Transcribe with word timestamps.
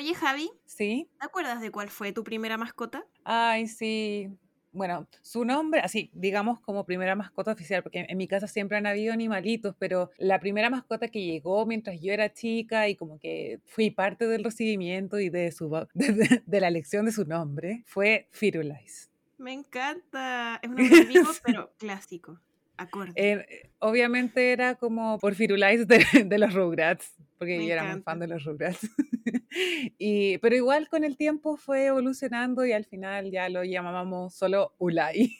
Oye, 0.00 0.14
Javi, 0.14 0.50
¿Sí? 0.64 1.10
¿te 1.18 1.26
acuerdas 1.26 1.60
de 1.60 1.70
cuál 1.70 1.90
fue 1.90 2.10
tu 2.12 2.24
primera 2.24 2.56
mascota? 2.56 3.04
Ay, 3.22 3.66
sí. 3.68 4.30
Bueno, 4.72 5.06
su 5.20 5.44
nombre, 5.44 5.82
así, 5.82 6.10
digamos 6.14 6.58
como 6.60 6.86
primera 6.86 7.14
mascota 7.14 7.52
oficial, 7.52 7.82
porque 7.82 8.06
en 8.08 8.16
mi 8.16 8.26
casa 8.26 8.46
siempre 8.46 8.78
han 8.78 8.86
habido 8.86 9.12
animalitos, 9.12 9.76
pero 9.78 10.10
la 10.16 10.40
primera 10.40 10.70
mascota 10.70 11.08
que 11.08 11.22
llegó 11.22 11.66
mientras 11.66 12.00
yo 12.00 12.14
era 12.14 12.32
chica 12.32 12.88
y 12.88 12.96
como 12.96 13.18
que 13.18 13.60
fui 13.66 13.90
parte 13.90 14.26
del 14.26 14.42
recibimiento 14.42 15.20
y 15.20 15.28
de, 15.28 15.52
su, 15.52 15.68
de- 15.94 16.42
de 16.46 16.60
la 16.62 16.68
elección 16.68 17.04
de 17.04 17.12
su 17.12 17.26
nombre 17.26 17.82
fue 17.84 18.26
Firulais. 18.30 19.10
Me 19.36 19.52
encanta. 19.52 20.60
Es 20.62 20.70
un 20.70 20.76
nombre 20.78 21.04
vivo, 21.04 21.28
pero 21.44 21.74
clásico. 21.76 22.40
Acorde. 22.80 23.12
Eh, 23.14 23.70
obviamente 23.78 24.52
era 24.52 24.74
como 24.74 25.18
por 25.18 25.34
Firulais 25.34 25.86
de, 25.86 25.98
de 26.24 26.38
los 26.38 26.54
Rugrats, 26.54 27.14
porque 27.38 27.58
Me 27.58 27.66
yo 27.66 27.72
era 27.74 27.84
muy 27.84 28.02
fan 28.02 28.18
de 28.18 28.26
los 28.26 28.44
Rugrats. 28.44 28.88
y, 29.98 30.38
pero 30.38 30.56
igual 30.56 30.88
con 30.88 31.04
el 31.04 31.18
tiempo 31.18 31.58
fue 31.58 31.86
evolucionando 31.86 32.64
y 32.64 32.72
al 32.72 32.86
final 32.86 33.30
ya 33.30 33.50
lo 33.50 33.64
llamábamos 33.64 34.34
solo 34.34 34.74
Ulay. 34.78 35.36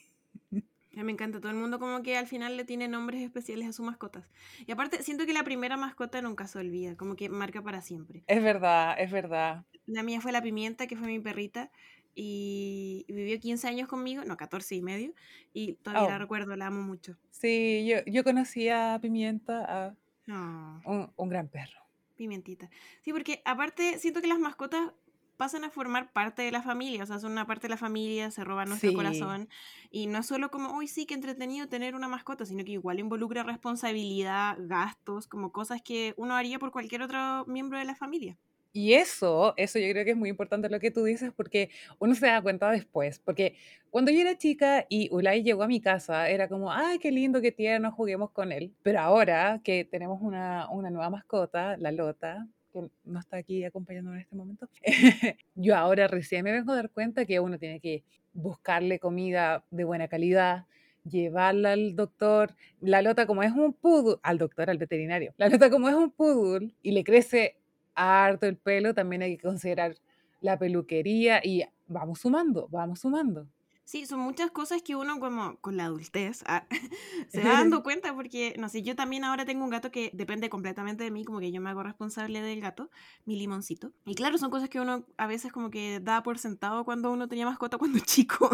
Me 0.92 1.12
encanta. 1.12 1.40
Todo 1.40 1.50
el 1.50 1.56
mundo 1.56 1.78
como 1.78 2.02
que 2.02 2.18
al 2.18 2.26
final 2.26 2.58
le 2.58 2.64
tiene 2.64 2.88
nombres 2.88 3.22
especiales 3.22 3.68
a 3.68 3.72
sus 3.72 3.86
mascotas. 3.86 4.28
Y 4.66 4.72
aparte, 4.72 5.02
siento 5.02 5.24
que 5.24 5.32
la 5.32 5.44
primera 5.44 5.78
mascota 5.78 6.20
nunca 6.20 6.46
se 6.46 6.58
olvida, 6.58 6.96
como 6.96 7.16
que 7.16 7.30
marca 7.30 7.62
para 7.62 7.80
siempre. 7.80 8.22
Es 8.26 8.42
verdad, 8.42 8.96
es 8.98 9.10
verdad. 9.10 9.64
La 9.86 10.02
mía 10.02 10.20
fue 10.20 10.32
la 10.32 10.42
pimienta, 10.42 10.86
que 10.86 10.96
fue 10.96 11.06
mi 11.06 11.20
perrita, 11.20 11.70
y 12.14 13.04
vivió 13.08 13.38
15 13.40 13.68
años 13.68 13.88
conmigo, 13.88 14.24
no, 14.24 14.36
14 14.36 14.74
y 14.76 14.82
medio, 14.82 15.14
y 15.52 15.74
todavía 15.76 16.06
la 16.08 16.18
Oh. 16.18 16.18
recuerdo, 16.18 16.56
la 16.56 16.66
amo 16.68 16.82
mucho. 16.82 17.18
Sí, 17.30 17.86
yo, 17.88 17.98
yo 18.06 18.22
conocí 18.24 18.68
a 18.68 18.98
Pimienta, 19.00 19.64
a 19.88 19.96
No, 20.26 20.84
un, 20.84 21.12
un 21.16 21.28
gran 21.30 21.48
perro. 21.48 21.80
pimentita. 22.16 22.70
Sí, 23.02 23.12
porque 23.12 23.42
aparte 23.44 23.98
siento 23.98 24.20
que 24.20 24.26
las 24.28 24.38
mascotas 24.38 24.92
pasan 25.36 25.64
a 25.64 25.70
formar 25.70 26.12
parte 26.12 26.42
de 26.42 26.50
la 26.52 26.62
familia, 26.62 27.02
o 27.02 27.06
sea, 27.06 27.18
son 27.18 27.32
una 27.32 27.46
parte 27.46 27.62
de 27.66 27.70
la 27.70 27.78
familia, 27.78 28.30
se 28.30 28.44
roban 28.44 28.68
nuestro 28.68 28.92
Sí, 28.92 28.92
corazón, 28.92 29.48
y 29.90 30.06
no 30.06 30.22
solo 30.22 30.50
como, 30.50 30.76
uy, 30.76 30.86
sí, 30.86 31.06
que 31.06 31.14
entretenido 31.14 31.66
tener 31.68 31.94
una 31.94 32.08
mascota, 32.08 32.44
sino 32.44 32.62
que 32.64 32.72
igual 32.72 32.98
involucra 33.00 33.42
responsabilidad, 33.42 34.58
gastos, 34.60 35.26
como 35.28 35.50
cosas 35.52 35.80
que 35.82 36.12
uno 36.18 36.34
haría 36.36 36.58
por 36.58 36.72
cualquier 36.72 37.00
otro 37.02 37.46
miembro 37.46 37.78
de 37.78 37.86
la 37.86 37.94
familia. 37.96 38.38
Y 38.72 38.92
eso, 38.94 39.52
eso 39.56 39.78
yo 39.80 39.90
creo 39.90 40.04
que 40.04 40.12
es 40.12 40.16
muy 40.16 40.28
importante 40.28 40.68
lo 40.68 40.78
que 40.78 40.92
tú 40.92 41.04
dices 41.04 41.32
porque 41.36 41.70
uno 41.98 42.14
se 42.14 42.26
da 42.26 42.40
cuenta 42.40 42.70
después. 42.70 43.18
Porque 43.18 43.56
cuando 43.90 44.12
yo 44.12 44.20
era 44.20 44.38
chica 44.38 44.86
y 44.88 45.08
Ulay 45.12 45.42
llegó 45.42 45.64
a 45.64 45.68
mi 45.68 45.80
casa, 45.80 46.28
era 46.28 46.48
como, 46.48 46.72
ay, 46.72 46.98
qué 47.00 47.10
lindo, 47.10 47.40
qué 47.40 47.50
tierno, 47.50 47.90
juguemos 47.90 48.30
con 48.30 48.52
él. 48.52 48.72
Pero 48.82 49.00
ahora 49.00 49.60
que 49.64 49.84
tenemos 49.84 50.20
una, 50.22 50.68
una 50.70 50.90
nueva 50.90 51.10
mascota, 51.10 51.76
la 51.78 51.90
Lota, 51.90 52.46
que 52.72 52.88
no 53.04 53.18
está 53.18 53.38
aquí 53.38 53.64
acompañándome 53.64 54.18
en 54.18 54.22
este 54.22 54.36
momento, 54.36 54.68
yo 55.56 55.76
ahora 55.76 56.06
recién 56.06 56.44
me 56.44 56.52
vengo 56.52 56.72
a 56.72 56.76
dar 56.76 56.90
cuenta 56.90 57.24
que 57.24 57.40
uno 57.40 57.58
tiene 57.58 57.80
que 57.80 58.04
buscarle 58.32 59.00
comida 59.00 59.64
de 59.70 59.82
buena 59.82 60.06
calidad, 60.06 60.66
llevarla 61.04 61.72
al 61.72 61.96
doctor. 61.96 62.54
La 62.80 63.02
Lota 63.02 63.26
como 63.26 63.42
es 63.42 63.52
un 63.52 63.72
poodle, 63.72 64.18
al 64.22 64.38
doctor, 64.38 64.70
al 64.70 64.78
veterinario. 64.78 65.34
La 65.36 65.48
Lota 65.48 65.70
como 65.70 65.88
es 65.88 65.94
un 65.94 66.10
poodle 66.10 66.70
y 66.82 66.92
le 66.92 67.04
crece 67.04 67.56
harto 68.00 68.46
el 68.46 68.56
pelo, 68.56 68.94
también 68.94 69.22
hay 69.22 69.36
que 69.36 69.42
considerar 69.42 69.96
la 70.40 70.58
peluquería 70.58 71.40
y 71.44 71.64
vamos 71.86 72.20
sumando, 72.20 72.68
vamos 72.70 73.00
sumando. 73.00 73.46
Sí, 73.90 74.06
son 74.06 74.20
muchas 74.20 74.52
cosas 74.52 74.82
que 74.82 74.94
uno 74.94 75.18
como 75.18 75.56
con 75.56 75.76
la 75.76 75.86
adultez 75.86 76.44
ah, 76.46 76.64
se 77.28 77.42
va 77.42 77.54
dando 77.54 77.82
cuenta 77.82 78.14
porque, 78.14 78.54
no 78.56 78.68
sé, 78.68 78.82
yo 78.82 78.94
también 78.94 79.24
ahora 79.24 79.44
tengo 79.44 79.64
un 79.64 79.70
gato 79.70 79.90
que 79.90 80.12
depende 80.12 80.48
completamente 80.48 81.02
de 81.02 81.10
mí, 81.10 81.24
como 81.24 81.40
que 81.40 81.50
yo 81.50 81.60
me 81.60 81.70
hago 81.70 81.82
responsable 81.82 82.40
del 82.40 82.60
gato, 82.60 82.88
mi 83.24 83.36
limoncito. 83.36 83.90
Y 84.06 84.14
claro, 84.14 84.38
son 84.38 84.52
cosas 84.52 84.68
que 84.68 84.78
uno 84.78 85.04
a 85.16 85.26
veces 85.26 85.50
como 85.50 85.70
que 85.70 85.98
da 85.98 86.22
por 86.22 86.38
sentado 86.38 86.84
cuando 86.84 87.10
uno 87.10 87.26
tenía 87.26 87.46
mascota 87.46 87.78
cuando 87.78 87.98
chico. 88.06 88.48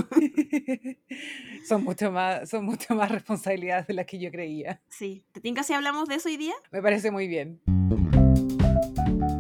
son 1.69 1.85
mucho 1.85 2.11
más, 2.11 2.49
son 2.49 2.65
mucho 2.65 2.95
más 2.95 3.11
responsabilidades 3.11 3.87
de 3.89 3.93
las 3.93 4.07
que 4.07 4.19
yo 4.19 4.31
creía. 4.31 4.81
Sí, 4.89 5.23
¿te 5.33 5.43
tinca 5.43 5.63
si 5.65 5.75
hablamos 5.75 6.09
de 6.09 6.15
eso 6.15 6.31
hoy 6.31 6.39
día? 6.39 6.55
Me 6.73 6.81
parece 6.81 7.11
muy 7.11 7.29
bien. 7.29 7.61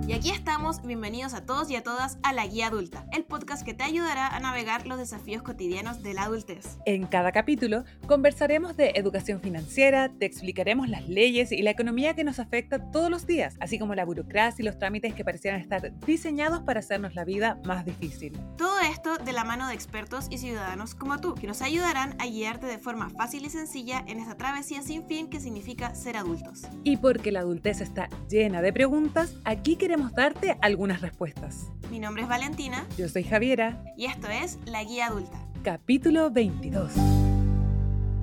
Y 0.09 0.13
aquí 0.13 0.31
estamos, 0.31 0.83
bienvenidos 0.87 1.35
a 1.35 1.45
todos 1.45 1.69
y 1.69 1.75
a 1.75 1.83
todas 1.83 2.19
a 2.23 2.33
La 2.33 2.47
Guía 2.47 2.69
Adulta, 2.69 3.05
el 3.13 3.25
podcast 3.25 3.65
que 3.65 3.75
te 3.75 3.83
ayudará 3.83 4.29
a 4.29 4.39
navegar 4.39 4.87
los 4.87 4.99
desafíos 4.99 5.43
cotidianos 5.43 6.01
de 6.01 6.15
la 6.15 6.23
adultez. 6.23 6.79
En 6.87 7.09
cada 7.09 7.33
capítulo 7.33 7.83
conversaremos 8.07 8.77
de 8.77 8.93
educación 8.95 9.41
financiera, 9.41 10.13
te 10.17 10.27
explicaremos 10.27 10.89
las 10.89 11.09
leyes 11.09 11.51
y 11.51 11.61
la 11.63 11.73
economía 11.73 12.15
que 12.15 12.23
nos 12.23 12.39
afecta 12.39 12.93
todos 12.93 13.11
los 13.11 13.27
días, 13.27 13.57
así 13.59 13.81
como 13.81 13.97
la 13.97 14.05
burocracia 14.05 14.63
y 14.63 14.65
los 14.65 14.79
trámites 14.79 15.13
que 15.13 15.25
parecieran 15.25 15.61
estar 15.61 15.93
diseñados 16.07 16.63
para 16.63 16.79
hacernos 16.79 17.17
la 17.17 17.25
vida 17.25 17.59
más 17.65 17.85
difícil. 17.85 18.39
Todo 18.57 18.79
esto 18.79 19.19
de 19.19 19.33
la 19.33 19.43
mano 19.43 19.67
de 19.67 19.75
expertos 19.75 20.29
y 20.31 20.39
ciudadanos 20.39 20.95
como 20.95 21.19
tú, 21.19 21.35
que 21.35 21.49
nos 21.49 21.63
ayudarán 21.63 22.15
a 22.21 22.27
guiarte 22.27 22.67
de 22.67 22.79
forma 22.79 23.11
fácil 23.11 23.45
y 23.45 23.51
sencilla 23.51 24.05
en 24.07 24.21
esta 24.21 24.37
travesía 24.37 24.83
sin 24.83 25.05
fin 25.09 25.29
que 25.29 25.41
significa 25.41 25.97
ser 25.97 26.17
adultos. 26.17 26.63
Y 26.85 26.99
porque 26.99 27.33
la 27.33 27.41
adultez 27.41 27.81
está 27.81 28.09
llena 28.29 28.63
de 28.63 28.73
preguntas, 28.73 29.35
aquí 29.45 29.75
queremos 29.75 29.96
darte 29.97 30.57
algunas 30.61 31.01
respuestas. 31.01 31.71
Mi 31.91 31.99
nombre 31.99 32.23
es 32.23 32.29
Valentina 32.29 32.87
Yo 32.99 33.09
soy 33.09 33.25
Javiera, 33.25 33.83
y 33.97 34.05
esto 34.07 34.29
es 34.29 34.59
La 34.67 34.85
Guía 34.85 35.07
Adulta. 35.07 35.39
capítulo 35.65 36.31
22. 36.31 36.93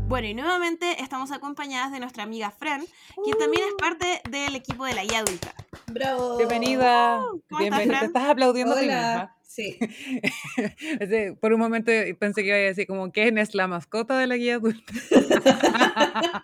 Bueno, 0.07 0.28
y 0.28 0.33
nuevamente 0.35 1.01
estamos 1.01 1.31
acompañadas 1.31 1.91
de 1.91 2.00
nuestra 2.00 2.23
amiga 2.23 2.51
Fran, 2.51 2.83
quien 3.23 3.38
también 3.39 3.63
es 3.67 3.73
parte 3.79 4.22
del 4.29 4.56
equipo 4.56 4.85
de 4.85 4.94
La 4.94 5.03
Guía 5.03 5.19
Adulta. 5.19 5.53
Bravo. 5.91 6.38
Bienvenida. 6.38 7.17
¿Cómo 7.22 7.35
estás, 7.38 7.59
Bienvenida. 7.59 7.85
Fran? 7.88 8.00
Te 8.00 8.06
estás 8.06 8.29
aplaudiendo 8.29 8.73
a 8.75 8.79
ti 8.79 8.85
Hola. 8.85 9.35
Sí. 9.41 9.78
misma. 9.79 10.75
Ese, 11.00 11.33
Por 11.39 11.53
un 11.53 11.59
momento 11.59 11.91
pensé 12.19 12.41
que 12.41 12.47
iba 12.50 12.57
a 12.57 12.59
decir 12.59 12.85
como, 12.85 13.12
¿quién 13.12 13.38
es 13.38 13.56
la 13.56 13.67
mascota 13.67 14.17
de 14.19 14.28
la 14.28 14.35
guía 14.35 14.56
adulta? 14.56 14.94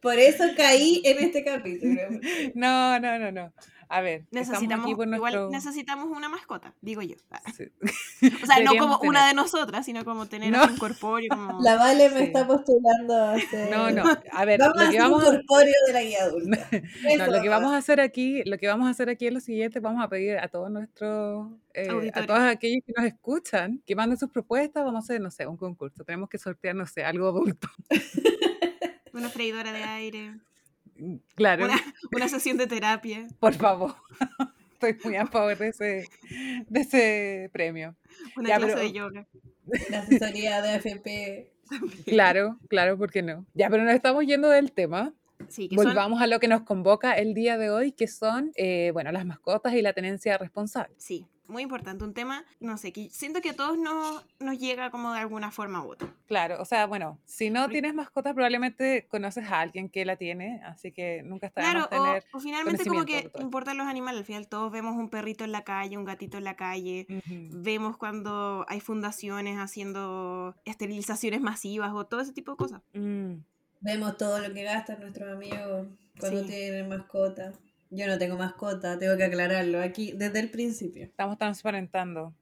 Por 0.00 0.18
eso 0.18 0.44
caí 0.56 1.02
en 1.04 1.18
este 1.18 1.44
capítulo. 1.44 2.00
No, 2.54 2.98
no, 2.98 3.18
no, 3.18 3.30
no. 3.32 3.52
A 3.92 4.00
ver, 4.02 4.24
Necesitamos, 4.30 4.86
aquí 4.86 4.94
por 4.94 5.08
nuestro... 5.08 5.28
igual 5.30 5.50
necesitamos 5.50 6.16
una 6.16 6.28
mascota, 6.28 6.72
digo 6.80 7.02
yo. 7.02 7.16
Sí. 7.56 7.64
O 8.42 8.46
sea, 8.46 8.60
no 8.62 8.76
como 8.78 9.00
una 9.00 9.26
de 9.26 9.34
nosotras, 9.34 9.84
sino 9.84 10.04
como 10.04 10.26
tener 10.26 10.52
No. 10.52 10.64
un 10.64 10.76
corpóreo. 10.76 11.28
Como... 11.30 11.60
La 11.62 11.76
Vale 11.76 12.08
me 12.10 12.18
Sí. 12.18 12.24
está 12.24 12.46
postulando 12.46 13.16
a 13.16 13.38
ser... 13.40 13.68
No, 13.70 13.90
no, 13.90 14.04
a 14.30 14.44
ver, 14.44 14.60
Vamos 14.60 14.76
a 14.76 14.84
lo 14.84 14.90
que 14.90 14.98
hacer 14.98 15.00
vamos 15.10 15.22
un 15.22 15.28
a... 15.28 15.36
corpóreo 15.38 15.74
de 15.88 15.92
la 15.92 16.02
guía 16.02 16.22
adulta. 16.22 16.68
No, 17.18 17.26
lo 17.26 17.42
que 17.42 17.48
vamos 17.48 17.72
a 17.72 17.76
hacer 17.78 18.00
aquí, 18.00 18.44
lo 18.44 18.58
que 18.58 18.68
vamos 18.68 18.86
a 18.86 18.90
hacer 18.90 19.08
aquí 19.10 19.26
es 19.26 19.32
lo 19.34 19.40
siguiente, 19.40 19.80
vamos 19.80 20.04
a 20.04 20.08
pedir 20.08 20.38
a 20.38 20.46
todos 20.46 20.70
nuestros, 20.70 21.48
eh, 21.74 22.10
a 22.14 22.26
todos 22.26 22.40
aquellos 22.40 22.84
que 22.86 22.92
nos 22.96 23.06
escuchan, 23.06 23.82
que 23.84 23.96
manden 23.96 24.18
sus 24.18 24.30
propuestas, 24.30 24.84
vamos 24.84 25.02
a 25.02 25.04
hacer, 25.04 25.20
no 25.20 25.32
sé, 25.32 25.48
un 25.48 25.56
concurso, 25.56 26.04
tenemos 26.04 26.28
que 26.28 26.38
sortear, 26.38 26.76
no 26.76 26.86
sé, 26.86 27.02
algo 27.04 27.26
adulto. 27.28 27.68
Una 29.12 29.28
freidora 29.30 29.72
de 29.72 29.82
aire, 29.82 30.34
Claro, 31.34 31.64
una, 31.64 31.74
una 32.14 32.28
sesión 32.28 32.56
de 32.56 32.66
terapia, 32.66 33.26
por 33.38 33.54
favor. 33.54 33.94
Estoy 34.80 34.96
muy 35.04 35.16
a 35.16 35.26
favor 35.26 35.58
de 35.58 35.68
ese, 35.68 36.08
de 36.68 36.80
ese 36.80 37.50
premio. 37.52 37.96
una 38.36 38.48
Ya, 38.48 38.56
clase 38.58 38.72
pero- 38.74 38.86
de 38.86 38.92
yoga. 38.92 39.26
La 39.90 40.00
asesoría 40.00 40.62
de 40.62 40.70
AFP. 40.70 41.52
Claro, 42.06 42.58
claro, 42.68 42.98
¿por 42.98 43.10
qué 43.12 43.22
no? 43.22 43.46
Ya, 43.54 43.68
pero 43.70 43.84
nos 43.84 43.94
estamos 43.94 44.24
yendo 44.26 44.48
del 44.48 44.72
tema. 44.72 45.12
Sí, 45.48 45.68
que 45.68 45.76
son 45.76 45.84
Volvamos 45.86 46.20
a 46.20 46.26
lo 46.26 46.40
que 46.40 46.48
nos 46.48 46.62
convoca 46.62 47.12
el 47.14 47.32
día 47.34 47.56
de 47.56 47.70
hoy, 47.70 47.92
que 47.92 48.08
son, 48.08 48.52
eh, 48.56 48.90
bueno, 48.92 49.12
las 49.12 49.24
mascotas 49.24 49.72
y 49.74 49.82
la 49.82 49.92
tenencia 49.92 50.36
responsable. 50.38 50.92
Sí, 50.98 51.26
muy 51.50 51.62
importante. 51.62 52.04
Un 52.04 52.14
tema, 52.14 52.44
no 52.60 52.76
sé, 52.78 52.92
que 52.92 53.10
siento 53.10 53.40
que 53.40 53.50
a 53.50 53.54
todos 53.56 53.76
nos, 53.78 54.24
nos 54.38 54.58
llega 54.58 54.90
como 54.90 55.12
de 55.12 55.18
alguna 55.20 55.50
forma 55.50 55.84
u 55.84 55.90
otra. 55.92 56.08
Claro, 56.26 56.56
o 56.60 56.64
sea, 56.64 56.86
bueno, 56.86 57.18
si 57.24 57.50
no 57.50 57.60
Porque- 57.62 57.72
tienes 57.74 57.94
mascotas, 57.94 58.34
probablemente 58.34 59.06
conoces 59.10 59.44
a 59.50 59.60
alguien 59.60 59.88
que 59.88 60.04
la 60.04 60.16
tiene, 60.16 60.62
así 60.64 60.92
que 60.92 61.22
nunca 61.24 61.48
está 61.48 61.60
Claro, 61.62 61.80
más 61.80 61.86
o, 61.86 61.90
tener... 61.90 62.24
o 62.32 62.40
finalmente 62.40 62.84
como 62.86 63.04
que 63.04 63.30
importan 63.40 63.76
los 63.76 63.86
animales. 63.86 64.20
Al 64.20 64.26
final 64.26 64.48
todos 64.48 64.70
vemos 64.72 64.96
un 64.96 65.10
perrito 65.10 65.44
en 65.44 65.52
la 65.52 65.62
calle, 65.64 65.98
un 65.98 66.04
gatito 66.04 66.38
en 66.38 66.44
la 66.44 66.56
calle. 66.56 67.06
Ujú. 67.08 67.48
Vemos 67.52 67.96
cuando 67.96 68.64
hay 68.68 68.80
fundaciones 68.80 69.58
haciendo 69.58 70.54
esterilizaciones 70.64 71.40
masivas 71.40 71.92
o 71.92 72.06
todo 72.06 72.20
ese 72.20 72.32
tipo 72.32 72.52
de 72.52 72.56
cosas. 72.56 72.80
Mm, 72.94 73.34
Vemos 73.82 74.16
todo 74.18 74.38
lo 74.40 74.52
que 74.52 74.62
gastan 74.62 75.00
nuestros 75.00 75.32
amigos 75.32 75.86
cuando 76.18 76.42
Sí. 76.42 76.46
tienen 76.48 76.88
mascota. 76.88 77.52
Yo 77.90 78.06
no 78.06 78.18
tengo 78.18 78.36
mascota, 78.36 78.98
tengo 78.98 79.16
que 79.16 79.24
aclararlo 79.24 79.82
aquí 79.82 80.12
desde 80.12 80.38
el 80.40 80.50
principio. 80.50 81.04
estamos 81.04 81.36
transparentando. 81.38 82.34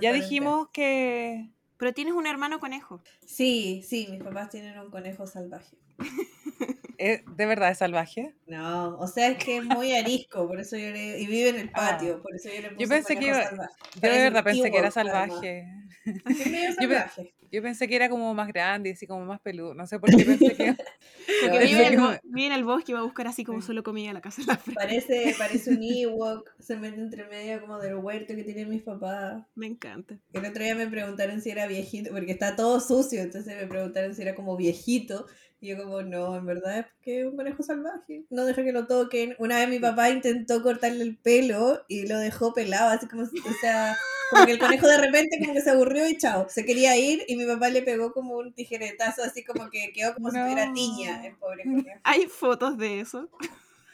Ya 0.00 0.12
dijimos 0.12 0.68
que... 0.72 1.50
Pero 1.76 1.92
tienes 1.92 2.14
un 2.14 2.26
hermano 2.26 2.58
conejo. 2.58 3.02
Sí, 3.26 3.84
sí, 3.86 4.08
mis 4.10 4.22
papás 4.22 4.48
tienen 4.48 4.78
un 4.78 4.90
conejo 4.90 5.26
salvaje. 5.26 5.76
¿Es- 6.98 7.22
¿De 7.36 7.44
verdad 7.44 7.70
es 7.70 7.78
salvaje? 7.78 8.34
No, 8.46 8.96
o 8.98 9.06
sea, 9.06 9.28
es 9.28 9.36
que 9.44 9.58
es 9.58 9.64
muy 9.64 9.92
arisco, 9.94 10.48
por 10.48 10.58
eso 10.58 10.78
yo 10.78 10.90
le... 10.90 11.20
Y 11.20 11.26
vive 11.26 11.50
en 11.50 11.56
el 11.56 11.70
patio, 11.70 12.16
Ah. 12.18 12.22
por 12.22 12.34
eso 12.34 12.48
yo 12.48 12.62
le 12.62 12.68
puse 12.70 12.82
Yo 12.82 12.88
pensé 12.88 13.16
que 13.18 13.26
iba- 13.26 13.42
salvaje. 13.44 13.74
Yo 13.96 14.00
de 14.10 14.18
verdad 14.18 14.44
pensé 14.44 14.70
que 14.70 14.78
era 14.78 14.90
salvaje. 14.90 15.66
Es 16.06 16.46
medio 16.50 16.70
Yo 16.80 16.88
salvaje. 16.88 17.34
Yo 17.50 17.62
pensé 17.62 17.88
que 17.88 17.96
era 17.96 18.08
como 18.08 18.32
más 18.34 18.48
grande, 18.48 18.92
así 18.92 19.06
como 19.06 19.24
más 19.24 19.40
peludo. 19.40 19.74
No 19.74 19.86
sé 19.86 19.98
por 19.98 20.10
qué 20.14 20.24
pensé 20.24 20.54
que... 20.54 20.74
Porque 21.42 21.58
vive, 21.66 21.86
en 21.86 22.00
el 22.00 22.20
vive 22.24 22.46
en 22.46 22.52
el 22.52 22.64
bosque 22.64 22.92
y 22.92 22.94
va 22.94 23.00
a 23.00 23.04
buscar 23.04 23.26
así 23.26 23.44
como 23.44 23.60
solo 23.62 23.82
comida 23.82 24.08
en 24.08 24.14
la 24.14 24.20
casa 24.20 24.42
de 24.42 24.46
la 24.46 24.56
Fran. 24.58 24.74
Parece, 24.74 25.34
parece 25.38 25.70
un 25.70 25.82
Ewok, 25.82 26.50
se 26.60 26.76
mete 26.76 27.00
entre 27.00 27.26
medio 27.26 27.60
como 27.60 27.78
del 27.78 27.96
huerto 27.96 28.34
que 28.34 28.44
tienen 28.44 28.68
mis 28.68 28.82
papás. 28.82 29.44
Me 29.54 29.66
encanta. 29.66 30.18
El 30.32 30.44
otro 30.44 30.62
día 30.62 30.74
me 30.74 30.86
preguntaron 30.86 31.40
si 31.40 31.50
era 31.50 31.66
viejito, 31.66 32.10
porque 32.12 32.32
está 32.32 32.56
todo 32.56 32.80
sucio, 32.80 33.20
entonces 33.22 33.56
me 33.56 33.66
preguntaron 33.66 34.14
si 34.14 34.22
era 34.22 34.34
como 34.34 34.56
viejito. 34.56 35.26
Y 35.58 35.68
yo 35.68 35.82
como, 35.82 36.02
no, 36.02 36.36
en 36.36 36.44
verdad 36.44 36.80
es 36.80 36.86
que 37.00 37.20
es 37.20 37.26
un 37.26 37.34
conejo 37.34 37.62
salvaje. 37.62 38.24
No 38.28 38.44
deja 38.44 38.62
que 38.62 38.72
lo 38.72 38.86
toquen. 38.86 39.34
Una 39.38 39.58
vez 39.58 39.68
mi 39.70 39.78
papá 39.78 40.10
intentó 40.10 40.62
cortarle 40.62 41.02
el 41.02 41.16
pelo 41.16 41.82
y 41.88 42.06
lo 42.06 42.18
dejó 42.18 42.52
pelado, 42.52 42.90
así 42.90 43.06
como, 43.08 43.24
si- 43.24 43.38
o 43.38 43.52
sea, 43.60 43.96
como 44.30 44.46
que 44.46 44.52
el 44.52 44.58
conejo 44.58 44.86
de 44.86 44.98
repente 44.98 45.38
como 45.40 45.52
que 45.54 45.60
se 45.62 45.70
aburrió 45.70 46.08
y 46.08 46.16
chao. 46.18 46.46
Se 46.48 46.64
quería 46.64 46.96
ir 46.96 47.24
y 47.28 47.36
mi 47.36 47.44
papá 47.46 47.68
le 47.70 47.82
pegó 47.82 48.12
como 48.12 48.36
un 48.36 48.52
tijeretazo, 48.52 49.22
así 49.22 49.44
como 49.44 49.70
que 49.70 49.92
quedó 49.92 50.14
como 50.14 50.30
si 50.30 50.38
tuviera 50.38 50.66
No. 50.66 50.74
tiña 50.74 51.24
el 51.26 51.36
pobre 51.36 51.62
conejo. 51.64 52.00
Hay 52.04 52.26
fotos 52.26 52.76
de 52.78 53.00
eso. 53.00 53.28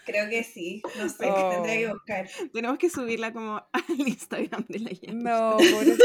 Creo 0.05 0.29
que 0.29 0.43
sí, 0.43 0.83
no 0.99 1.09
sé, 1.09 1.31
Oh. 1.31 1.51
tendría 1.51 1.77
que 1.77 1.93
buscar. 1.93 2.29
Tenemos 2.53 2.77
que 2.79 2.91
subirla 2.91 3.33
como 3.33 3.63
al 3.73 3.85
Instagram 4.09 4.65
de 4.69 4.79
la 4.81 4.91
Yami. 4.91 5.23
No, 5.23 5.57
pobrecito. 5.59 6.05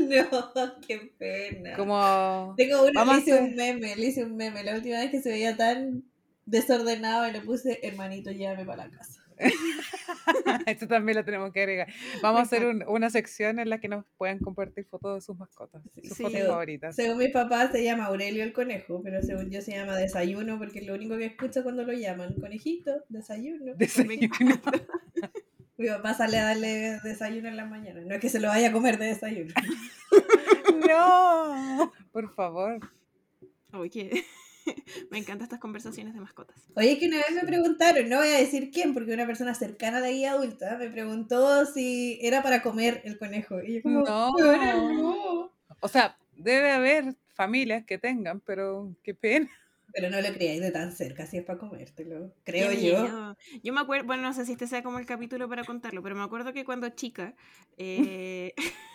No, 0.00 0.80
qué 0.86 0.98
pena. 1.16 1.76
Como... 1.76 2.54
Tengo 2.56 2.82
uno, 2.82 2.90
Vamos 2.94 3.16
le 3.16 3.20
hice 3.22 3.34
un 3.40 3.54
meme, 3.54 3.94
le 3.94 4.06
hice 4.06 4.24
un 4.24 4.34
meme. 4.36 4.64
La 4.64 4.74
última 4.74 4.98
vez 4.98 5.10
que 5.12 5.22
se 5.22 5.28
veía 5.30 5.56
tan 5.56 6.02
desordenado 6.46 7.28
y 7.28 7.32
le 7.32 7.40
puse, 7.40 7.78
hermanito, 7.84 8.32
llévame 8.32 8.64
para 8.64 8.88
la 8.88 8.96
casa. 8.96 9.19
Esto 10.66 10.86
también 10.86 11.16
lo 11.18 11.24
tenemos 11.24 11.52
que 11.52 11.60
agregar. 11.60 11.88
Vamos 12.22 12.40
a 12.40 12.42
hacer 12.42 12.66
un- 12.66 12.84
una 12.86 13.10
sección 13.10 13.58
en 13.58 13.70
la 13.70 13.80
que 13.80 13.88
nos 13.88 14.04
puedan 14.18 14.38
compartir 14.38 14.84
fotos 14.84 15.14
de 15.16 15.20
sus 15.20 15.36
mascotas, 15.38 15.82
sus 16.02 16.16
sí. 16.16 16.22
fotos 16.22 16.40
favoritas. 16.46 16.94
Según 16.96 17.18
mi 17.18 17.28
papá 17.28 17.70
se 17.72 17.82
llama 17.82 18.04
Aurelio 18.06 18.42
el 18.44 18.52
conejo, 18.52 19.00
pero 19.02 19.22
según 19.22 19.50
yo 19.50 19.60
se 19.62 19.72
llama 19.72 19.96
desayuno 19.96 20.58
porque 20.58 20.80
es 20.80 20.86
lo 20.86 20.94
único 20.94 21.16
que 21.16 21.26
escucho 21.26 21.62
cuando 21.62 21.84
lo 21.84 21.92
llaman. 21.92 22.34
Conejito, 22.40 22.92
desayuno. 23.08 23.74
Desayuno. 23.76 24.28
Mi 25.78 25.88
papá 25.88 26.12
sale 26.12 26.36
a 26.38 26.44
darle 26.44 26.98
desayuno 27.02 27.48
en 27.48 27.56
la 27.56 27.64
mañana. 27.64 28.02
No 28.02 28.14
es 28.14 28.20
que 28.20 28.28
se 28.28 28.38
lo 28.38 28.48
vaya 28.48 28.68
a 28.68 28.72
comer 28.72 28.98
de 28.98 29.06
desayuno. 29.06 29.52
No, 30.88 31.92
por 32.12 32.34
favor. 32.34 32.80
Oye, 33.72 34.24
me 35.10 35.18
encantan 35.18 35.44
estas 35.44 35.58
conversaciones 35.60 36.14
de 36.14 36.20
mascotas. 36.20 36.56
Oye, 36.76 36.98
que 36.98 37.08
una 37.08 37.18
vez 37.18 37.32
me 37.34 37.42
preguntaron, 37.46 38.08
no 38.08 38.18
voy 38.18 38.28
a 38.28 38.38
decir 38.38 38.70
quién, 38.70 38.94
porque 38.94 39.14
una 39.14 39.26
persona 39.26 39.54
cercana 39.54 39.98
a 39.98 40.00
la 40.00 40.10
guía 40.10 40.32
adulta 40.32 40.76
me 40.78 40.88
preguntó 40.90 41.66
si 41.66 42.18
era 42.22 42.42
para 42.42 42.62
comer 42.62 43.00
el 43.04 43.18
conejo. 43.18 43.60
Y 43.62 43.74
yo 43.76 43.82
como, 43.82 44.02
No. 44.02 44.30
"Weona, 44.32 44.74
no. 44.74 45.52
O 45.80 45.88
sea, 45.88 46.16
debe 46.36 46.72
haber 46.72 47.14
familias 47.34 47.84
que 47.84 47.98
tengan, 47.98 48.40
pero 48.40 48.94
qué 49.02 49.14
pena. 49.14 49.48
Pero 49.92 50.08
no 50.08 50.20
lo 50.20 50.32
creáis 50.32 50.60
de 50.60 50.70
tan 50.70 50.92
cerca, 50.92 51.26
si 51.26 51.38
es 51.38 51.44
para 51.44 51.58
comértelo. 51.58 52.32
Creo 52.44 52.70
Qué 52.70 52.76
yo. 52.90 53.02
miedo. 53.02 53.36
Yo 53.64 53.72
me 53.72 53.80
acuerdo, 53.80 54.06
bueno, 54.06 54.22
no 54.22 54.32
sé 54.32 54.46
si 54.46 54.52
este 54.52 54.68
sea 54.68 54.82
como 54.84 54.98
el 55.00 55.06
capítulo 55.06 55.48
para 55.48 55.64
contarlo, 55.64 56.00
pero 56.02 56.14
me 56.14 56.22
acuerdo 56.22 56.52
que 56.52 56.64
cuando 56.64 56.88
chica, 56.90 57.34
eh, 57.76 58.54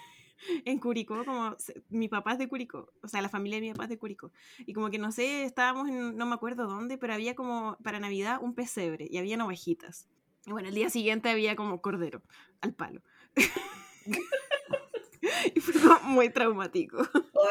en 0.66 0.80
Curicó, 0.80 1.24
como 1.26 1.56
mi 1.90 2.08
papá 2.08 2.34
es 2.34 2.40
de 2.40 2.48
Curicó, 2.48 2.92
o 3.02 3.08
sea, 3.08 3.22
la 3.22 3.30
familia 3.30 3.58
de 3.58 3.68
mi 3.68 3.72
papá 3.72 3.84
es 3.84 3.90
de 3.90 3.98
Curicó, 3.98 4.32
y 4.60 4.74
como 4.74 4.90
que 4.90 4.98
no 4.98 5.12
sé, 5.12 5.44
estábamos 5.44 5.90
en, 5.90 6.16
no 6.16 6.26
me 6.26 6.36
acuerdo 6.36 6.68
dónde, 6.68 6.98
pero 6.98 7.14
había 7.14 7.36
como 7.36 7.78
para 7.84 8.00
Navidad 8.00 8.40
un 8.42 8.54
pesebre 8.54 9.08
y 9.10 9.18
habían 9.18 9.42
ovejitas. 9.42 10.08
Y 10.46 10.52
bueno, 10.52 10.70
el 10.70 10.76
día 10.76 10.90
siguiente 10.90 11.30
había 11.30 11.56
como 11.56 11.82
cordero 11.82 12.22
al 12.62 12.74
palo. 12.74 13.02
y 15.56 15.60
fue 15.60 16.00
muy 16.04 16.30
traumático. 16.30 16.98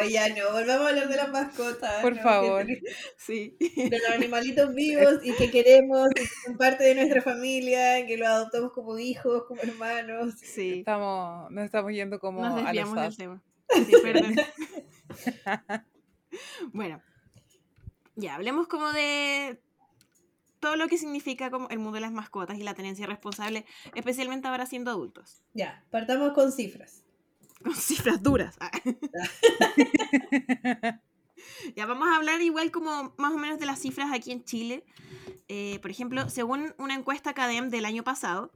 Oye, 0.00 0.12
ya 0.12 0.28
no, 0.28 0.52
volvamos 0.52 0.86
a 0.86 0.88
hablar 0.90 1.08
de 1.08 1.16
las 1.16 1.28
mascotas. 1.30 2.02
Por 2.02 2.16
¿no? 2.16 2.22
favor. 2.22 2.66
Que- 2.66 2.80
Sí. 3.16 3.56
De 3.60 3.90
los 3.98 4.10
animalitos 4.10 4.74
vivos 4.74 5.20
y 5.22 5.32
que 5.34 5.50
queremos, 5.50 6.08
y 6.10 6.14
que 6.14 6.26
son 6.46 6.56
parte 6.56 6.84
de 6.84 6.94
nuestra 6.94 7.22
familia, 7.22 8.06
que 8.06 8.16
los 8.16 8.28
adoptamos 8.28 8.72
como 8.72 8.98
hijos, 8.98 9.44
como 9.46 9.60
hermanos. 9.62 10.34
Sí. 10.42 10.78
Estamos, 10.80 11.50
nos 11.50 11.64
estamos 11.64 11.92
yendo 11.92 12.18
como 12.18 12.40
Nos 12.40 12.52
a 12.52 12.56
los 12.56 12.64
desviamos 12.66 13.00
del 13.00 13.16
tema. 13.16 13.42
Sí, 13.74 13.92
perdón. 14.02 14.36
bueno, 16.72 17.02
ya 18.16 18.34
hablemos 18.34 18.68
como 18.68 18.92
de 18.92 19.60
todo 20.60 20.76
lo 20.76 20.88
que 20.88 20.98
significa 20.98 21.50
como 21.50 21.68
el 21.68 21.78
mundo 21.78 21.94
de 21.96 22.00
las 22.00 22.12
mascotas 22.12 22.58
y 22.58 22.62
la 22.62 22.74
tenencia 22.74 23.06
responsable, 23.06 23.64
especialmente 23.94 24.48
ahora 24.48 24.66
siendo 24.66 24.90
adultos. 24.90 25.42
Ya, 25.52 25.84
partamos 25.90 26.32
con 26.32 26.52
cifras. 26.52 27.03
Con 27.64 27.74
cifras 27.74 28.22
duras. 28.22 28.56
Ah. 28.60 28.70
ya 31.76 31.86
vamos 31.86 32.08
a 32.08 32.16
hablar 32.16 32.42
igual 32.42 32.70
como 32.70 33.14
más 33.16 33.32
o 33.32 33.38
menos 33.38 33.58
de 33.58 33.64
las 33.66 33.80
cifras 33.80 34.12
aquí 34.12 34.30
en 34.32 34.44
Chile. 34.44 34.84
Eh, 35.48 35.78
por 35.80 35.90
ejemplo, 35.90 36.28
según 36.30 36.74
una 36.78 36.94
encuesta 36.94 37.34
CADEM 37.34 37.70
del 37.70 37.86
año 37.86 38.04
pasado, 38.04 38.52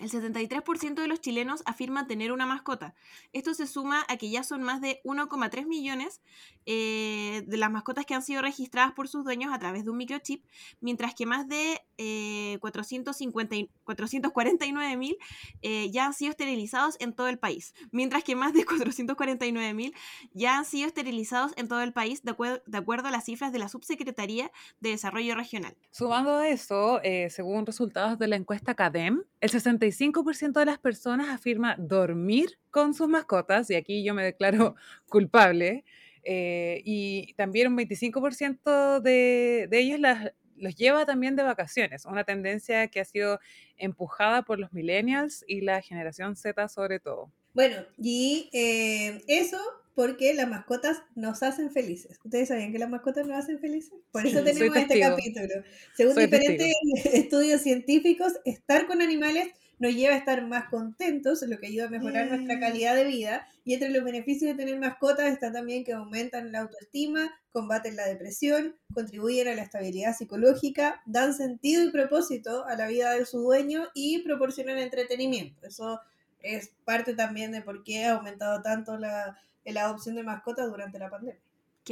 el 0.00 0.10
73% 0.10 0.94
de 0.94 1.08
los 1.08 1.20
chilenos 1.20 1.62
afirma 1.66 2.06
tener 2.06 2.32
una 2.32 2.46
mascota. 2.46 2.94
Esto 3.32 3.54
se 3.54 3.66
suma 3.66 4.04
a 4.08 4.16
que 4.16 4.30
ya 4.30 4.42
son 4.44 4.62
más 4.62 4.80
de 4.80 5.00
1,3 5.04 5.66
millones 5.66 6.20
eh, 6.66 7.42
de 7.46 7.56
las 7.56 7.70
mascotas 7.70 8.06
que 8.06 8.14
han 8.14 8.22
sido 8.22 8.42
registradas 8.42 8.92
por 8.92 9.08
sus 9.08 9.24
dueños 9.24 9.52
a 9.52 9.58
través 9.58 9.84
de 9.84 9.90
un 9.90 9.96
microchip, 9.96 10.44
mientras 10.80 11.14
que 11.14 11.26
más 11.26 11.48
de 11.48 11.80
eh, 11.96 12.58
450 12.60 13.56
y- 13.56 13.70
449 13.84 14.96
mil 14.96 15.16
eh, 15.62 15.90
ya 15.90 16.06
han 16.06 16.14
sido 16.14 16.30
esterilizados 16.30 16.96
en 17.00 17.12
todo 17.14 17.28
el 17.28 17.38
país, 17.38 17.74
mientras 17.90 18.22
que 18.22 18.36
más 18.36 18.52
de 18.52 18.64
449 18.64 19.74
mil 19.74 19.94
ya 20.32 20.58
han 20.58 20.64
sido 20.64 20.86
esterilizados 20.88 21.52
en 21.56 21.68
todo 21.68 21.80
el 21.82 21.92
país, 21.92 22.22
de, 22.22 22.34
de 22.66 22.78
acuerdo 22.78 23.08
a 23.08 23.10
las 23.10 23.24
cifras 23.24 23.52
de 23.52 23.58
la 23.58 23.68
Subsecretaría 23.68 24.50
de 24.80 24.90
Desarrollo 24.90 25.34
Regional. 25.34 25.76
Sumando 25.90 26.36
a 26.36 26.48
eso, 26.48 27.00
eh, 27.02 27.30
según 27.30 27.66
resultados 27.66 28.18
de 28.18 28.28
la 28.28 28.36
encuesta 28.36 28.74
CADEM, 28.74 29.24
el 29.40 29.50
65% 29.92 30.60
de 30.60 30.66
las 30.66 30.78
personas 30.78 31.28
afirma 31.28 31.76
dormir 31.78 32.58
con 32.70 32.94
sus 32.94 33.08
mascotas, 33.08 33.70
y 33.70 33.74
aquí 33.74 34.04
yo 34.04 34.14
me 34.14 34.24
declaro 34.24 34.74
culpable, 35.08 35.84
eh, 36.24 36.82
y 36.84 37.34
también 37.34 37.68
un 37.68 37.76
25% 37.76 39.00
de, 39.00 39.66
de 39.70 39.78
ellos 39.78 40.00
las, 40.00 40.32
los 40.56 40.74
lleva 40.76 41.06
también 41.06 41.36
de 41.36 41.42
vacaciones, 41.42 42.04
una 42.04 42.24
tendencia 42.24 42.88
que 42.88 43.00
ha 43.00 43.04
sido 43.04 43.40
empujada 43.76 44.42
por 44.42 44.58
los 44.58 44.72
millennials 44.72 45.44
y 45.46 45.60
la 45.62 45.80
generación 45.82 46.36
Z 46.36 46.68
sobre 46.68 47.00
todo. 47.00 47.32
Bueno, 47.54 47.76
y 47.96 48.50
eh, 48.52 49.22
eso 49.26 49.58
porque 49.94 50.32
las 50.34 50.48
mascotas 50.48 51.02
nos 51.16 51.42
hacen 51.42 51.70
felices. 51.72 52.20
¿Ustedes 52.24 52.48
sabían 52.48 52.72
que 52.72 52.78
las 52.78 52.88
mascotas 52.90 53.26
nos 53.26 53.36
hacen 53.38 53.58
felices? 53.58 53.94
Por 54.12 54.22
Sí, 54.22 54.28
eso 54.28 54.42
soy 54.42 54.44
tenemos 54.44 54.76
este 54.76 54.98
testigo. 55.00 55.16
capítulo. 55.16 55.64
Según 55.92 56.14
Soy 56.14 56.26
diferentes 56.26 56.72
estudios 57.12 57.62
científicos, 57.62 58.34
estar 58.44 58.86
con 58.86 59.02
animales 59.02 59.48
nos 59.78 59.94
lleva 59.94 60.14
a 60.14 60.18
estar 60.18 60.44
más 60.46 60.68
contentos, 60.68 61.42
lo 61.42 61.58
que 61.58 61.68
ayuda 61.68 61.86
a 61.86 61.90
mejorar 61.90 62.28
nuestra 62.28 62.58
calidad 62.58 62.96
de 62.96 63.04
vida. 63.04 63.46
Y 63.64 63.74
entre 63.74 63.90
los 63.90 64.04
beneficios 64.04 64.50
de 64.50 64.56
tener 64.56 64.78
mascotas 64.78 65.32
está 65.32 65.52
también 65.52 65.84
que 65.84 65.92
aumentan 65.92 66.52
la 66.52 66.60
autoestima, 66.60 67.30
combaten 67.52 67.96
la 67.96 68.06
depresión, 68.06 68.76
contribuyen 68.92 69.48
a 69.48 69.54
la 69.54 69.62
estabilidad 69.62 70.16
psicológica, 70.16 71.02
dan 71.06 71.34
sentido 71.34 71.84
y 71.84 71.90
propósito 71.90 72.64
a 72.66 72.74
la 72.76 72.88
vida 72.88 73.12
de 73.12 73.26
su 73.26 73.40
dueño 73.40 73.88
y 73.94 74.22
proporcionan 74.22 74.78
entretenimiento. 74.78 75.66
Eso 75.66 76.00
es 76.40 76.70
parte 76.84 77.14
también 77.14 77.52
de 77.52 77.62
por 77.62 77.84
qué 77.84 78.04
ha 78.04 78.14
aumentado 78.14 78.62
tanto 78.62 78.96
la, 78.96 79.38
la 79.64 79.84
adopción 79.84 80.14
de 80.14 80.22
mascotas 80.22 80.70
durante 80.70 80.98
la 80.98 81.10
pandemia. 81.10 81.40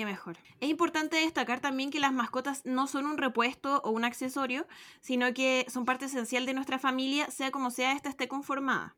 Mejor. 0.05 0.37
Es 0.61 0.69
importante 0.69 1.17
destacar 1.17 1.61
también 1.61 1.91
que 1.91 2.01
las 2.01 2.13
mascotas 2.13 2.63
no 2.65 2.87
son 2.87 3.07
un 3.07 3.17
repuesto 3.17 3.81
o 3.83 3.91
un 3.91 4.05
accesorio, 4.05 4.67
sino 5.01 5.33
que 5.33 5.65
son 5.69 5.85
parte 5.85 6.07
esencial 6.07 6.45
de 6.45 6.55
nuestra 6.55 6.79
familia, 6.79 7.31
sea 7.31 7.51
como 7.51 7.71
sea 7.71 7.93
esta 7.93 8.11
esté 8.11 8.29
conformada. 8.29 8.95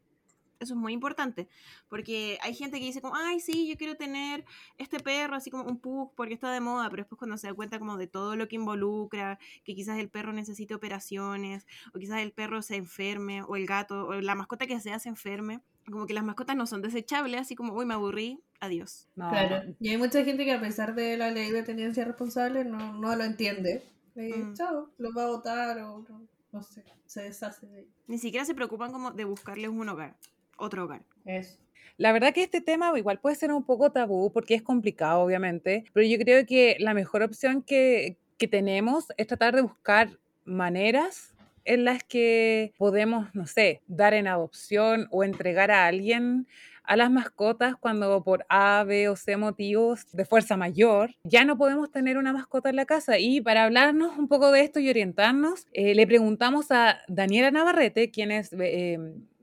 Eso 0.60 0.74
es 0.74 0.80
muy 0.80 0.92
importante, 0.92 1.48
porque 1.88 2.38
hay 2.42 2.54
gente 2.54 2.78
que 2.78 2.86
dice 2.86 3.00
como, 3.00 3.14
ay, 3.14 3.40
sí, 3.40 3.68
yo 3.68 3.76
quiero 3.76 3.96
tener 3.96 4.44
este 4.76 4.98
perro, 4.98 5.36
así 5.36 5.50
como 5.50 5.64
un 5.64 5.78
pug, 5.78 6.12
porque 6.14 6.34
está 6.34 6.50
de 6.50 6.60
moda, 6.60 6.90
pero 6.90 7.02
después 7.02 7.18
cuando 7.18 7.38
se 7.38 7.46
da 7.46 7.54
cuenta 7.54 7.78
como 7.78 7.96
de 7.96 8.06
todo 8.06 8.34
lo 8.36 8.48
que 8.48 8.56
involucra, 8.56 9.38
que 9.64 9.74
quizás 9.74 9.98
el 9.98 10.08
perro 10.08 10.32
necesite 10.32 10.74
operaciones, 10.74 11.66
o 11.94 11.98
quizás 11.98 12.20
el 12.20 12.32
perro 12.32 12.62
se 12.62 12.76
enferme, 12.76 13.42
o 13.42 13.56
el 13.56 13.66
gato, 13.66 14.06
o 14.08 14.20
la 14.20 14.34
mascota 14.34 14.66
que 14.66 14.80
sea 14.80 14.98
se 14.98 15.08
enferme, 15.08 15.60
como 15.90 16.06
que 16.06 16.14
las 16.14 16.24
mascotas 16.24 16.56
no 16.56 16.66
son 16.66 16.82
desechables, 16.82 17.40
así 17.40 17.54
como, 17.54 17.72
uy, 17.72 17.86
me 17.86 17.94
aburrí, 17.94 18.40
adiós. 18.60 19.08
No, 19.16 19.30
Claro. 19.30 19.74
Y 19.80 19.90
hay 19.90 19.96
mucha 19.96 20.24
gente 20.24 20.44
que 20.44 20.52
a 20.52 20.60
pesar 20.60 20.94
de 20.94 21.16
la 21.16 21.30
ley 21.30 21.50
de 21.50 21.62
tenencia 21.62 22.04
responsable 22.04 22.64
no, 22.64 22.92
no 22.94 23.14
lo 23.14 23.24
entiende. 23.24 23.82
Eh, 24.16 24.36
Mm. 24.36 24.54
Chao, 24.54 24.90
lo 24.98 25.14
va 25.14 25.24
a 25.24 25.26
votar 25.28 25.78
o 25.78 26.04
no, 26.08 26.26
no 26.50 26.62
sé, 26.62 26.84
se 27.06 27.22
deshace 27.22 27.66
de 27.66 27.86
Ni 28.08 28.18
siquiera 28.18 28.44
se 28.44 28.54
preocupan 28.54 28.90
como 28.90 29.12
de 29.12 29.24
buscarles 29.24 29.70
un 29.70 29.88
hogar, 29.88 30.16
otro 30.58 30.84
hogar. 30.84 31.02
eso. 31.24 31.58
La 31.96 32.12
verdad 32.12 32.32
que 32.32 32.44
este 32.44 32.60
tema 32.60 32.96
igual 32.96 33.18
puede 33.18 33.34
ser 33.34 33.50
un 33.52 33.64
poco 33.64 33.90
tabú 33.90 34.30
porque 34.32 34.54
es 34.54 34.62
complicado, 34.62 35.20
obviamente, 35.20 35.84
pero 35.92 36.06
yo 36.06 36.16
creo 36.18 36.46
que 36.46 36.76
la 36.78 36.94
mejor 36.94 37.22
opción 37.22 37.62
que, 37.62 38.16
que 38.36 38.46
tenemos 38.46 39.06
es 39.16 39.26
tratar 39.26 39.56
de 39.56 39.62
buscar 39.62 40.10
maneras 40.44 41.34
en 41.64 41.84
las 41.84 42.04
que 42.04 42.72
podemos, 42.78 43.34
no 43.34 43.46
sé, 43.46 43.82
dar 43.88 44.14
en 44.14 44.28
adopción 44.28 45.08
o 45.10 45.24
entregar 45.24 45.70
a 45.70 45.86
alguien 45.86 46.46
a 46.88 46.96
las 46.96 47.10
mascotas 47.10 47.74
cuando 47.78 48.24
por 48.24 48.46
A, 48.48 48.82
B 48.84 49.10
o 49.10 49.16
C 49.16 49.36
motivos 49.36 50.06
de 50.12 50.24
fuerza 50.24 50.56
mayor 50.56 51.14
ya 51.22 51.44
no 51.44 51.58
podemos 51.58 51.90
tener 51.90 52.16
una 52.16 52.32
mascota 52.32 52.70
en 52.70 52.76
la 52.76 52.86
casa. 52.86 53.18
Y 53.18 53.42
para 53.42 53.64
hablarnos 53.64 54.16
un 54.16 54.26
poco 54.26 54.50
de 54.50 54.62
esto 54.62 54.80
y 54.80 54.88
orientarnos, 54.88 55.66
eh, 55.74 55.94
le 55.94 56.06
preguntamos 56.06 56.70
a 56.70 57.00
Daniela 57.06 57.50
Navarrete, 57.50 58.10
quien 58.10 58.30
es 58.30 58.54
eh, 58.58 58.98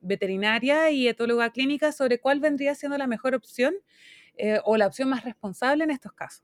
veterinaria 0.05 0.91
y 0.91 1.07
etóloga 1.07 1.51
clínica, 1.51 1.91
sobre 1.91 2.19
cuál 2.19 2.39
vendría 2.39 2.75
siendo 2.75 2.97
la 2.97 3.07
mejor 3.07 3.35
opción 3.35 3.75
eh, 4.37 4.59
o 4.63 4.77
la 4.77 4.87
opción 4.87 5.09
más 5.09 5.23
responsable 5.23 5.83
en 5.83 5.91
estos 5.91 6.13
casos 6.13 6.43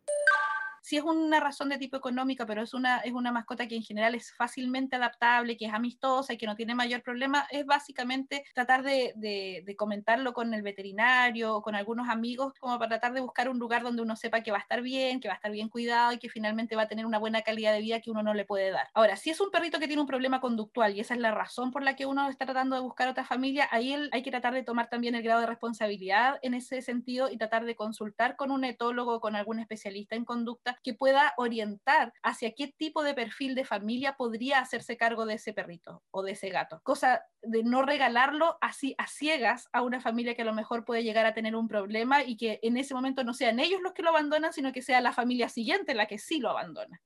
si 0.91 0.97
es 0.97 1.03
una 1.05 1.39
razón 1.39 1.69
de 1.69 1.77
tipo 1.77 1.95
económica, 1.95 2.45
pero 2.45 2.61
es 2.63 2.73
una, 2.73 2.97
es 2.97 3.13
una 3.13 3.31
mascota 3.31 3.65
que 3.65 3.77
en 3.77 3.81
general 3.81 4.13
es 4.13 4.33
fácilmente 4.33 4.97
adaptable, 4.97 5.55
que 5.55 5.67
es 5.67 5.73
amistosa 5.73 6.33
y 6.33 6.37
que 6.37 6.45
no 6.45 6.57
tiene 6.57 6.75
mayor 6.75 7.01
problema, 7.01 7.47
es 7.49 7.65
básicamente 7.65 8.43
tratar 8.53 8.83
de, 8.83 9.63
comentarlo 9.77 10.33
con 10.33 10.53
el 10.53 10.63
veterinario 10.63 11.55
o 11.55 11.61
con 11.61 11.75
algunos 11.75 12.09
amigos, 12.09 12.55
como 12.59 12.77
para 12.77 12.89
tratar 12.89 13.13
de 13.13 13.21
buscar 13.21 13.47
un 13.47 13.57
lugar 13.57 13.83
donde 13.83 14.01
uno 14.01 14.17
sepa 14.17 14.43
que 14.43 14.51
va 14.51 14.57
a 14.57 14.59
estar 14.59 14.81
bien, 14.81 15.21
que 15.21 15.29
va 15.29 15.35
a 15.35 15.37
estar 15.37 15.49
bien 15.49 15.69
cuidado 15.69 16.11
y 16.11 16.17
que 16.17 16.27
finalmente 16.27 16.75
va 16.75 16.81
a 16.81 16.87
tener 16.89 17.05
una 17.05 17.19
buena 17.19 17.41
calidad 17.41 17.71
de 17.71 17.79
vida 17.79 18.01
que 18.01 18.11
uno 18.11 18.21
no 18.21 18.33
le 18.33 18.43
puede 18.43 18.71
dar. 18.71 18.89
Ahora, 18.93 19.15
si 19.15 19.29
es 19.29 19.39
un 19.39 19.49
perrito 19.49 19.79
que 19.79 19.87
tiene 19.87 20.01
un 20.01 20.07
problema 20.09 20.41
conductual 20.41 20.93
y 20.93 20.99
esa 20.99 21.13
es 21.13 21.21
la 21.21 21.31
razón 21.31 21.71
por 21.71 21.83
la 21.83 21.95
que 21.95 22.05
uno 22.05 22.27
está 22.27 22.43
tratando 22.43 22.75
de 22.75 22.81
buscar 22.81 23.07
otra 23.07 23.23
familia, 23.23 23.65
ahí 23.71 23.95
hay 24.11 24.23
que 24.23 24.31
tratar 24.31 24.53
de 24.53 24.63
tomar 24.63 24.89
también 24.89 25.15
el 25.15 25.23
grado 25.23 25.39
de 25.39 25.47
responsabilidad 25.47 26.37
en 26.41 26.53
ese 26.53 26.81
sentido 26.81 27.31
y 27.31 27.37
tratar 27.37 27.63
de 27.63 27.77
consultar 27.77 28.35
con 28.35 28.51
un 28.51 28.65
etólogo 28.65 29.15
o 29.15 29.21
con 29.21 29.37
algún 29.37 29.59
especialista 29.59 30.17
en 30.17 30.25
conducta 30.25 30.79
que 30.83 30.93
pueda 30.93 31.33
orientar 31.37 32.13
hacia 32.23 32.53
qué 32.53 32.67
tipo 32.67 33.03
de 33.03 33.13
perfil 33.13 33.55
de 33.55 33.65
familia 33.65 34.15
podría 34.17 34.59
hacerse 34.59 34.97
cargo 34.97 35.25
de 35.25 35.35
ese 35.35 35.53
perrito 35.53 36.03
o 36.11 36.23
de 36.23 36.33
ese 36.33 36.49
gato. 36.49 36.81
Cosa 36.83 37.23
de 37.41 37.63
no 37.63 37.83
regalarlo 37.83 38.57
así 38.61 38.95
a 38.97 39.07
ciegas 39.07 39.69
a 39.73 39.81
una 39.81 40.01
familia 40.01 40.35
que 40.35 40.41
a 40.41 40.45
lo 40.45 40.53
mejor 40.53 40.85
puede 40.85 41.03
llegar 41.03 41.25
a 41.25 41.33
tener 41.33 41.55
un 41.55 41.67
problema 41.67 42.23
y 42.23 42.37
que 42.37 42.59
en 42.61 42.77
ese 42.77 42.93
momento 42.93 43.23
no 43.23 43.33
sean 43.33 43.59
ellos 43.59 43.81
los 43.81 43.93
que 43.93 44.03
lo 44.03 44.09
abandonan, 44.09 44.53
sino 44.53 44.71
que 44.71 44.81
sea 44.81 45.01
la 45.01 45.13
familia 45.13 45.49
siguiente 45.49 45.93
la 45.93 46.07
que 46.07 46.17
sí 46.17 46.39
lo 46.39 46.49
abandona. 46.49 47.01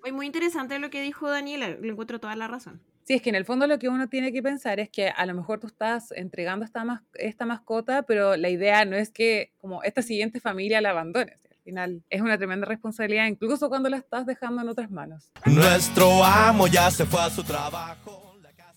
Fue 0.00 0.12
muy 0.12 0.26
interesante 0.26 0.78
lo 0.78 0.90
que 0.90 1.02
dijo 1.02 1.28
Daniela, 1.28 1.68
le 1.68 1.88
encuentro 1.88 2.20
toda 2.20 2.34
la 2.36 2.48
razón. 2.48 2.82
Sí, 3.04 3.14
es 3.14 3.22
que 3.22 3.30
en 3.30 3.34
el 3.34 3.44
fondo 3.44 3.66
lo 3.66 3.78
que 3.78 3.88
uno 3.88 4.08
tiene 4.08 4.32
que 4.32 4.42
pensar 4.42 4.78
es 4.78 4.88
que 4.88 5.08
a 5.08 5.26
lo 5.26 5.34
mejor 5.34 5.58
tú 5.58 5.66
estás 5.66 6.12
entregando 6.12 6.64
esta, 6.64 7.02
esta 7.14 7.44
mascota, 7.44 8.02
pero 8.02 8.36
la 8.36 8.48
idea 8.48 8.84
no 8.84 8.96
es 8.96 9.10
que 9.10 9.52
como 9.58 9.82
esta 9.82 10.00
siguiente 10.00 10.38
familia 10.38 10.80
la 10.80 10.90
abandones 10.90 11.36
final 11.60 12.02
es 12.10 12.20
una 12.20 12.36
tremenda 12.36 12.66
responsabilidad, 12.66 13.26
incluso 13.26 13.68
cuando 13.68 13.88
la 13.88 13.98
estás 13.98 14.26
dejando 14.26 14.62
en 14.62 14.68
otras 14.68 14.90
manos. 14.90 15.30
Nuestro 15.46 16.24
amo 16.24 16.66
ya 16.66 16.90
se 16.90 17.06
fue 17.06 17.20
a 17.20 17.30
su 17.30 17.42
trabajo. 17.42 18.29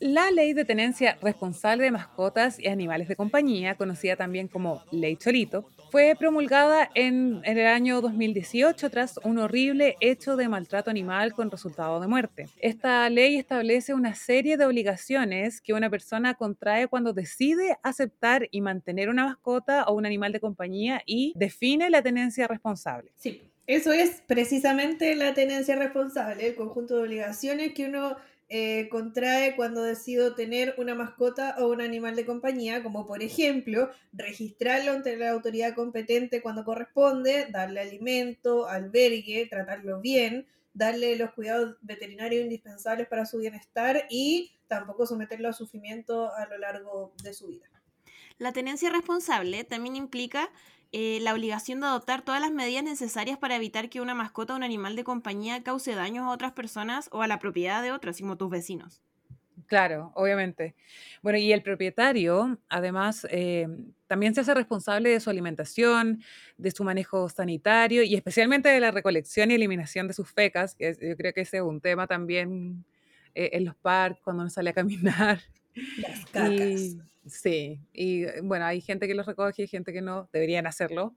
La 0.05 0.31
ley 0.31 0.51
de 0.51 0.65
tenencia 0.65 1.17
responsable 1.21 1.85
de 1.85 1.91
mascotas 1.91 2.59
y 2.59 2.67
animales 2.67 3.07
de 3.07 3.15
compañía, 3.15 3.75
conocida 3.75 4.17
también 4.17 4.49
como 4.49 4.83
Ley 4.91 5.15
Cholito, 5.15 5.69
fue 5.91 6.17
promulgada 6.19 6.89
en, 6.93 7.39
el 7.45 7.65
año 7.65 8.01
2018 8.01 8.89
tras 8.89 9.17
un 9.23 9.37
horrible 9.37 9.95
hecho 10.01 10.35
de 10.35 10.49
maltrato 10.49 10.89
animal 10.89 11.31
con 11.31 11.49
resultado 11.49 12.01
de 12.01 12.07
muerte. 12.07 12.49
Esta 12.59 13.09
ley 13.09 13.37
establece 13.37 13.93
una 13.93 14.13
serie 14.13 14.57
de 14.57 14.65
obligaciones 14.65 15.61
que 15.61 15.71
una 15.71 15.89
persona 15.89 16.33
contrae 16.33 16.89
cuando 16.89 17.13
decide 17.13 17.77
aceptar 17.81 18.49
y 18.51 18.59
mantener 18.59 19.07
una 19.07 19.23
mascota 19.27 19.85
o 19.85 19.93
un 19.93 20.05
animal 20.05 20.33
de 20.33 20.41
compañía 20.41 21.01
y 21.05 21.31
define 21.37 21.89
la 21.89 22.01
tenencia 22.01 22.45
responsable. 22.45 23.13
Sí, 23.15 23.41
eso 23.67 23.93
es 23.93 24.21
precisamente 24.27 25.15
la 25.15 25.33
tenencia 25.33 25.77
responsable, 25.77 26.47
el 26.47 26.55
conjunto 26.55 26.97
de 26.97 27.03
obligaciones 27.03 27.71
que 27.71 27.85
uno 27.85 28.17
eh, 28.55 28.87
contrae 28.89 29.55
cuando 29.55 29.81
decido 29.81 30.35
tener 30.35 30.75
una 30.77 30.93
mascota 30.93 31.55
o 31.57 31.69
un 31.69 31.81
animal 31.81 32.15
de 32.15 32.23
compañía, 32.23 32.83
como 32.83 33.07
por 33.07 33.23
ejemplo 33.23 33.89
registrarlo 34.11 34.91
ante 34.91 35.17
la 35.17 35.31
autoridad 35.31 35.73
competente 35.73 36.39
cuando 36.43 36.63
corresponde, 36.63 37.47
darle 37.49 37.79
alimento, 37.79 38.67
albergue, 38.67 39.47
tratarlo 39.49 40.01
bien, 40.01 40.45
darle 40.71 41.15
los 41.15 41.31
cuidados 41.31 41.77
veterinarios 41.81 42.43
indispensables 42.43 43.07
para 43.07 43.25
su 43.25 43.39
bienestar 43.39 44.05
y 44.11 44.51
tampoco 44.67 45.07
someterlo 45.07 45.49
a 45.49 45.53
sufrimiento 45.53 46.31
a 46.31 46.45
lo 46.45 46.59
largo 46.59 47.11
de 47.23 47.33
su 47.33 47.47
vida. 47.47 47.65
La 48.37 48.51
tenencia 48.51 48.91
responsable 48.91 49.63
también 49.63 49.95
implica 49.95 50.47
eh, 50.93 51.19
la 51.21 51.33
obligación 51.33 51.79
de 51.79 51.87
adoptar 51.87 52.21
todas 52.21 52.39
las 52.39 52.51
medidas 52.51 52.83
necesarias 52.83 53.39
para 53.39 53.55
evitar 53.55 53.89
que 53.89 53.99
una 53.99 54.13
mascota 54.13 54.53
o 54.53 54.57
un 54.57 54.63
animal 54.63 54.95
de 54.95 55.03
compañía 55.03 55.63
cause 55.63 55.95
daños 55.95 56.25
a 56.25 56.29
otras 56.29 56.51
personas 56.51 57.09
o 57.11 57.23
a 57.23 57.27
la 57.27 57.39
propiedad 57.39 57.81
de 57.81 57.91
otros, 57.91 58.19
como 58.19 58.37
tus 58.37 58.51
vecinos. 58.51 59.01
Claro, 59.65 60.11
obviamente. 60.13 60.75
Bueno, 61.23 61.39
y 61.39 61.51
el 61.51 61.63
propietario, 61.63 62.59
además, 62.69 63.25
eh, 63.31 63.67
también 64.05 64.35
se 64.35 64.41
hace 64.41 64.53
responsable 64.53 65.09
de 65.09 65.19
su 65.19 65.31
alimentación, 65.31 66.21
de 66.57 66.69
su 66.69 66.83
manejo 66.83 67.27
sanitario 67.27 68.03
y 68.03 68.13
especialmente 68.13 68.69
de 68.69 68.79
la 68.79 68.91
recolección 68.91 69.49
y 69.49 69.55
eliminación 69.55 70.07
de 70.07 70.13
sus 70.13 70.29
fecas, 70.31 70.75
que 70.75 70.95
yo 71.01 71.17
creo 71.17 71.33
que 71.33 71.41
ese 71.41 71.57
es 71.57 71.63
un 71.63 71.81
tema 71.81 72.05
también 72.05 72.85
eh, 73.33 73.49
en 73.53 73.65
los 73.65 73.75
parques, 73.75 74.21
cuando 74.23 74.43
uno 74.43 74.51
sale 74.51 74.69
a 74.69 74.73
caminar. 74.73 75.39
Las 75.97 76.25
cacas. 76.31 76.97
Sí, 77.25 77.79
y 77.93 78.23
eh, 78.23 78.41
bueno, 78.43 78.65
hay 78.65 78.81
gente 78.81 79.07
que 79.07 79.15
los 79.15 79.25
recoge 79.25 79.63
y 79.63 79.67
gente 79.67 79.93
que 79.93 80.01
no, 80.01 80.29
deberían 80.33 80.67
hacerlo. 80.67 81.15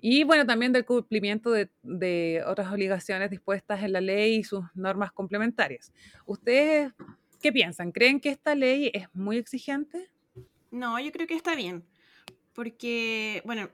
Y 0.00 0.24
bueno, 0.24 0.46
también 0.46 0.72
del 0.72 0.84
cumplimiento 0.84 1.50
de, 1.50 2.42
otras 2.46 2.70
obligaciones 2.70 3.30
dispuestas 3.30 3.82
en 3.82 3.92
la 3.92 4.00
ley 4.00 4.36
y 4.36 4.44
sus 4.44 4.64
normas 4.74 5.10
complementarias. 5.10 5.92
¿Ustedes 6.26 6.92
qué 7.40 7.52
piensan? 7.52 7.92
¿Creen 7.92 8.20
que 8.20 8.28
esta 8.28 8.54
ley 8.54 8.90
es 8.92 9.08
muy 9.14 9.38
exigente? 9.38 10.08
No, 10.70 11.00
yo 11.00 11.10
creo 11.12 11.26
que 11.26 11.34
está 11.34 11.54
bien, 11.54 11.84
porque, 12.52 13.42
bueno, 13.46 13.70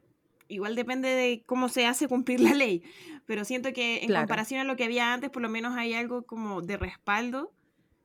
igual 0.49 0.77
depende 0.77 1.09
de 1.09 1.43
cómo 1.45 1.69
se 1.69 1.87
hace 1.87 2.07
cumplir 2.07 2.41
la 2.41 2.55
ley, 2.55 2.83
pero 3.27 3.45
siento 3.45 3.73
que 3.73 4.05
en 4.05 4.15
comparación 4.15 4.61
a 4.61 4.65
lo 4.65 4.77
que 4.77 4.85
había 4.85 5.13
antes, 5.13 5.31
por 5.31 5.43
lo 5.43 5.49
menos 5.49 5.77
hay 5.77 5.95
algo 5.95 6.23
como 6.23 6.63
de 6.63 6.77
respaldo 6.77 7.53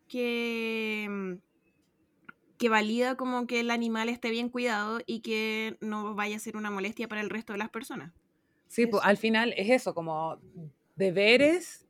que 0.08 1.08
mm, 1.10 1.34
que 2.58 2.70
valida 2.70 3.16
como 3.16 3.48
que 3.48 3.60
el 3.60 3.72
animal 3.72 4.10
esté 4.10 4.30
bien 4.30 4.50
cuidado 4.50 5.00
y 5.06 5.22
que 5.22 5.78
no 5.80 6.16
vaya 6.16 6.36
a 6.36 6.40
ser 6.40 6.58
una 6.58 6.72
molestia 6.72 7.08
para 7.08 7.22
el 7.22 7.30
resto 7.30 7.54
de 7.54 7.60
las 7.60 7.70
personas. 7.70 8.14
Sí, 8.68 8.86
pues 8.88 9.04
al 9.06 9.18
final 9.18 9.54
es 9.56 9.70
eso, 9.70 9.94
como 9.94 10.40
deberes, 10.96 11.88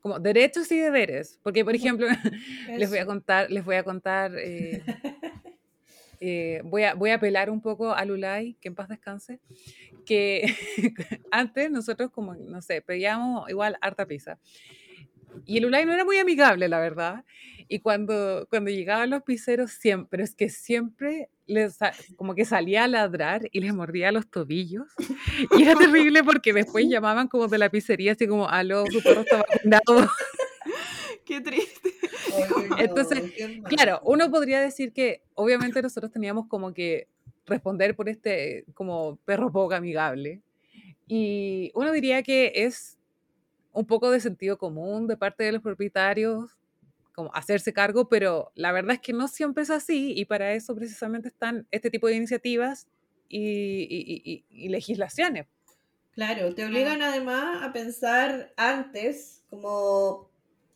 como 0.00 0.18
derechos 0.18 0.70
y 0.70 0.78
deberes. 0.78 1.40
Porque, 1.42 1.64
por 1.64 1.74
ejemplo, 1.74 2.06
les 2.76 2.88
voy 2.88 2.98
a 2.98 3.06
contar, 3.06 3.50
les 3.50 3.64
voy 3.64 3.76
a 3.76 3.84
contar, 3.84 4.32
eh, 4.36 4.82
eh, 6.20 6.60
voy, 6.64 6.84
a, 6.84 6.94
voy 6.94 7.10
a 7.10 7.14
apelar 7.14 7.50
un 7.50 7.60
poco 7.60 7.92
a 7.92 8.04
Lulay, 8.04 8.54
que 8.60 8.68
en 8.68 8.74
paz 8.74 8.88
descanse, 8.88 9.40
que 10.04 10.54
antes 11.30 11.70
nosotros 11.70 12.10
como, 12.10 12.34
no 12.34 12.60
sé, 12.62 12.82
pedíamos 12.82 13.48
igual 13.48 13.78
harta 13.80 14.06
pizza. 14.06 14.38
Y 15.46 15.58
el 15.58 15.66
Ulay 15.66 15.86
no 15.86 15.92
era 15.92 16.04
muy 16.04 16.18
amigable, 16.18 16.68
la 16.68 16.78
verdad. 16.80 17.24
Y 17.68 17.80
cuando, 17.80 18.46
cuando 18.50 18.70
llegaban 18.70 19.10
los 19.10 19.22
pizzeros, 19.22 19.70
siempre, 19.72 20.22
es 20.22 20.34
que 20.34 20.48
siempre 20.48 21.30
les, 21.46 21.78
como 22.16 22.34
que 22.34 22.44
salía 22.44 22.84
a 22.84 22.88
ladrar 22.88 23.48
y 23.50 23.60
les 23.60 23.74
mordía 23.74 24.12
los 24.12 24.28
tobillos. 24.28 24.88
Y 25.58 25.62
era 25.62 25.74
terrible 25.74 26.22
porque 26.22 26.52
después 26.52 26.86
llamaban 26.86 27.28
como 27.28 27.48
de 27.48 27.58
la 27.58 27.70
pizzería, 27.70 28.12
así 28.12 28.26
como, 28.26 28.48
aló, 28.48 28.84
su 28.86 29.02
perro 29.02 29.22
está 29.22 29.38
vacunado. 29.38 30.10
Qué 31.24 31.40
triste. 31.40 31.90
Entonces, 32.78 33.32
claro, 33.68 34.00
uno 34.04 34.30
podría 34.30 34.60
decir 34.60 34.92
que 34.92 35.22
obviamente 35.34 35.82
nosotros 35.82 36.12
teníamos 36.12 36.46
como 36.48 36.72
que 36.72 37.08
responder 37.46 37.94
por 37.96 38.08
este 38.08 38.64
como 38.74 39.16
perro 39.24 39.52
poco 39.52 39.74
amigable. 39.74 40.42
Y 41.06 41.70
uno 41.74 41.92
diría 41.92 42.22
que 42.22 42.52
es 42.54 42.98
un 43.72 43.86
poco 43.86 44.10
de 44.10 44.20
sentido 44.20 44.58
común 44.58 45.06
de 45.06 45.16
parte 45.16 45.44
de 45.44 45.52
los 45.52 45.62
propietarios, 45.62 46.50
como 47.14 47.30
hacerse 47.34 47.72
cargo, 47.72 48.08
pero 48.08 48.52
la 48.54 48.72
verdad 48.72 48.94
es 48.94 49.00
que 49.00 49.12
no 49.12 49.28
siempre 49.28 49.62
es 49.62 49.70
así 49.70 50.12
y 50.16 50.24
para 50.24 50.52
eso 50.52 50.74
precisamente 50.74 51.28
están 51.28 51.66
este 51.70 51.90
tipo 51.90 52.06
de 52.06 52.14
iniciativas 52.14 52.86
y, 53.28 54.44
legislaciones. 54.68 55.46
Claro, 56.12 56.54
te 56.54 56.66
obligan 56.66 57.00
además 57.00 57.62
a 57.62 57.72
pensar 57.72 58.52
antes, 58.56 59.42
como 59.48 60.28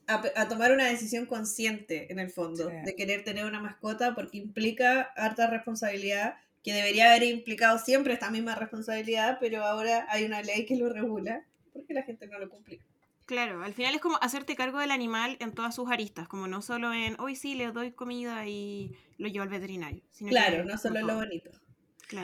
a, 0.07 0.49
tomar 0.49 0.73
una 0.73 0.87
decisión 0.87 1.27
consciente 1.27 2.11
en 2.11 2.19
el 2.19 2.31
fondo, 2.31 2.69
de 2.69 2.95
querer 2.97 3.25
tener 3.25 3.45
una 3.45 3.61
mascota 3.61 4.15
porque 4.15 4.39
implica 4.39 5.03
harta 5.17 5.49
responsabilidad 5.49 6.37
que 6.63 6.73
debería 6.73 7.11
haber 7.11 7.25
implicado 7.25 7.79
siempre 7.79 8.15
esta 8.15 8.31
misma 8.31 8.55
responsabilidad, 8.55 9.39
pero 9.41 9.65
ahora 9.65 10.07
hay 10.09 10.25
una 10.25 10.43
ley 10.43 10.65
que 10.65 10.77
lo 10.77 10.89
regula 10.89 11.45
porque 11.77 11.95
la 11.95 12.03
gente 12.03 12.27
no 12.27 12.39
lo 12.39 12.49
cumple. 12.49 12.81
Claro, 13.27 13.63
al 13.63 13.75
final 13.75 13.95
es 13.95 14.01
como 14.01 14.19
hacerte 14.21 14.55
cargo 14.55 14.79
del 14.79 14.93
animal 14.93 15.37
en 15.41 15.53
todas 15.53 15.75
sus 15.75 15.91
aristas, 15.91 16.29
como 16.29 16.47
no 16.47 16.63
solo 16.63 16.93
en 16.93 17.19
hoy 17.21 17.35
sí 17.35 17.57
le 17.57 17.73
doy 17.73 17.91
comida 17.91 18.47
y 18.47 18.97
lo 19.19 19.27
llevo 19.29 19.43
al 19.43 19.49
veterinario. 19.49 20.03
claro, 20.29 20.65
no 20.65 20.79
solo 20.79 21.01
lo 21.01 21.17
bonito. 21.17 21.51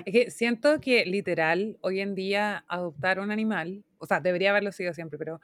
Es 0.05 0.13
que 0.13 0.31
siento 0.31 0.81
que 0.81 1.05
literal 1.05 1.77
hoy 1.81 2.01
en 2.01 2.15
día 2.15 2.65
adoptar 2.69 3.19
un 3.19 3.33
animal, 3.33 3.85
o 3.99 4.07
sea, 4.07 4.21
debería 4.21 4.51
haberlo 4.51 4.71
sido 4.71 4.95
siempre, 4.95 5.19
pero 5.19 5.41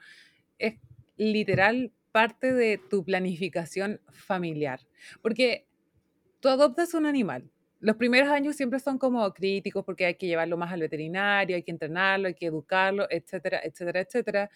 es 0.59 0.75
literal 1.17 1.91
parte 2.13 2.53
de 2.53 2.77
tu 2.77 3.03
planificación 3.03 3.99
familiar. 4.11 4.79
Porque 5.21 5.65
tú 6.39 6.47
adoptas 6.47 6.93
un 6.93 7.05
animal. 7.05 7.49
Los 7.81 7.95
primeros 7.95 8.29
años 8.29 8.55
siempre 8.57 8.79
son 8.79 8.97
como 8.97 9.33
críticos 9.33 9.85
porque 9.85 10.05
hay 10.05 10.15
que 10.15 10.27
llevarlo 10.27 10.57
más 10.57 10.71
al 10.73 10.81
veterinario, 10.81 11.55
hay 11.55 11.63
que 11.63 11.71
entrenarlo, 11.71 12.27
hay 12.27 12.33
que 12.33 12.47
educarlo, 12.47 13.07
etcétera, 13.09 13.61
etcétera, 13.63 14.01
etcétera. 14.01 14.49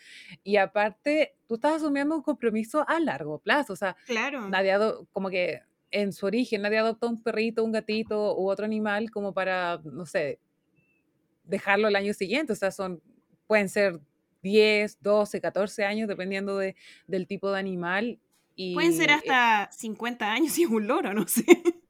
Y 0.44 0.58
aparte, 0.58 1.36
tú 1.48 1.56
estás 1.56 1.76
asumiendo 1.76 2.16
un 2.16 2.22
compromiso 2.22 2.84
a 2.88 3.00
largo 3.00 3.40
plazo. 3.40 3.74
O 3.74 3.78
sea, 3.78 3.96
Claro. 4.06 4.50
nadie 4.50 4.74
como 5.12 5.30
que 5.30 5.62
en 5.90 6.12
su 6.12 6.26
origen 6.26 6.64
nadie 6.64 6.80
adopta 6.80 7.08
un 7.08 7.22
perrito, 7.22 7.64
un 7.64 7.72
gatito 7.72 8.38
u 8.38 8.50
otro 8.50 8.66
animal 8.66 9.10
como 9.10 9.34
para, 9.34 9.80
no 9.86 10.06
sé, 10.06 10.40
dejarlo 11.46 11.88
el 11.88 11.96
año 11.96 12.14
siguiente. 12.14 12.52
O 12.54 12.56
sea, 12.56 12.72
son, 12.72 13.02
pueden 13.48 13.70
ser 13.70 14.00
10, 14.42 14.98
12, 15.02 15.40
14 15.40 15.86
años, 15.86 16.10
dependiendo 16.10 16.58
de, 16.58 16.76
del 17.08 17.26
tipo 17.28 17.52
de 17.52 17.60
animal. 17.60 18.20
Y 18.56 18.74
Pueden 18.74 18.94
ser 18.94 19.10
eh, 19.10 19.14
hasta 19.14 19.70
50 19.72 20.32
años 20.32 20.58
y 20.60 20.64
es 20.64 20.70
un 20.70 20.88
loro, 20.88 21.14
no 21.14 21.28
sé. 21.28 21.46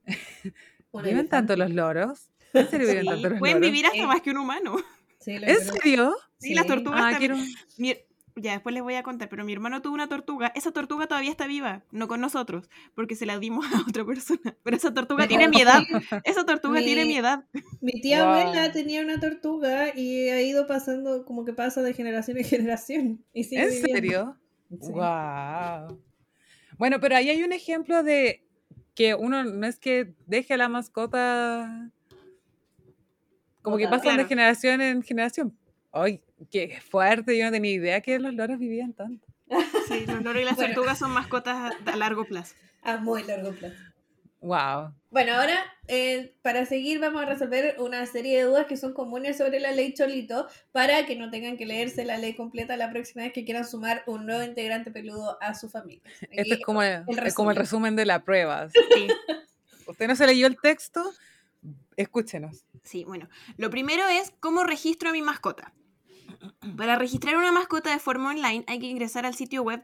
¿Viven 1.02 1.20
elefante. 1.20 1.30
tanto 1.30 1.56
los 1.56 1.72
loros? 1.72 2.30
¿En 2.54 2.70
serio 2.70 2.88
viven 2.88 3.04
Sí, 3.04 3.10
tanto 3.10 3.30
los 3.30 3.40
Pueden 3.40 3.56
loros? 3.58 3.72
vivir 3.72 3.86
hasta 3.86 3.98
Sí. 3.98 4.06
más 4.06 4.22
que 4.22 4.30
un 4.32 4.38
humano. 4.38 4.76
Sí, 5.20 5.32
¿En 5.42 5.60
serio? 5.62 6.16
Sí, 6.38 6.54
las 6.54 6.68
tortugas 6.68 7.00
Ah, 7.02 7.12
también. 7.12 7.34
quiero... 7.34 7.38
Mi- 7.78 7.96
ya, 8.36 8.54
después 8.54 8.74
les 8.74 8.82
voy 8.82 8.96
a 8.96 9.04
contar, 9.04 9.30
pero 9.30 9.46
mi 9.46 9.54
hermano 9.54 9.84
tuvo 9.84 9.94
una 9.94 10.10
tortuga. 10.10 10.52
Esa 10.56 10.72
tortuga 10.72 11.06
todavía 11.06 11.30
está 11.30 11.46
viva, 11.46 11.84
no 11.92 12.08
con 12.08 12.20
nosotros, 12.20 12.68
porque 12.96 13.16
se 13.16 13.28
la 13.28 13.38
dimos 13.38 13.64
a 13.74 13.82
otra 13.88 14.04
persona. 14.06 14.58
Pero 14.64 14.76
esa 14.76 14.92
tortuga 14.94 15.28
tiene 15.28 15.48
mi 15.50 15.62
edad. 15.62 15.84
Esa 16.26 16.44
tortuga 16.44 16.80
tiene 16.82 17.04
Mi- 17.04 17.10
mi 17.10 17.18
edad. 17.18 17.46
Mi 17.80 18.02
tía 18.02 18.26
Wow. 18.26 18.34
abuela 18.34 18.72
tenía 18.72 19.02
una 19.02 19.20
tortuga 19.20 19.96
y 19.96 20.30
ha 20.30 20.42
ido 20.42 20.66
pasando, 20.66 21.26
como 21.26 21.46
que 21.46 21.54
pasa 21.54 21.84
de 21.84 21.94
generación 21.94 22.38
en 22.40 22.44
generación. 22.46 23.24
Y 23.34 23.44
sigue 23.44 23.62
¿En 23.64 23.70
viviendo. 23.70 23.94
serio? 23.94 24.38
Sí. 24.82 24.92
Wow. 24.92 26.02
Bueno, 26.80 27.00
pero 27.00 27.16
ahí 27.16 27.30
hay 27.30 27.44
un 27.44 27.54
ejemplo 27.54 28.02
de 28.02 28.44
que 28.96 29.16
uno 29.16 29.44
no 29.44 29.66
es 29.68 29.80
que 29.80 30.14
deje 30.28 30.54
a 30.54 30.58
la 30.58 30.70
mascota 30.70 31.90
como 33.62 33.78
que 33.78 33.88
pasan 33.88 34.18
de 34.18 34.26
generación 34.26 34.82
en 34.82 35.02
generación. 35.04 35.58
Ay, 35.92 36.22
qué 36.52 36.80
fuerte, 36.82 37.38
yo 37.38 37.46
no 37.46 37.52
tenía 37.52 37.72
idea 37.72 38.02
que 38.02 38.20
los 38.20 38.34
loros 38.34 38.60
vivían 38.60 38.94
tanto. 38.94 39.26
Sí, 39.88 40.06
los 40.06 40.24
loros 40.24 40.42
y 40.42 40.46
las 40.46 40.56
Bueno. 40.56 40.74
tortugas 40.74 41.00
son 41.00 41.12
mascotas 41.12 41.74
a, 41.86 41.92
a 41.92 41.96
largo 41.96 42.26
plazo. 42.26 42.56
A 42.82 42.98
muy 42.98 43.24
largo 43.24 43.52
plazo. 43.52 43.76
Wow. 44.44 44.94
Bueno, 45.10 45.34
ahora 45.36 45.58
eh, 45.88 46.36
para 46.42 46.66
seguir 46.66 47.00
vamos 47.00 47.22
a 47.24 47.26
resolver 47.26 47.76
una 47.80 48.06
serie 48.06 48.38
de 48.40 48.44
dudas 48.44 48.66
que 48.66 48.76
son 48.76 48.94
comunes 48.94 49.38
sobre 49.38 49.60
la 49.62 49.72
ley 49.72 49.94
Cholito 49.94 50.48
para 50.74 51.06
que 51.06 51.16
no 51.16 51.30
tengan 51.32 51.56
que 51.56 51.66
leerse 51.66 52.04
la 52.04 52.18
ley 52.18 52.36
completa 52.36 52.76
la 52.76 52.92
próxima 52.92 53.24
vez 53.24 53.32
que 53.32 53.46
quieran 53.46 53.66
sumar 53.66 54.04
un 54.06 54.26
nuevo 54.26 54.44
integrante 54.44 54.92
peludo 54.92 55.38
a 55.42 55.54
su 55.56 55.70
familia. 55.70 56.02
Esto 56.30 56.42
Aquí- 56.42 56.52
es 56.54 56.60
como 56.66 56.84
el, 56.84 57.04
el 57.08 57.20
es 57.26 57.34
como 57.34 57.52
el 57.52 57.56
resumen. 57.56 57.56
resumen 57.56 57.96
de 57.96 58.06
la 58.06 58.24
prueba. 58.24 58.68
Sí, 58.94 59.08
¿Usted 59.88 60.08
no 60.08 60.16
se 60.16 60.28
leyó 60.28 60.48
el 60.48 60.58
texto? 60.60 61.04
Escúchenos. 61.96 62.66
sí, 62.84 63.04
bueno. 63.06 63.30
Lo 63.58 63.70
primero 63.70 64.04
es 64.08 64.34
cómo 64.40 64.64
registro 64.64 65.10
a 65.10 65.12
mi 65.14 65.22
mascota. 65.22 65.74
Para 66.78 66.98
registrar 66.98 67.38
una 67.38 67.52
mascota 67.52 67.92
de 67.92 68.00
forma 68.00 68.32
online 68.32 68.64
hay 68.68 68.80
que 68.80 68.88
ingresar 68.88 69.26
al 69.26 69.36
sitio 69.36 69.64
web 69.64 69.84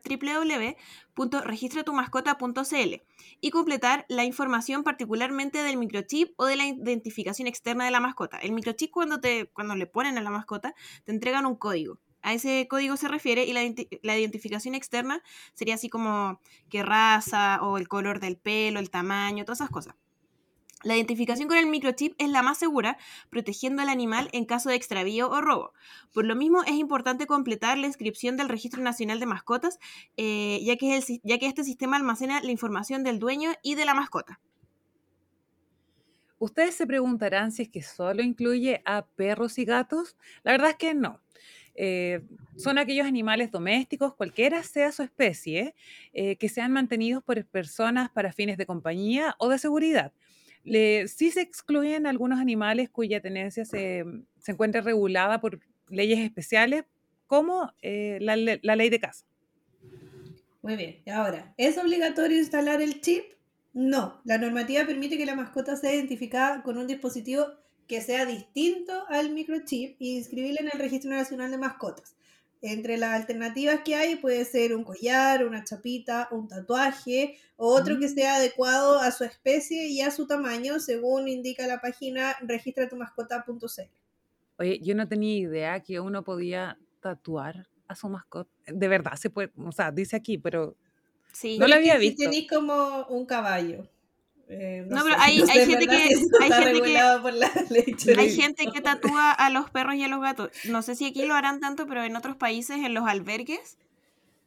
www.registratumascota.cl 1.15 3.01
y 3.41 3.50
completar 3.51 4.05
la 4.10 4.24
información 4.24 4.84
particularmente 4.84 5.63
del 5.63 5.77
microchip 5.77 6.34
o 6.38 6.46
de 6.46 6.55
la 6.55 6.65
identificación 6.65 7.48
externa 7.48 7.86
de 7.86 7.91
la 7.91 8.00
mascota. 8.00 8.38
El 8.39 8.53
microchip 8.53 8.91
cuando, 8.91 9.19
te, 9.19 9.48
cuando 9.48 9.75
le 9.75 9.88
ponen 9.88 10.17
a 10.17 10.22
la 10.22 10.29
mascota 10.29 10.74
te 11.05 11.12
entregan 11.12 11.46
un 11.46 11.55
código. 11.55 12.00
A 12.22 12.34
ese 12.34 12.67
código 12.69 12.98
se 12.98 13.08
refiere 13.08 13.46
y 13.46 13.53
la, 13.53 13.62
la 14.03 14.17
identificación 14.17 14.75
externa 14.75 15.22
sería 15.53 15.75
así 15.75 15.89
como 15.89 16.39
qué 16.69 16.84
raza 16.84 17.60
o 17.62 17.77
el 17.77 17.88
color 17.88 18.19
del 18.19 18.38
pelo, 18.38 18.79
el 18.79 18.89
tamaño, 18.89 19.46
todas 19.46 19.60
esas 19.60 19.69
cosas. 19.69 19.96
La 20.83 20.95
identificación 20.95 21.50
con 21.50 21.57
el 21.57 21.65
microchip 21.65 22.13
es 22.17 22.29
la 22.29 22.41
más 22.41 22.57
segura, 22.57 22.98
protegiendo 23.29 23.81
al 23.81 23.89
animal 23.89 24.29
en 24.31 24.45
caso 24.45 24.69
de 24.69 24.75
extravío 24.75 25.29
o 25.29 25.41
robo. 25.41 25.74
Por 26.13 26.25
lo 26.25 26.36
mismo, 26.36 26.63
es 26.63 26.74
importante 26.74 27.27
completar 27.27 27.77
la 27.77 27.88
inscripción 27.88 28.38
del 28.38 28.48
Registro 28.48 28.81
Nacional 28.81 29.19
de 29.19 29.25
Mascotas, 29.25 29.79
eh, 30.15 30.62
ya, 30.63 30.77
que 30.77 31.45
este 31.45 31.63
sistema 31.63 31.98
almacena 31.98 32.41
la 32.41 32.51
información 32.51 33.03
del 33.03 33.19
dueño 33.19 33.51
y 33.62 33.75
de 33.75 33.86
la 33.86 33.93
mascota. 33.93 34.39
Ustedes 36.38 36.75
se 36.75 36.88
preguntarán 36.88 37.51
si 37.51 37.63
es 37.63 37.69
que 37.69 37.81
solo 37.81 38.24
incluye 38.24 38.81
a 38.86 39.05
perros 39.05 39.57
y 39.59 39.65
gatos. 39.65 40.15
La 40.43 40.53
verdad 40.53 40.69
es 40.69 40.77
que 40.77 40.93
no. 40.93 41.19
Eh, 41.75 42.21
son 42.56 42.77
aquellos 42.77 43.06
animales 43.06 43.51
domésticos, 43.51 44.13
cualquiera 44.15 44.63
sea 44.63 44.93
su 44.93 45.03
especie, 45.03 45.75
eh, 46.13 46.38
que 46.38 46.47
sean 46.47 46.71
mantenidos 46.71 47.23
por 47.23 47.45
personas 47.45 48.10
para 48.10 48.32
fines 48.32 48.58
de 48.58 48.65
compañía 48.65 49.36
o 49.38 49.49
de 49.49 49.60
seguridad. 49.60 50.13
Le- 50.63 51.08
sí 51.08 51.32
se 51.32 51.41
excluyen 51.41 52.06
algunos 52.08 52.39
animales 52.39 52.89
cuya 52.89 53.22
tenencia 53.22 53.65
se, 53.65 54.04
se 54.39 54.52
encuentra 54.52 54.82
regulada 54.82 55.39
por 55.41 55.60
leyes 55.89 56.19
especiales, 56.19 56.84
como 57.28 57.72
eh, 57.82 58.17
la, 58.22 58.36
le- 58.36 58.60
la 58.63 58.76
ley 58.76 58.89
de 58.89 59.00
caza. 59.00 59.26
Muy 60.62 60.76
bien. 60.76 61.02
Ahora, 61.12 61.54
¿es 61.58 61.78
obligatorio 61.78 62.38
instalar 62.38 62.82
el 62.82 63.02
chip? 63.02 63.24
No. 63.74 64.19
La 64.26 64.38
normativa 64.38 64.86
permite 64.86 65.17
que 65.17 65.26
la 65.26 65.36
mascota 65.36 65.76
sea 65.76 65.93
identificada 65.95 66.63
con 66.63 66.78
un 66.78 66.88
dispositivo 66.88 67.45
que 67.88 68.02
sea 68.02 68.26
distinto 68.26 68.93
al 69.08 69.32
microchip 69.32 69.95
y 70.00 70.17
inscribirla 70.17 70.60
en 70.62 70.69
el 70.74 70.80
Registro 70.80 71.10
Nacional 71.12 71.50
de 71.50 71.58
Mascotas. 71.58 72.15
Entre 72.62 72.98
las 72.98 73.12
alternativas 73.22 73.82
que 73.86 73.95
hay 73.95 74.15
puede 74.17 74.43
ser 74.45 74.76
un 74.76 74.84
collar, 74.84 75.45
una 75.45 75.63
chapita, 75.63 76.28
un 76.32 76.48
tatuaje 76.48 77.38
o 77.56 77.74
otro 77.74 77.98
que 78.00 78.08
Mm. 78.08 78.13
sea 78.13 78.36
adecuado 78.36 79.00
a 79.00 79.12
su 79.12 79.24
especie 79.24 79.88
y 79.88 80.02
a 80.02 80.12
su 80.12 80.28
tamaño, 80.28 80.80
según 80.80 81.28
indica 81.30 81.67
la 81.67 81.80
página 81.82 82.36
registratumascota.cl. 82.41 83.89
Oye, 84.58 84.80
yo 84.82 84.93
no 84.95 85.08
tenía 85.08 85.38
idea 85.38 85.80
que 85.82 86.00
uno 86.02 86.24
podía 86.24 86.78
tatuar 87.00 87.67
a 87.88 87.95
su 87.95 88.10
mascota. 88.10 88.52
De 88.67 88.88
verdad, 88.89 89.13
se 89.15 89.30
puede, 89.30 89.52
o 89.58 89.72
sea, 89.72 89.91
dice 89.91 90.15
aquí, 90.17 90.38
pero 90.38 90.76
Sí. 91.32 91.58
No 91.60 91.67
lo 91.67 91.76
había 91.76 91.93
si 91.93 92.00
visto. 92.00 92.24
tenéis 92.24 92.50
como 92.50 93.06
un 93.08 93.26
caballo. 93.26 93.88
Eh, 94.49 94.85
No, 94.89 95.03
pero 95.03 95.15
hay- 95.19 95.39
no 95.39 95.45
sé 95.45 95.51
hay 95.53 95.59
en 95.62 95.69
gente 95.69 95.88
que- 95.88 95.95
hay 95.95 96.07
gente 96.09 96.38
que- 96.49 96.59
regulado 96.73 97.21
por 97.21 97.33
la 97.33 97.49
ley 97.69 97.95
Hay 98.17 98.29
gente 98.35 98.65
que 98.73 98.81
tatúa 98.81 99.31
a 99.31 99.49
los 99.49 99.69
perros 99.69 99.95
y 99.95 100.03
a 100.03 100.07
los 100.07 100.19
gatos. 100.21 100.49
No 100.65 100.81
sé 100.81 100.95
si 100.95 101.05
aquí 101.05 101.25
lo 101.25 101.35
harán 101.35 101.59
tanto, 101.59 101.88
pero 101.88 102.03
en 102.03 102.15
otros 102.15 102.35
países, 102.35 102.77
en 102.77 102.93
los 102.93 103.07
albergues, 103.07 103.77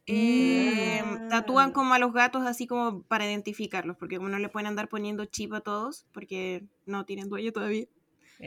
eh, 0.05 1.01
Mm. 1.05 1.29
tatúan 1.29 1.71
como 1.71 1.93
a 1.93 1.99
los 1.99 2.11
gatos 2.13 2.45
así 2.45 2.67
como 2.67 3.03
para 3.03 3.25
identificarlos, 3.25 3.95
porque 3.97 4.17
como 4.17 4.27
no 4.29 4.37
le 4.39 4.49
pueden 4.49 4.67
andar 4.67 4.89
poniendo 4.89 5.23
chip 5.25 5.53
a 5.53 5.61
todos, 5.61 6.05
porque 6.13 6.63
no 6.85 7.05
tienen 7.05 7.29
dueño 7.29 7.51
todavía. 7.53 7.85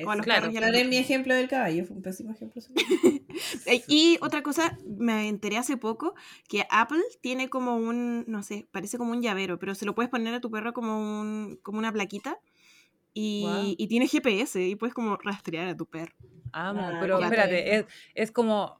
O 0.04 0.10
a 0.10 0.16
los 0.16 0.24
Claro. 0.26 0.42
perros 0.42 0.54
y 0.54 0.58
a 0.58 0.60
los 0.60 0.68
Claro, 0.68 0.76
en 0.76 0.82
gatos. 0.84 0.90
mi 0.90 0.96
ejemplo 0.98 1.34
del 1.34 1.48
caballo, 1.48 1.86
fue 1.86 1.96
un 1.96 2.02
pésimo 2.02 2.32
ejemplo. 2.32 2.62
Eh, 3.66 3.82
Y 3.88 4.18
otra 4.20 4.42
cosa, 4.42 4.78
me 4.86 5.28
enteré 5.28 5.56
hace 5.58 5.76
poco 5.76 6.14
que 6.48 6.66
Apple 6.70 7.02
tiene 7.20 7.48
como 7.48 7.76
un, 7.76 8.24
no 8.26 8.42
sé, 8.42 8.66
parece 8.70 8.98
como 8.98 9.12
un 9.12 9.22
llavero, 9.22 9.58
pero 9.58 9.74
se 9.74 9.84
lo 9.86 9.94
puedes 9.94 10.10
poner 10.10 10.34
a 10.34 10.40
tu 10.40 10.50
perro 10.50 10.72
como, 10.72 10.98
un, 11.20 11.58
como 11.62 11.78
una 11.78 11.92
plaquita 11.92 12.38
y, 13.14 13.76
y 13.78 13.86
tiene 13.88 14.08
GPS 14.08 14.62
y 14.62 14.76
puedes 14.76 14.94
como 14.94 15.16
rastrear 15.16 15.68
a 15.68 15.76
tu 15.76 15.86
perro. 15.86 16.14
amo. 16.52 16.80
Ah, 16.82 16.98
pero 17.00 17.18
espérate, 17.20 17.76
es, 17.76 17.86
es 18.14 18.30
como, 18.32 18.78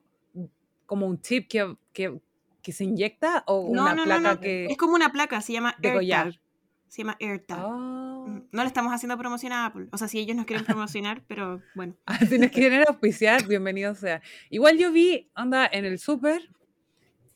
como 0.87 1.07
un 1.07 1.21
chip 1.21 1.49
que, 1.49 1.77
que, 1.93 2.21
que 2.63 2.73
se 2.73 2.85
inyecta 2.85 3.45
o 3.47 3.61
No, 3.61 3.83
una 3.83 3.95
no, 3.95 4.05
no, 4.05 4.05
placa 4.05 4.35
no. 4.35 4.41
que 4.41 4.67
Es 4.67 4.77
como 4.77 4.95
una 4.95 5.11
placa, 5.13 5.41
se 5.41 5.53
llama 5.53 5.75
AirTag. 5.83 6.41
Se 6.89 7.03
llama 7.03 7.17
AirTag. 7.21 7.65
Ujú. 7.67 8.47
No 8.53 8.63
le 8.63 8.67
estamos 8.67 8.93
haciendo 8.93 9.19
promoción 9.19 9.53
a 9.53 9.67
Apple. 9.67 9.89
O 9.93 9.99
sea, 9.99 10.09
si 10.09 10.19
ellos 10.19 10.37
nos 10.37 10.47
quieren 10.47 10.65
promocionar, 10.65 11.23
pero 11.27 11.61
bueno. 11.75 11.95
Ah, 12.07 12.19
Tienes 12.29 12.51
que 12.51 12.61
tener 12.61 12.85
auspiciar, 12.89 13.47
bienvenido 13.47 13.95
sea. 13.95 14.23
Igual 14.51 14.79
yo 14.79 14.93
vi, 14.93 15.29
anda, 15.35 15.69
en 15.71 15.85
el 15.85 15.99
súper, 15.99 16.49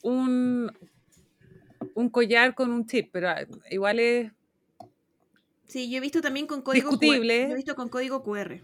un, 0.02 0.70
un 1.94 2.08
collar 2.10 2.54
con 2.54 2.70
un 2.72 2.86
chip, 2.86 3.10
pero 3.12 3.28
ah, 3.30 3.40
igual 3.70 3.98
es, 3.98 4.32
Sí, 5.66 5.88
yo 5.88 5.98
he 5.98 6.00
visto 6.00 6.20
también 6.20 6.48
con 6.48 6.62
código 6.62 6.90
Discutible. 6.90 7.42
QR. 7.42 7.46
Yo 7.48 7.52
he 7.52 7.56
visto 7.56 7.76
con 7.76 7.88
código 7.88 8.24
QR. 8.24 8.60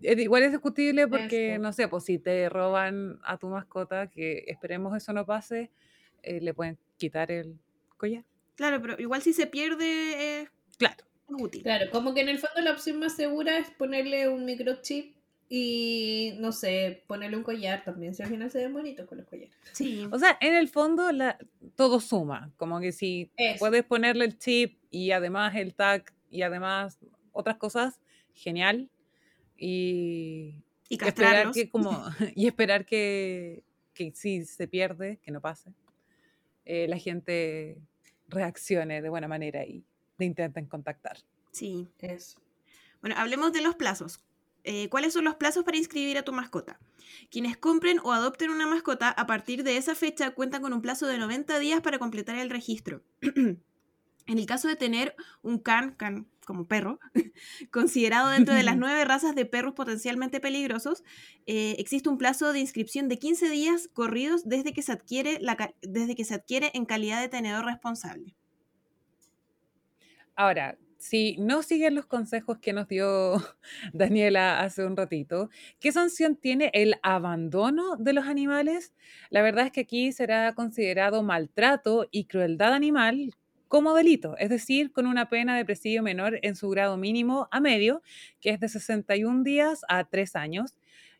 igual 0.00 0.44
es 0.44 0.52
discutible 0.52 1.08
porque, 1.08 1.54
Eso. 1.54 1.62
no 1.62 1.72
sé, 1.72 1.88
pues 1.88 2.04
si 2.04 2.18
te 2.20 2.48
roban 2.48 3.18
a 3.24 3.38
tu 3.38 3.48
mascota, 3.48 4.06
que 4.08 4.44
esperemos 4.46 4.96
eso 4.96 5.12
no 5.12 5.26
pase, 5.26 5.72
eh, 6.22 6.40
le 6.40 6.54
pueden 6.54 6.78
quitar 6.96 7.32
el 7.32 7.58
collar. 7.96 8.24
Claro, 8.56 8.80
pero 8.80 8.98
igual 9.00 9.22
si 9.22 9.32
se 9.32 9.46
pierde 9.46 10.42
es 10.42 10.50
Claro. 10.78 11.04
útil. 11.28 11.62
Claro, 11.62 11.90
como 11.90 12.14
que 12.14 12.20
en 12.20 12.28
el 12.28 12.38
fondo 12.38 12.60
la 12.60 12.72
opción 12.72 12.98
más 12.98 13.16
segura 13.16 13.58
es 13.58 13.70
ponerle 13.70 14.28
un 14.28 14.44
microchip 14.44 15.14
y, 15.48 16.34
no 16.38 16.52
sé, 16.52 17.02
ponerle 17.06 17.36
un 17.36 17.42
collar 17.42 17.84
también, 17.84 18.14
si 18.14 18.22
al 18.22 18.28
final 18.30 18.50
se 18.50 18.58
ven 18.58 18.72
bonitos 18.72 19.06
con 19.06 19.18
los 19.18 19.26
collares. 19.26 19.54
Sí. 19.72 20.06
O 20.10 20.18
sea, 20.18 20.36
en 20.40 20.54
el 20.54 20.68
fondo 20.68 21.12
la, 21.12 21.38
todo 21.76 22.00
suma, 22.00 22.52
como 22.56 22.80
que 22.80 22.92
si 22.92 23.30
Eso. 23.36 23.58
puedes 23.58 23.84
ponerle 23.84 24.24
el 24.24 24.38
chip 24.38 24.78
y 24.90 25.10
además 25.12 25.54
el 25.56 25.74
tag 25.74 26.12
y 26.30 26.42
además 26.42 26.98
otras 27.32 27.56
cosas, 27.56 28.00
genial. 28.32 28.88
Y 29.56 30.62
Y 30.88 31.02
esperar 31.04 31.50
que 31.52 31.68
como 31.68 31.90
y 32.34 32.46
esperar 32.46 32.84
que, 32.86 33.62
que 33.92 34.12
si 34.14 34.44
se 34.44 34.66
pierde, 34.66 35.18
que 35.22 35.30
no 35.30 35.40
pase. 35.40 35.72
eh, 36.64 36.86
la 36.88 36.98
gente 36.98 37.78
reaccione 38.28 39.02
de 39.02 39.08
buena 39.08 39.28
manera 39.28 39.64
y 39.64 39.84
te 40.16 40.24
intenten 40.24 40.66
contactar. 40.66 41.18
Sí. 41.50 41.88
Eso. 42.00 42.38
Bueno, 43.00 43.16
hablemos 43.18 43.52
de 43.52 43.60
los 43.60 43.74
plazos. 43.74 44.20
Eh, 44.64 44.88
¿Cuáles 44.88 45.12
son 45.12 45.24
los 45.24 45.34
plazos 45.34 45.64
para 45.64 45.76
inscribir 45.76 46.16
a 46.16 46.22
tu 46.22 46.32
mascota? 46.32 46.80
Quienes 47.30 47.56
compren 47.58 47.98
o 48.02 48.12
adopten 48.12 48.50
una 48.50 48.66
mascota 48.66 49.10
a 49.10 49.26
partir 49.26 49.62
de 49.62 49.76
esa 49.76 49.94
fecha 49.94 50.30
cuentan 50.30 50.62
con 50.62 50.72
un 50.72 50.80
plazo 50.80 51.06
de 51.06 51.18
90 51.18 51.58
días 51.58 51.82
para 51.82 51.98
completar 51.98 52.36
el 52.36 52.50
registro. 52.50 53.02
en 54.26 54.38
el 54.38 54.46
caso 54.46 54.68
de 54.68 54.76
tener 54.76 55.14
un 55.42 55.58
can, 55.58 55.94
can 55.96 56.26
como 56.44 56.66
perro, 56.66 57.00
considerado 57.70 58.28
dentro 58.28 58.54
de 58.54 58.62
las 58.62 58.76
nueve 58.76 59.04
razas 59.04 59.34
de 59.34 59.46
perros 59.46 59.74
potencialmente 59.74 60.40
peligrosos, 60.40 61.02
eh, 61.46 61.76
existe 61.78 62.08
un 62.08 62.18
plazo 62.18 62.52
de 62.52 62.60
inscripción 62.60 63.08
de 63.08 63.18
15 63.18 63.50
días 63.50 63.88
corridos 63.92 64.48
desde 64.48 64.72
que 64.72 64.82
se 64.82 64.92
adquiere, 64.92 65.38
la, 65.40 65.74
desde 65.82 66.14
que 66.14 66.24
se 66.24 66.34
adquiere 66.34 66.70
en 66.74 66.84
calidad 66.84 67.20
de 67.20 67.28
tenedor 67.28 67.64
responsable. 67.64 68.34
Ahora, 70.36 70.76
si 70.98 71.36
no 71.38 71.62
siguen 71.62 71.94
los 71.94 72.06
consejos 72.06 72.58
que 72.58 72.72
nos 72.72 72.88
dio 72.88 73.34
Daniela 73.92 74.60
hace 74.60 74.84
un 74.84 74.96
ratito, 74.96 75.50
¿qué 75.78 75.92
sanción 75.92 76.36
tiene 76.36 76.70
el 76.72 76.96
abandono 77.02 77.96
de 77.96 78.14
los 78.14 78.26
animales? 78.26 78.94
La 79.30 79.42
verdad 79.42 79.66
es 79.66 79.72
que 79.72 79.82
aquí 79.82 80.12
será 80.12 80.54
considerado 80.54 81.22
maltrato 81.22 82.08
y 82.10 82.24
crueldad 82.24 82.72
animal 82.72 83.34
como 83.74 83.92
delito, 83.92 84.36
es 84.38 84.50
decir, 84.50 84.92
con 84.92 85.04
una 85.04 85.28
pena 85.28 85.56
de 85.56 85.64
presidio 85.64 86.04
menor 86.04 86.38
en 86.42 86.54
su 86.54 86.68
grado 86.70 86.96
mínimo 86.96 87.48
a 87.50 87.58
medio, 87.58 88.02
que 88.40 88.50
es 88.50 88.60
de 88.60 88.68
61 88.68 89.42
días 89.42 89.80
a 89.88 90.04
3 90.04 90.36
años, 90.36 90.76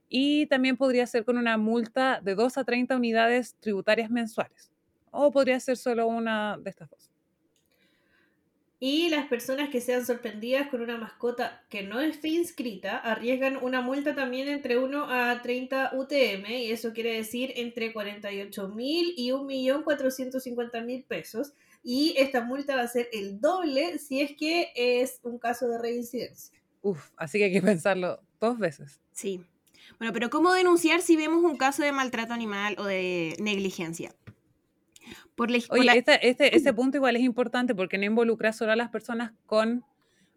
y 0.08 0.46
también 0.46 0.76
podría 0.76 1.04
ser 1.08 1.24
con 1.24 1.36
una 1.36 1.58
multa 1.58 2.20
de 2.22 2.36
2 2.36 2.56
a 2.58 2.62
30 2.62 2.94
unidades 2.94 3.56
tributarias 3.58 4.08
mensuales, 4.08 4.70
o 5.10 5.32
podría 5.32 5.58
ser 5.58 5.76
solo 5.76 6.06
una 6.06 6.56
de 6.56 6.70
estas 6.70 6.90
dos. 6.90 7.10
Y 8.78 9.08
las 9.08 9.26
personas 9.26 9.70
que 9.70 9.80
sean 9.80 10.06
sorprendidas 10.06 10.68
con 10.68 10.80
una 10.80 10.96
mascota 10.96 11.64
que 11.68 11.82
no 11.82 12.00
esté 12.00 12.28
inscrita 12.28 12.98
arriesgan 12.98 13.56
una 13.56 13.80
multa 13.80 14.14
también 14.14 14.46
entre 14.46 14.78
1 14.78 15.10
a 15.10 15.42
30 15.42 15.90
UTM, 15.94 16.46
y 16.50 16.70
eso 16.70 16.92
quiere 16.92 17.16
decir 17.16 17.52
entre 17.56 17.92
48 17.92 18.68
mil 18.68 19.12
y 19.16 19.30
1.450.000 19.30 21.04
pesos. 21.04 21.54
Y 21.84 22.14
esta 22.16 22.42
multa 22.42 22.74
va 22.76 22.82
a 22.82 22.88
ser 22.88 23.08
el 23.12 23.40
doble 23.40 23.98
si 23.98 24.20
es 24.22 24.32
que 24.36 24.72
es 24.74 25.20
un 25.22 25.38
caso 25.38 25.68
de 25.68 25.78
reincidencia. 25.78 26.58
Uf, 26.82 27.10
así 27.16 27.38
que 27.38 27.44
hay 27.44 27.52
que 27.52 27.60
pensarlo 27.62 28.20
dos 28.40 28.58
veces. 28.58 29.00
Sí. 29.12 29.44
Bueno, 29.98 30.12
pero 30.14 30.30
¿cómo 30.30 30.52
denunciar 30.52 31.02
si 31.02 31.14
vemos 31.14 31.44
un 31.44 31.56
caso 31.58 31.82
de 31.82 31.92
maltrato 31.92 32.32
animal 32.32 32.74
o 32.78 32.84
de 32.84 33.36
negligencia? 33.38 34.14
Por 35.34 35.50
leg- 35.50 35.66
por 35.68 35.78
Oye, 35.78 35.84
la- 35.86 35.94
este, 35.94 36.26
este, 36.28 36.56
este 36.56 36.72
punto 36.72 36.96
igual 36.96 37.16
es 37.16 37.22
importante 37.22 37.74
porque 37.74 37.98
no 37.98 38.04
involucra 38.06 38.52
solo 38.52 38.72
a 38.72 38.76
las 38.76 38.88
personas 38.90 39.32
con 39.46 39.84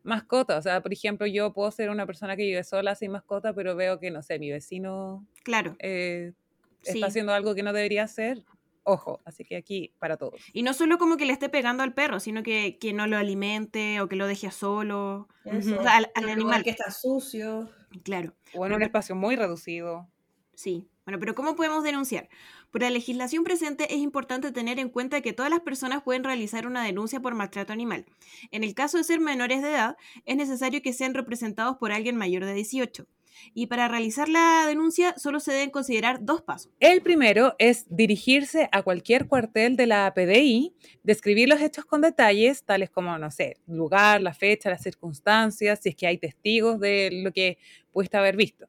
mascota. 0.03 0.57
O 0.57 0.61
sea, 0.61 0.81
por 0.81 0.91
ejemplo, 0.91 1.25
yo 1.27 1.53
puedo 1.53 1.71
ser 1.71 1.89
una 1.89 2.05
persona 2.05 2.35
que 2.35 2.43
vive 2.43 2.63
sola 2.63 2.95
sin 2.95 3.11
mascota, 3.11 3.53
pero 3.53 3.75
veo 3.75 3.99
que, 3.99 4.11
no 4.11 4.21
sé, 4.21 4.37
mi 4.39 4.51
vecino 4.51 5.25
Claro. 5.43 5.75
eh, 5.79 6.33
Sí. 6.81 6.91
está 6.95 7.07
haciendo 7.07 7.33
algo 7.33 7.55
que 7.55 7.63
no 7.63 7.73
debería 7.73 8.03
hacer. 8.03 8.43
Ojo, 8.89 9.21
así 9.25 9.43
que 9.43 9.57
aquí 9.57 9.93
para 9.99 10.15
todos. 10.15 10.41
Y 10.53 10.63
no 10.63 10.73
solo 10.73 10.97
como 10.97 11.17
que 11.17 11.25
le 11.25 11.33
esté 11.33 11.49
pegando 11.49 11.83
al 11.83 11.93
perro, 11.93 12.21
sino 12.21 12.41
que, 12.41 12.77
que 12.79 12.93
no 12.93 13.05
lo 13.05 13.17
alimente 13.17 13.99
o 13.99 14.07
que 14.07 14.15
lo 14.15 14.27
deje 14.27 14.49
solo. 14.49 15.27
Eso. 15.43 15.77
O 15.77 15.83
sea, 15.83 15.97
al, 15.97 16.11
al 16.15 16.29
animal. 16.29 16.63
que 16.63 16.69
está 16.69 16.89
sucio. 16.91 17.69
Claro, 18.03 18.33
O 18.53 18.65
en 18.65 18.73
un 18.73 18.81
espacio 18.83 19.13
muy 19.15 19.35
reducido. 19.35 20.07
sí. 20.53 20.89
Bueno, 21.05 21.19
pero 21.21 21.35
¿cómo 21.35 21.55
podemos 21.55 21.85
denunciar? 21.85 22.27
Por 22.69 22.81
la 22.81 22.89
legislación 22.89 23.45
presente 23.45 23.93
es 23.93 23.99
importante 24.01 24.51
tener 24.51 24.77
en 24.77 24.89
cuenta 24.89 25.21
que 25.21 25.31
todas 25.31 25.49
las 25.49 25.61
personas 25.61 26.03
pueden 26.03 26.25
realizar 26.25 26.67
una 26.67 26.83
denuncia 26.83 27.21
por 27.21 27.33
maltrato 27.33 27.71
animal. 27.71 28.05
En 28.51 28.61
el 28.65 28.73
caso 28.75 28.97
de 28.97 29.05
ser 29.05 29.21
menores 29.21 29.61
de 29.61 29.69
edad, 29.69 29.95
es 30.25 30.35
necesario 30.35 30.81
que 30.81 30.91
sean 30.91 31.13
representados 31.13 31.77
por 31.77 31.93
alguien 31.93 32.17
mayor 32.17 32.43
de 32.43 32.53
18. 32.53 33.07
Y 33.53 33.67
para 33.67 33.87
realizar 33.87 34.29
la 34.29 34.65
denuncia 34.67 35.13
solo 35.17 35.39
se 35.39 35.51
deben 35.51 35.69
considerar 35.69 36.19
dos 36.23 36.41
pasos. 36.41 36.71
El 36.79 37.01
primero 37.01 37.55
es 37.59 37.85
dirigirse 37.89 38.69
a 38.71 38.83
cualquier 38.83 39.27
cuartel 39.27 39.75
de 39.75 39.87
la 39.87 40.13
PDI, 40.13 40.73
describir 41.03 41.49
los 41.49 41.61
hechos 41.61 41.85
con 41.85 42.01
detalles, 42.01 42.63
tales 42.63 42.89
como, 42.89 43.17
no 43.17 43.31
sé, 43.31 43.57
lugar, 43.67 44.21
la 44.21 44.33
fecha, 44.33 44.69
las 44.69 44.81
circunstancias, 44.83 45.79
si 45.81 45.89
es 45.89 45.95
que 45.95 46.07
hay 46.07 46.17
testigos 46.17 46.79
de 46.79 47.09
lo 47.11 47.31
que 47.31 47.57
pudiste 47.91 48.17
haber 48.17 48.35
visto. 48.35 48.67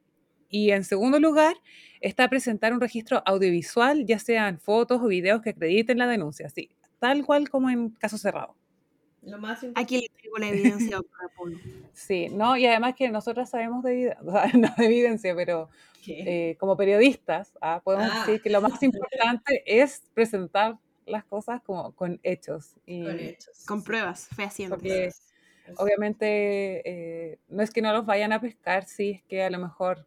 Y 0.49 0.71
en 0.71 0.83
segundo 0.83 1.19
lugar, 1.19 1.55
está 2.01 2.27
presentar 2.27 2.73
un 2.73 2.81
registro 2.81 3.21
audiovisual, 3.25 4.05
ya 4.05 4.17
sean 4.19 4.59
fotos 4.59 5.01
o 5.01 5.07
videos 5.07 5.41
que 5.41 5.51
acrediten 5.51 5.99
la 5.99 6.07
denuncia, 6.07 6.49
sí, 6.49 6.69
tal 6.99 7.25
cual 7.25 7.49
como 7.49 7.69
en 7.69 7.89
caso 7.91 8.17
cerrado. 8.17 8.55
Lo 9.21 9.37
más 9.37 9.63
importante. 9.63 9.81
Aquí 9.81 10.01
le 10.01 10.09
traigo 10.09 10.37
la 10.37 10.49
evidencia. 10.49 10.99
Sí, 11.93 12.29
no, 12.29 12.55
y 12.57 12.65
además 12.65 12.95
que 12.95 13.09
nosotros 13.09 13.49
sabemos 13.49 13.83
de, 13.83 14.15
o 14.25 14.31
sea, 14.31 14.47
no 14.53 14.69
de 14.77 14.85
evidencia, 14.85 15.35
pero 15.35 15.69
eh, 16.07 16.55
como 16.59 16.77
periodistas, 16.77 17.53
ah, 17.61 17.81
podemos 17.83 18.09
Ah. 18.11 18.19
decir 18.25 18.41
que 18.41 18.49
lo 18.49 18.61
más 18.61 18.81
importante 18.83 19.63
es 19.65 20.03
presentar 20.13 20.77
las 21.05 21.25
cosas 21.25 21.61
como 21.61 21.93
con 21.93 22.19
hechos. 22.23 22.75
Y 22.85 23.03
Con 23.03 23.19
hechos. 23.19 23.65
Con 23.65 23.83
pruebas 23.83 24.27
fehacientes. 24.35 24.79
Porque 24.79 25.73
obviamente 25.77 26.81
eh, 27.33 27.39
no 27.49 27.63
es 27.63 27.71
que 27.71 27.81
no 27.81 27.91
los 27.93 28.05
vayan 28.05 28.31
a 28.33 28.39
pescar, 28.41 28.85
sí 28.85 29.11
es 29.11 29.23
que 29.23 29.43
a 29.43 29.49
lo 29.49 29.59
mejor 29.59 30.05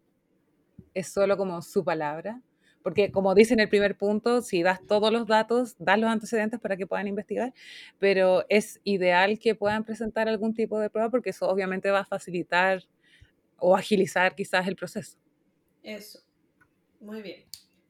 es 0.94 1.08
solo 1.08 1.36
como 1.36 1.60
su 1.62 1.84
palabra. 1.84 2.40
Porque 2.82 3.12
como 3.12 3.34
dice 3.34 3.54
en 3.54 3.60
el 3.60 3.68
primer 3.68 3.96
punto, 3.96 4.42
si 4.42 4.62
das 4.62 4.84
todos 4.86 5.12
los 5.12 5.26
datos, 5.26 5.76
das 5.78 5.98
los 5.98 6.10
antecedentes 6.10 6.60
para 6.60 6.76
que 6.76 6.86
puedan 6.86 7.06
investigar, 7.06 7.54
pero 7.98 8.44
es 8.48 8.80
ideal 8.84 9.38
que 9.38 9.54
puedan 9.54 9.84
presentar 9.84 10.28
algún 10.28 10.54
tipo 10.54 10.78
de 10.78 10.90
prueba 10.90 11.10
porque 11.10 11.30
eso 11.30 11.48
obviamente 11.48 11.90
va 11.90 12.00
a 12.00 12.04
facilitar 12.04 12.82
o 13.58 13.76
agilizar 13.76 14.34
quizás 14.34 14.66
el 14.66 14.76
proceso. 14.76 15.16
Eso. 15.82 16.20
Muy 17.00 17.22
bien. 17.22 17.44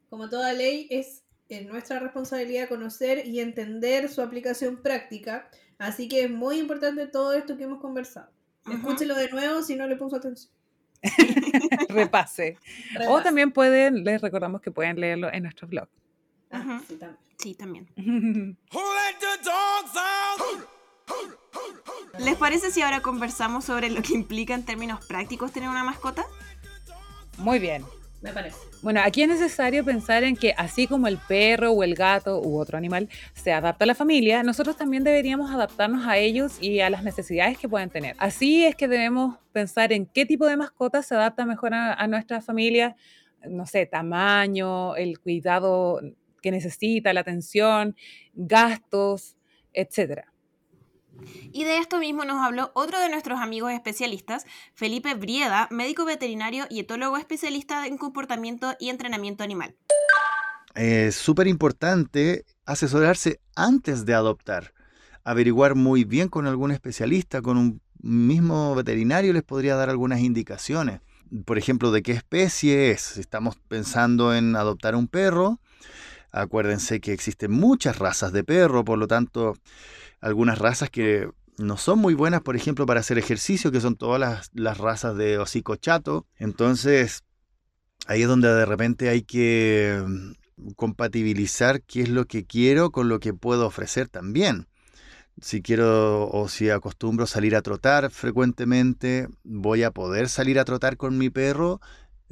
Como 0.09 0.29
toda 0.29 0.53
ley, 0.53 0.87
es 0.89 1.23
en 1.49 1.67
nuestra 1.67 1.99
responsabilidad 1.99 2.69
conocer 2.69 3.25
y 3.25 3.39
entender 3.39 4.09
su 4.09 4.21
aplicación 4.21 4.81
práctica. 4.81 5.49
Así 5.77 6.07
que 6.07 6.23
es 6.23 6.29
muy 6.29 6.59
importante 6.59 7.07
todo 7.07 7.33
esto 7.33 7.57
que 7.57 7.63
hemos 7.63 7.81
conversado. 7.81 8.31
Escúchelo 8.71 9.15
de 9.15 9.29
nuevo 9.29 9.61
si 9.61 9.75
no 9.75 9.87
le 9.87 9.95
puso 9.95 10.15
atención. 10.15 10.51
Repase. 11.93 12.57
O 13.07 13.21
también 13.21 13.51
pueden, 13.51 14.03
les 14.03 14.21
recordamos 14.21 14.61
que 14.61 14.71
pueden 14.71 14.99
leerlo 14.99 15.31
en 15.31 15.43
nuestro 15.43 15.67
blog. 15.67 15.87
Ah, 16.51 16.81
sí, 17.37 17.55
también. 17.55 17.87
Sí? 17.95 18.01
¿Les 22.19 22.35
parece 22.35 22.71
si 22.71 22.81
ahora 22.81 23.01
conversamos 23.01 23.65
sobre 23.65 23.89
lo 23.89 24.01
que 24.01 24.13
implica 24.13 24.53
en 24.53 24.63
términos 24.63 25.05
prácticos 25.05 25.51
tener 25.51 25.69
una 25.69 25.83
mascota? 25.83 26.25
Muy 27.37 27.59
bien. 27.59 27.83
Me 28.23 28.31
parece. 28.31 28.57
Bueno, 28.81 29.01
aquí 29.03 29.21
es 29.21 29.27
necesario 29.27 29.83
pensar 29.83 30.23
en 30.23 30.37
que 30.37 30.53
así 30.57 30.87
como 30.87 31.07
el 31.07 31.17
perro 31.17 31.71
o 31.71 31.83
el 31.83 31.93
gato 31.93 32.39
u 32.39 32.57
otro 32.57 32.77
animal 32.77 33.09
se 33.33 33.51
adapta 33.51 33.83
a 33.83 33.87
la 33.87 33.95
familia, 33.95 34.43
nosotros 34.43 34.77
también 34.77 35.03
deberíamos 35.03 35.51
adaptarnos 35.51 36.07
a 36.07 36.17
ellos 36.17 36.57
y 36.61 36.79
a 36.79 36.89
las 36.89 37.03
necesidades 37.03 37.57
que 37.57 37.67
pueden 37.67 37.89
tener. 37.89 38.15
Así 38.19 38.63
es 38.63 38.77
que 38.77 38.87
debemos 38.87 39.39
pensar 39.51 39.91
en 39.91 40.05
qué 40.05 40.25
tipo 40.25 40.45
de 40.45 40.55
mascota 40.55 41.03
se 41.03 41.15
adapta 41.15 41.45
mejor 41.45 41.73
a, 41.73 41.93
a 41.93 42.07
nuestra 42.07 42.41
familia, 42.41 42.95
no 43.45 43.65
sé, 43.65 43.85
tamaño, 43.87 44.95
el 44.95 45.19
cuidado 45.19 45.99
que 46.41 46.51
necesita, 46.51 47.11
la 47.11 47.21
atención, 47.21 47.93
gastos, 48.33 49.35
etcétera. 49.73 50.32
Y 51.51 51.63
de 51.63 51.77
esto 51.77 51.99
mismo 51.99 52.25
nos 52.25 52.43
habló 52.43 52.71
otro 52.73 52.99
de 52.99 53.09
nuestros 53.09 53.39
amigos 53.39 53.71
especialistas, 53.71 54.45
Felipe 54.73 55.13
Brieda, 55.15 55.67
médico 55.71 56.05
veterinario 56.05 56.65
y 56.69 56.79
etólogo 56.79 57.17
especialista 57.17 57.87
en 57.87 57.97
comportamiento 57.97 58.75
y 58.79 58.89
entrenamiento 58.89 59.43
animal. 59.43 59.75
Es 60.75 61.15
súper 61.15 61.47
importante 61.47 62.45
asesorarse 62.65 63.39
antes 63.55 64.05
de 64.05 64.15
adoptar. 64.15 64.73
Averiguar 65.23 65.75
muy 65.75 66.03
bien 66.03 66.29
con 66.29 66.47
algún 66.47 66.71
especialista, 66.71 67.41
con 67.41 67.57
un 67.57 67.81
mismo 68.01 68.75
veterinario 68.75 69.33
les 69.33 69.43
podría 69.43 69.75
dar 69.75 69.89
algunas 69.89 70.19
indicaciones. 70.19 71.01
Por 71.45 71.57
ejemplo, 71.57 71.91
de 71.91 72.03
qué 72.03 72.11
especie 72.11 72.91
es. 72.91 73.01
Si 73.01 73.21
estamos 73.21 73.55
pensando 73.67 74.35
en 74.35 74.55
adoptar 74.55 74.95
un 74.95 75.07
perro, 75.07 75.59
acuérdense 76.33 76.99
que 76.99 77.13
existen 77.13 77.51
muchas 77.51 77.99
razas 77.99 78.33
de 78.33 78.43
perro, 78.43 78.83
por 78.83 78.97
lo 78.97 79.07
tanto, 79.07 79.53
algunas 80.19 80.57
razas 80.57 80.89
que 80.89 81.29
no 81.57 81.77
son 81.77 81.99
muy 81.99 82.15
buenas, 82.15 82.41
por 82.41 82.55
ejemplo, 82.55 82.85
para 82.85 82.99
hacer 82.99 83.17
ejercicio, 83.17 83.71
que 83.71 83.79
son 83.79 83.95
todas 83.95 84.19
las, 84.19 84.49
las 84.53 84.77
razas 84.79 85.15
de 85.15 85.37
hocico 85.37 85.75
chato. 85.75 86.25
Entonces, 86.37 87.23
ahí 88.07 88.23
es 88.23 88.27
donde 88.27 88.49
de 88.53 88.65
repente 88.65 89.09
hay 89.09 89.21
que 89.21 90.03
mm, 90.05 90.71
compatibilizar 90.75 91.83
qué 91.83 92.01
es 92.01 92.09
lo 92.09 92.25
que 92.25 92.45
quiero 92.45 92.91
con 92.91 93.07
lo 93.09 93.19
que 93.19 93.33
puedo 93.33 93.67
ofrecer 93.67 94.07
también. 94.09 94.67
Si 95.41 95.61
quiero 95.61 96.29
o 96.29 96.47
si 96.47 96.69
acostumbro 96.69 97.25
salir 97.25 97.55
a 97.55 97.63
trotar 97.63 98.11
frecuentemente, 98.11 99.27
voy 99.43 99.83
a 99.83 99.91
poder 99.91 100.29
salir 100.29 100.59
a 100.59 100.65
trotar 100.65 100.95
con 100.95 101.17
mi 101.17 101.29
perro. 101.31 101.81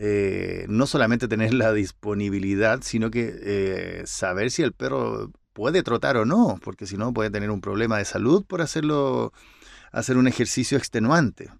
Eh, 0.03 0.65
no 0.67 0.87
solamente 0.87 1.27
tener 1.27 1.53
la 1.53 1.73
disponibilidad, 1.73 2.79
sino 2.81 3.11
que 3.11 3.35
eh, 3.39 4.01
saber 4.07 4.49
si 4.49 4.63
el 4.63 4.73
perro 4.73 5.31
puede 5.53 5.83
trotar 5.83 6.17
o 6.17 6.25
no, 6.25 6.59
porque 6.63 6.87
si 6.87 6.97
no 6.97 7.13
puede 7.13 7.29
tener 7.29 7.51
un 7.51 7.61
problema 7.61 7.99
de 7.99 8.05
salud 8.05 8.43
por 8.43 8.63
hacerlo, 8.63 9.31
hacer 9.91 10.17
un 10.17 10.27
ejercicio 10.27 10.75
extenuante. 10.75 11.51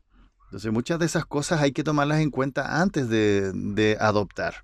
Entonces 0.46 0.72
muchas 0.72 0.98
de 0.98 1.06
esas 1.06 1.24
cosas 1.24 1.62
hay 1.62 1.72
que 1.72 1.84
tomarlas 1.84 2.20
en 2.20 2.32
cuenta 2.32 2.82
antes 2.82 3.10
de, 3.10 3.96
adoptar. 4.00 4.56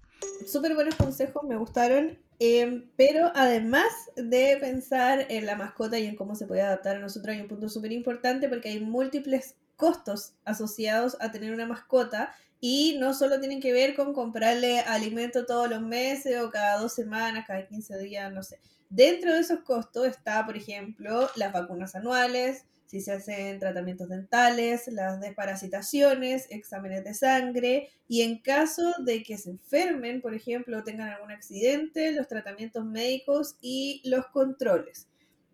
Súper 0.47 0.73
buenos 0.73 0.95
consejos, 0.95 1.43
me 1.47 1.55
gustaron. 1.55 2.17
Em, 2.39 2.89
pero 2.95 3.31
además 3.35 3.91
de 4.15 4.57
pensar 4.59 5.27
en 5.29 5.45
la 5.45 5.55
mascota 5.55 5.99
y 5.99 6.07
en 6.07 6.15
cómo 6.15 6.33
se 6.33 6.47
puede 6.47 6.63
adaptar 6.63 6.95
a 6.95 6.99
nosotros, 6.99 7.35
hay 7.35 7.41
un 7.41 7.47
punto 7.47 7.69
súper 7.69 7.91
importante 7.91 8.49
porque 8.49 8.69
hay 8.69 8.79
múltiples 8.79 9.53
costos 9.75 10.33
asociados 10.45 11.15
a 11.19 11.31
tener 11.31 11.53
una 11.53 11.67
mascota 11.67 12.33
y 12.60 12.98
no 13.00 13.13
solo 13.13 13.39
tienen 13.39 13.62
que 13.62 13.74
ver 13.74 13.96
con 13.96 14.13
comprarle 14.13 14.80
alimento 14.80 15.46
todos 15.46 15.70
los 15.70 15.82
meses 15.82 16.39
o 16.39 16.50
cada 16.50 16.80
dos 16.80 16.93
semanas, 16.93 17.46
cada 17.48 17.67
15 17.67 17.98
días, 18.00 18.32
no 18.32 18.43
sé. 18.43 18.60
Dentro 18.89 19.34
de 19.34 19.41
esos 19.41 19.60
costos 19.60 20.08
está, 20.08 20.46
por 20.46 20.56
ejemplo, 20.56 21.30
las 21.36 21.52
vacunas 21.52 21.96
anuales, 21.96 22.63
si 22.88 23.02
se 23.02 23.12
hacen 23.12 23.60
tratamientos 23.60 24.08
dentales, 24.08 24.88
las 24.88 25.20
desparasitaciones, 25.20 26.48
exámenes 26.50 27.04
de 27.04 27.13
sangre 27.13 27.89
y 28.08 28.22
en 28.22 28.39
caso 28.39 28.93
de 29.00 29.24
que 29.24 29.38
se 29.38 29.50
enfermen, 29.50 30.22
por 30.22 30.34
ejemplo, 30.34 30.78
o 30.78 30.84
tengan 30.84 31.10
algún 31.10 31.32
accidente, 31.32 32.13
los 32.13 32.30
tratamientos 32.30 32.86
médicos 32.86 33.58
y 33.62 34.02
los 34.06 34.28
controles. 34.28 35.08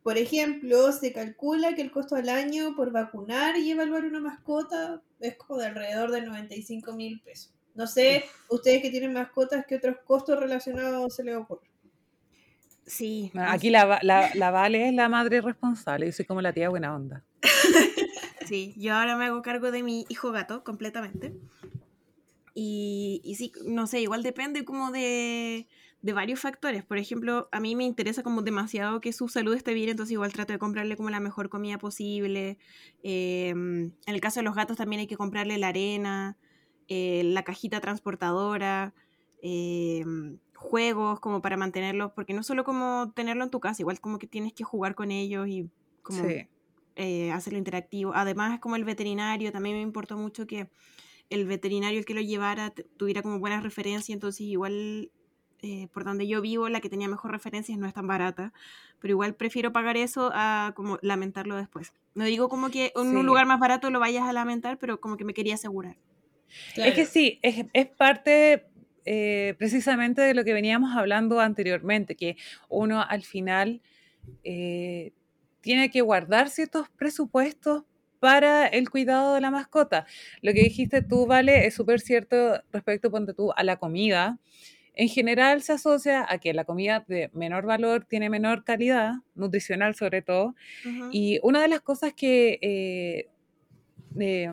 Por 0.04 0.18
ejemplo, 0.18 0.92
se 0.92 1.14
calcula 1.14 1.76
que 1.76 1.82
el 1.82 1.92
costo 1.92 2.16
al 2.16 2.30
año 2.30 2.76
por 2.76 2.92
vacunar 2.92 3.58
y 3.58 3.72
evaluar 3.72 4.06
una 4.06 4.20
mascota 4.20 5.02
es 5.20 5.38
como 5.38 5.60
de 5.60 5.68
alrededor 5.68 6.12
de 6.12 6.22
95 6.22 6.94
mil 6.94 7.22
pesos. 7.22 7.54
No 7.74 7.88
sé, 7.88 8.26
ustedes 8.50 8.82
que 8.82 8.92
tienen 8.92 9.14
mascotas, 9.14 9.66
¿qué 9.66 9.78
otros 9.78 9.98
costos 10.06 10.40
relacionados 10.40 11.16
se 11.16 11.24
les 11.24 11.36
ocurren? 11.36 11.72
Sí. 12.86 13.32
Aquí 13.34 13.70
la, 13.70 14.00
la, 14.04 14.30
la 14.36 14.52
Vale 14.52 14.90
es 14.90 14.94
la 14.94 15.08
madre 15.08 15.42
responsable, 15.42 16.06
yo 16.06 16.12
soy 16.12 16.26
como 16.26 16.42
la 16.42 16.54
tía 16.54 16.70
buena 16.70 16.96
onda. 16.96 17.24
Sí, 18.46 18.74
yo 18.78 18.94
ahora 18.94 19.16
me 19.16 19.26
hago 19.26 19.42
cargo 19.42 19.72
de 19.72 19.84
mi 19.84 20.06
hijo 20.10 20.32
gato 20.32 20.64
completamente. 20.64 21.34
Y, 22.54 23.22
y 23.24 23.36
sí, 23.36 23.52
no 23.66 23.88
sé, 23.88 24.02
igual 24.02 24.22
depende 24.22 24.66
como 24.66 24.92
de, 24.92 25.68
de 26.04 26.14
varios 26.14 26.40
factores. 26.42 26.86
Por 26.86 26.98
ejemplo, 27.00 27.50
a 27.54 27.62
mí 27.62 27.76
me 27.78 27.86
interesa 27.86 28.24
como 28.24 28.44
demasiado 28.44 29.02
que 29.02 29.14
su 29.14 29.30
salud 29.30 29.56
esté 29.56 29.74
bien, 29.74 29.90
entonces 29.90 30.12
igual 30.14 30.34
trato 30.34 30.54
de 30.54 30.60
comprarle 30.60 30.98
como 30.98 31.10
la 31.10 31.22
mejor 31.22 31.50
comida 31.50 31.78
posible. 31.80 32.60
Em, 33.04 33.86
en 33.86 34.16
el 34.16 34.22
caso 34.22 34.42
de 34.42 34.44
los 34.44 34.56
gatos 34.56 34.78
también 34.78 35.00
hay 35.02 35.08
que 35.08 35.18
comprarle 35.18 35.58
la 35.58 35.70
arena, 35.70 36.38
eh, 36.90 37.24
la 37.26 37.44
cajita 37.44 37.80
transportadora, 37.82 38.94
em, 39.42 40.40
juegos 40.56 41.22
como 41.22 41.42
para 41.42 41.58
mantenerlos, 41.58 42.12
porque 42.14 42.34
no 42.34 42.44
solo 42.44 42.66
como 42.66 43.14
tenerlo 43.16 43.44
en 43.46 43.50
tu 43.52 43.60
casa, 43.62 43.82
igual 43.82 44.02
como 44.02 44.20
que 44.20 44.28
tienes 44.28 44.54
que 44.54 44.64
jugar 44.66 44.96
con 44.96 45.10
ellos 45.12 45.48
y 45.48 45.72
como 46.02 46.38
Sí. 46.38 46.48
eh, 46.96 47.32
hacerlo 47.32 47.58
interactivo. 47.60 48.14
Además, 48.16 48.60
como 48.60 48.76
el 48.76 48.84
veterinario, 48.86 49.52
también 49.54 49.78
me 49.78 49.82
importó 49.82 50.18
mucho 50.18 50.46
que 50.48 50.70
el 51.30 51.46
veterinario 51.46 52.00
el 52.00 52.06
que 52.06 52.14
lo 52.14 52.22
llevara 52.22 52.74
tuviera 52.98 53.22
como 53.22 53.40
buenas 53.40 53.64
referencias, 53.64 54.14
entonces 54.16 54.42
igual 54.42 55.12
eh, 55.64 55.88
por 55.92 56.04
donde 56.04 56.28
yo 56.28 56.42
vivo, 56.42 56.70
la 56.70 56.80
que 56.82 56.90
tenía 56.90 57.08
mejor 57.08 57.32
referencias 57.32 57.80
no 57.80 57.88
es 57.88 57.94
tan 57.94 58.06
barata, 58.06 58.54
pero 59.00 59.14
igual 59.14 59.34
prefiero 59.34 59.72
pagar 59.72 59.98
eso 59.98 60.30
a 60.34 60.74
como 60.76 61.00
lamentarlo 61.02 61.56
después. 61.56 61.94
No 62.16 62.26
digo 62.26 62.50
como 62.50 62.70
que 62.70 62.92
en 62.96 63.10
Sí. 63.10 63.16
un 63.16 63.26
lugar 63.26 63.46
más 63.48 63.60
barato 63.60 63.90
lo 63.90 64.00
vayas 64.00 64.24
a 64.28 64.34
lamentar, 64.34 64.78
pero 64.78 65.00
como 65.00 65.18
que 65.18 65.26
me 65.26 65.34
quería 65.34 65.56
asegurar. 65.56 65.96
Es 66.76 66.94
que 66.94 67.06
sí, 67.06 67.40
es, 67.42 67.66
es 67.74 67.88
parte 67.88 68.66
eh, 69.06 69.56
precisamente 69.58 70.22
de 70.22 70.34
lo 70.34 70.44
que 70.44 70.54
veníamos 70.54 70.96
hablando 70.96 71.40
anteriormente, 71.40 72.16
que 72.16 72.38
uno 72.70 73.02
al 73.02 73.24
final 73.24 73.82
eh, 74.44 75.12
tiene 75.62 75.90
que 75.90 76.02
guardar 76.02 76.50
ciertos 76.50 76.90
presupuestos 76.90 77.84
para 78.20 78.68
el 78.68 78.90
cuidado 78.90 79.34
de 79.36 79.42
la 79.42 79.52
mascota. 79.52 80.06
Lo 80.42 80.54
que 80.54 80.62
dijiste 80.62 81.02
tú, 81.02 81.26
Vale, 81.26 81.66
es 81.66 81.74
súper 81.74 82.00
cierto 82.00 82.62
respecto, 82.72 83.12
ponte 83.12 83.34
tú, 83.34 83.52
a 83.56 83.64
la 83.64 83.78
comida. 83.78 84.40
En 84.96 85.10
general 85.10 85.62
se 85.64 85.74
asocia 85.74 86.26
a 86.28 86.38
que 86.38 86.54
la 86.54 86.66
comida 86.66 87.04
de 87.08 87.30
menor 87.34 87.66
valor 87.66 88.06
tiene 88.06 88.30
menor 88.30 88.64
calidad, 88.64 89.14
nutricional 89.34 89.96
sobre 89.96 90.22
todo, 90.22 90.56
y 91.12 91.40
una 91.42 91.62
de 91.62 91.68
las 91.68 91.82
cosas 91.82 92.14
que 92.14 92.60
eh, 92.62 93.30
eh, 94.20 94.52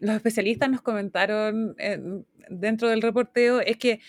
los 0.00 0.16
especialistas 0.16 0.70
nos 0.70 0.82
comentaron 0.82 1.74
eh, 1.78 1.98
dentro 2.50 2.88
del 2.88 3.00
reporteo 3.00 3.60
es 3.60 3.78
que 3.78 4.00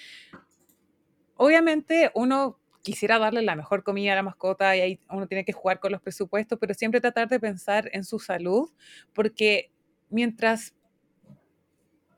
obviamente 1.35 2.11
uno 2.15 2.59
quisiera 2.81 3.19
darle 3.19 3.41
la 3.41 3.55
mejor 3.55 3.83
comida 3.83 4.13
a 4.13 4.15
la 4.15 4.23
mascota 4.23 4.75
y 4.75 4.81
ahí 4.81 4.99
uno 5.09 5.27
tiene 5.27 5.45
que 5.45 5.53
jugar 5.53 5.79
con 5.79 5.91
los 5.91 6.01
presupuestos, 6.01 6.57
pero 6.59 6.73
siempre 6.73 6.99
tratar 6.99 7.29
de 7.29 7.39
pensar 7.39 7.89
en 7.93 8.03
su 8.03 8.19
salud, 8.19 8.69
porque 9.13 9.71
mientras 10.09 10.73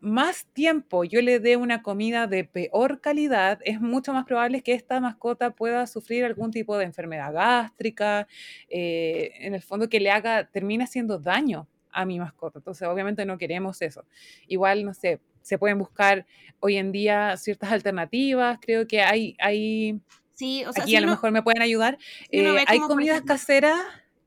más 0.03 0.45
tiempo 0.53 1.05
yo 1.05 1.21
le 1.21 1.39
dé 1.39 1.55
una 1.55 1.81
comida 1.81 2.27
de 2.27 2.43
peor 2.43 2.99
calidad, 2.99 3.59
es 3.63 3.79
mucho 3.79 4.11
más 4.13 4.25
probable 4.25 4.61
que 4.61 4.73
esta 4.73 4.99
mascota 4.99 5.51
pueda 5.51 5.87
sufrir 5.87 6.25
algún 6.25 6.51
tipo 6.51 6.77
de 6.77 6.83
enfermedad 6.83 7.31
gástrica, 7.33 8.27
eh, 8.67 9.31
en 9.39 9.55
el 9.55 9.61
fondo 9.61 9.87
que 9.87 10.01
le 10.01 10.11
haga, 10.11 10.45
termine 10.51 10.83
haciendo 10.83 11.19
daño 11.19 11.67
a 11.89 12.05
mi 12.05 12.19
mascota. 12.19 12.59
Entonces, 12.59 12.85
obviamente 12.87 13.25
no 13.25 13.37
queremos 13.37 13.81
eso. 13.81 14.03
Igual, 14.47 14.83
no 14.83 14.93
sé, 14.93 15.21
se 15.41 15.57
pueden 15.57 15.77
buscar 15.77 16.25
hoy 16.59 16.75
en 16.77 16.91
día 16.91 17.37
ciertas 17.37 17.71
alternativas, 17.71 18.57
creo 18.61 18.85
que 18.87 19.01
hay, 19.01 19.35
hay 19.39 20.01
Sí, 20.33 20.65
o 20.65 20.73
sea, 20.73 20.81
aquí 20.83 20.91
si 20.91 20.97
a 20.97 21.01
lo 21.01 21.07
mejor 21.07 21.31
me 21.31 21.43
pueden 21.43 21.61
ayudar. 21.61 21.97
si 22.29 22.39
Eh, 22.39 22.63
hay 22.67 22.79
comidas 22.79 23.17
ejemplo- 23.19 23.33
caseras 23.35 23.77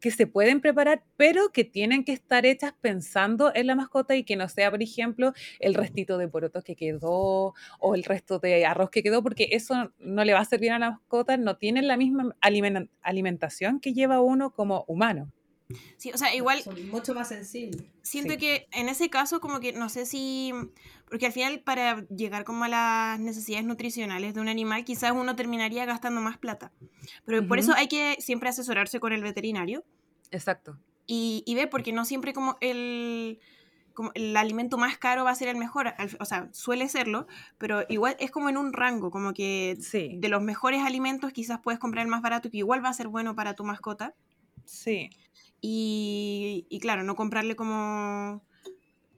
que 0.00 0.10
se 0.10 0.26
pueden 0.26 0.60
preparar, 0.60 1.02
pero 1.16 1.50
que 1.50 1.64
tienen 1.64 2.04
que 2.04 2.12
estar 2.12 2.44
hechas 2.46 2.74
pensando 2.80 3.50
en 3.54 3.66
la 3.66 3.74
mascota 3.74 4.14
y 4.14 4.24
que 4.24 4.36
no 4.36 4.48
sea, 4.48 4.70
por 4.70 4.82
ejemplo, 4.82 5.32
el 5.58 5.74
restito 5.74 6.18
de 6.18 6.28
porotos 6.28 6.64
que 6.64 6.76
quedó 6.76 7.54
o 7.80 7.94
el 7.94 8.04
resto 8.04 8.38
de 8.38 8.66
arroz 8.66 8.90
que 8.90 9.02
quedó, 9.02 9.22
porque 9.22 9.48
eso 9.52 9.92
no 9.98 10.24
le 10.24 10.32
va 10.34 10.40
a 10.40 10.44
servir 10.44 10.72
a 10.72 10.78
la 10.78 10.90
mascota, 10.90 11.36
no 11.36 11.56
tienen 11.56 11.86
la 11.88 11.96
misma 11.96 12.36
alimen- 12.42 12.90
alimentación 13.02 13.80
que 13.80 13.92
lleva 13.94 14.20
uno 14.20 14.50
como 14.50 14.84
humano. 14.86 15.32
sí, 15.96 16.12
o 16.14 16.18
sea, 16.18 16.32
igual 16.34 16.60
Son 16.62 16.88
mucho 16.90 17.12
más 17.12 17.28
sensibles. 17.28 17.82
siento 18.02 18.34
Sí. 18.34 18.38
que 18.38 18.66
en 18.72 18.88
ese 18.88 19.10
caso 19.10 19.40
como 19.40 19.58
que 19.58 19.72
no 19.72 19.88
sé 19.88 20.06
si 20.06 20.52
porque 21.08 21.26
al 21.26 21.32
final 21.32 21.60
para 21.60 22.06
llegar 22.08 22.44
como 22.44 22.64
a 22.64 22.68
las 22.68 23.20
necesidades 23.20 23.64
nutricionales 23.64 24.34
de 24.34 24.40
un 24.40 24.48
animal 24.48 24.84
quizás 24.84 25.12
uno 25.12 25.36
terminaría 25.36 25.84
gastando 25.84 26.20
más 26.20 26.38
plata. 26.38 26.72
Pero 27.24 27.46
por 27.46 27.58
eso 27.58 27.72
hay 27.74 27.88
que 27.88 28.16
siempre 28.20 28.48
asesorarse 28.48 29.00
con 29.00 29.12
el 29.12 29.22
veterinario. 29.22 29.84
Exacto. 30.32 30.78
y, 31.06 31.44
y 31.46 31.54
ver 31.54 31.70
porque 31.70 31.92
no 31.92 32.04
siempre 32.04 32.32
como 32.32 32.56
el 32.60 33.38
como 33.94 34.10
el 34.14 34.36
alimento 34.36 34.76
más 34.76 34.98
caro 34.98 35.24
va 35.24 35.30
a 35.30 35.34
ser 35.34 35.48
el 35.48 35.56
mejor 35.56 35.94
o 36.20 36.24
sea 36.24 36.48
suele 36.52 36.88
serlo 36.88 37.26
pero 37.58 37.84
igual 37.88 38.14
es 38.18 38.30
como 38.30 38.48
en 38.50 38.56
un 38.58 38.72
rango 38.74 39.10
como 39.10 39.32
que 39.32 39.78
Sí, 39.80 40.16
de 40.18 40.28
los 40.28 40.42
mejores 40.42 40.82
alimentos 40.82 41.32
quizás 41.32 41.60
puedes 41.60 41.78
comprar 41.78 42.04
el 42.04 42.10
más 42.10 42.22
barato 42.22 42.50
que 42.50 42.58
igual 42.58 42.84
va 42.84 42.90
a 42.90 42.92
ser 42.92 43.08
bueno 43.08 43.34
para 43.34 43.54
tu 43.54 43.64
mascota. 43.64 44.14
Sí. 44.64 45.10
y, 45.60 46.66
y 46.68 46.80
claro, 46.80 47.04
no 47.04 47.14
comprarle 47.14 47.54
como, 47.56 48.42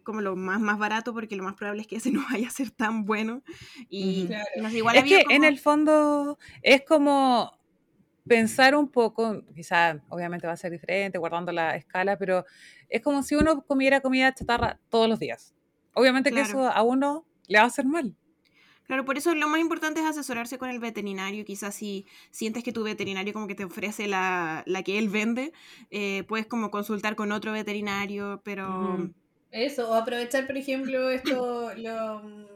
como 0.08 0.22
lo 0.22 0.34
más, 0.36 0.58
más 0.60 0.78
barato 0.78 1.12
porque 1.12 1.36
lo 1.36 1.44
más 1.44 1.54
probable 1.54 1.82
es 1.82 1.86
que 1.86 1.96
ese 1.96 2.10
no 2.12 2.24
vaya 2.30 2.48
a 2.48 2.50
ser 2.50 2.70
tan 2.70 3.04
bueno. 3.04 3.42
Y. 3.90 4.26
Claro. 4.26 4.44
no 4.62 4.70
sé, 4.70 4.78
igual 4.78 4.96
es 4.96 5.02
había 5.02 5.18
que 5.18 5.34
en 5.34 5.42
como- 5.42 5.48
el 5.48 5.58
fondo 5.58 6.38
es 6.62 6.82
como 6.84 7.52
pensar 8.26 8.74
un 8.74 8.88
poco, 8.88 9.42
quizá 9.54 10.00
obviamente 10.08 10.46
va 10.46 10.52
a 10.54 10.56
ser 10.56 10.70
diferente 10.72 11.18
guardando 11.18 11.50
la 11.52 11.76
escala, 11.76 12.18
pero 12.18 12.44
es 12.88 13.00
como 13.02 13.22
si 13.22 13.34
uno 13.34 13.62
comiera 13.64 14.00
comida 14.00 14.34
chatarra 14.34 14.78
todos 14.90 15.08
los 15.08 15.18
días. 15.18 15.54
Obviamente 15.94 16.30
que 16.30 16.36
Claro. 16.36 16.48
eso 16.48 16.68
a 16.70 16.82
uno 16.82 17.26
le 17.46 17.58
va 17.58 17.64
a 17.64 17.68
hacer 17.68 17.86
mal. 17.86 18.14
Claro, 18.86 19.04
por 19.04 19.18
eso 19.18 19.34
lo 19.34 19.48
más 19.48 19.60
importante 19.60 20.00
es 20.00 20.06
asesorarse 20.06 20.56
con 20.56 20.70
el 20.70 20.78
veterinario. 20.78 21.44
Quizás 21.44 21.74
si 21.74 22.06
sientes 22.30 22.64
que 22.64 22.72
tu 22.72 22.82
veterinario 22.84 23.34
como 23.34 23.46
que 23.46 23.54
te 23.54 23.64
ofrece 23.64 24.08
la, 24.08 24.62
la 24.66 24.82
que 24.82 24.98
él 24.98 25.10
vende, 25.10 25.52
eh, 25.90 26.24
puedes 26.26 26.46
como 26.46 26.70
consultar 26.70 27.14
con 27.14 27.30
otro 27.32 27.52
veterinario, 27.52 28.40
pero... 28.44 28.94
Ujú. 28.94 29.14
Eso, 29.50 29.90
o 29.90 29.94
aprovechar, 29.94 30.46
por 30.46 30.56
ejemplo, 30.56 31.10
esto, 31.10 31.72
lo, 31.76 32.20
mm, 32.20 32.46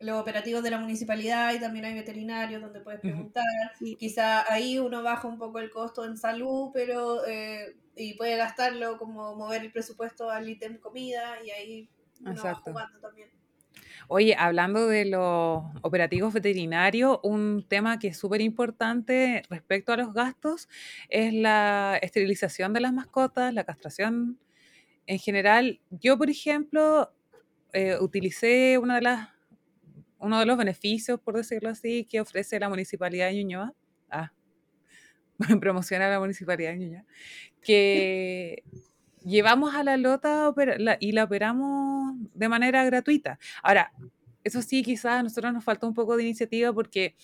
los 0.00 0.20
operativos 0.20 0.62
de 0.62 0.70
la 0.70 0.78
municipalidad 0.78 1.54
y 1.54 1.60
también 1.60 1.84
hay 1.84 1.94
veterinarios 1.94 2.60
donde 2.60 2.80
puedes 2.80 3.00
preguntar. 3.00 3.44
sí. 3.78 3.96
Quizá 3.96 4.52
ahí 4.52 4.78
uno 4.78 5.02
baja 5.02 5.28
un 5.28 5.38
poco 5.38 5.58
el 5.60 5.70
costo 5.70 6.04
en 6.04 6.16
salud, 6.16 6.70
pero 6.72 7.24
eh, 7.26 7.76
y 7.96 8.14
puede 8.14 8.36
gastarlo 8.36 8.98
como 8.98 9.34
mover 9.36 9.62
el 9.62 9.72
presupuesto 9.72 10.30
al 10.30 10.48
ítem 10.48 10.78
comida 10.78 11.36
y 11.44 11.50
ahí 11.50 11.88
uno 12.20 12.30
va 12.30 12.32
Exacto. 12.32 12.70
jugando 12.72 12.98
también. 12.98 13.30
Oye, 14.08 14.36
hablando 14.38 14.86
de 14.86 15.06
los 15.06 15.62
operativos 15.82 16.32
veterinarios, 16.34 17.18
un 17.22 17.64
tema 17.66 17.98
que 17.98 18.08
es 18.08 18.18
súper 18.18 18.40
importante 18.40 19.42
respecto 19.48 19.92
a 19.92 19.96
los 19.96 20.12
gastos 20.12 20.68
es 21.08 21.32
la 21.32 21.98
esterilización 22.02 22.72
de 22.72 22.80
las 22.80 22.92
mascotas, 22.92 23.54
la 23.54 23.64
castración 23.64 24.38
en 25.06 25.18
general. 25.18 25.80
Yo, 25.90 26.18
por 26.18 26.30
ejemplo, 26.30 27.12
eh, 27.72 27.96
utilicé 28.00 28.78
uno 28.78 28.94
de 28.94 30.46
los 30.46 30.58
beneficios, 30.58 31.20
por 31.20 31.36
decirlo 31.36 31.70
así, 31.70 32.04
que 32.04 32.20
ofrece 32.20 32.58
la 32.58 32.68
Municipalidad 32.68 33.28
de 33.28 33.34
Ñuñoa. 33.34 33.74
Ah, 34.10 34.32
promociona 35.60 36.08
la 36.08 36.20
municipalidad 36.20 36.72
de 36.72 36.78
Ñuñoa, 36.78 37.04
que 37.60 38.62
llevamos 39.24 39.74
a 39.74 39.82
la 39.82 39.96
lota 39.96 40.52
y 41.00 41.12
la 41.12 41.24
operamos 41.24 42.14
de 42.34 42.48
manera 42.48 42.84
gratuita. 42.84 43.38
Ahora, 43.62 43.92
eso 44.44 44.62
sí, 44.62 44.82
quizás 44.82 45.20
a 45.20 45.22
nosotros 45.22 45.52
nos 45.52 45.64
faltó 45.64 45.88
un 45.88 45.94
poco 45.94 46.16
de 46.16 46.24
iniciativa 46.24 46.72
porque 46.72 47.16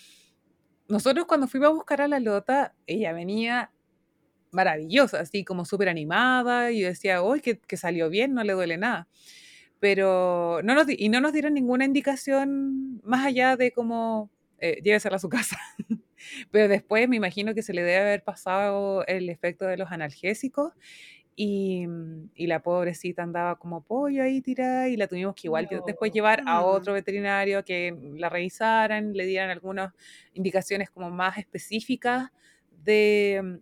nosotros 0.88 1.26
cuando 1.26 1.46
fuimos 1.46 1.68
a 1.68 1.72
buscar 1.72 2.00
a 2.00 2.08
la 2.08 2.18
lota, 2.18 2.74
ella 2.86 3.12
venía 3.12 3.70
maravillosa, 4.52 5.20
así 5.20 5.44
como 5.44 5.64
súper 5.64 5.88
animada, 5.88 6.70
y 6.72 6.80
yo 6.82 6.88
decía, 6.88 7.22
uy, 7.22 7.40
que, 7.40 7.58
que 7.60 7.76
salió 7.76 8.08
bien, 8.10 8.34
no 8.34 8.44
le 8.44 8.52
duele 8.54 8.76
nada. 8.78 9.08
Pero 9.80 10.60
no 10.64 10.74
nos, 10.74 10.86
y 10.90 11.08
no 11.08 11.20
nos 11.20 11.32
dieron 11.32 11.54
ninguna 11.54 11.84
indicación 11.86 13.00
más 13.02 13.24
allá 13.26 13.56
de 13.56 13.72
cómo 13.72 14.30
eh, 14.58 14.80
llévesela 14.82 15.16
a 15.16 15.18
su 15.20 15.28
casa. 15.30 15.58
Pero 16.50 16.68
después 16.68 17.08
me 17.08 17.16
imagino 17.16 17.54
que 17.54 17.62
se 17.62 17.72
le 17.72 17.82
debe 17.82 17.98
haber 17.98 18.22
pasado 18.24 19.06
el 19.06 19.28
efecto 19.30 19.64
de 19.66 19.76
los 19.76 19.90
analgésicos 19.90 20.72
y, 21.36 21.86
y 22.34 22.46
la 22.46 22.60
pobrecita 22.62 23.22
andaba 23.22 23.56
como 23.58 23.82
pollo 23.82 24.22
ahí 24.22 24.42
tirada 24.42 24.88
y 24.88 24.96
la 24.96 25.06
tuvimos 25.06 25.34
que 25.34 25.46
igual 25.48 25.68
lle- 25.68 25.82
después 25.86 26.10
No. 26.10 26.14
llevar 26.14 26.42
a 26.46 26.62
otro 26.62 26.92
veterinario 26.92 27.64
que 27.64 27.96
la 28.16 28.28
revisaran, 28.28 29.14
le 29.14 29.24
dieran 29.26 29.50
algunas 29.50 29.94
indicaciones 30.34 30.90
como 30.90 31.10
más 31.10 31.38
específicas 31.38 32.30
de, 32.70 33.60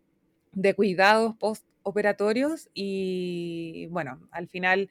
de 0.61 0.75
cuidados 0.75 1.37
postoperatorios 1.37 2.69
y 2.75 3.87
bueno, 3.91 4.29
al 4.33 4.49
final 4.49 4.91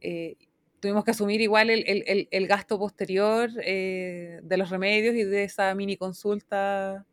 eh, 0.00 0.36
tuvimos 0.80 1.04
que 1.04 1.12
asumir 1.12 1.40
igual 1.40 1.70
el, 1.70 1.84
el- 1.86 2.28
el- 2.30 2.46
gasto 2.48 2.78
posterior 2.78 3.50
eh, 3.64 4.40
de 4.42 4.56
los 4.58 4.70
remedios 4.70 5.14
y 5.16 5.24
de 5.24 5.44
esa 5.44 5.74
mini 5.74 5.96
consulta, 5.96 7.06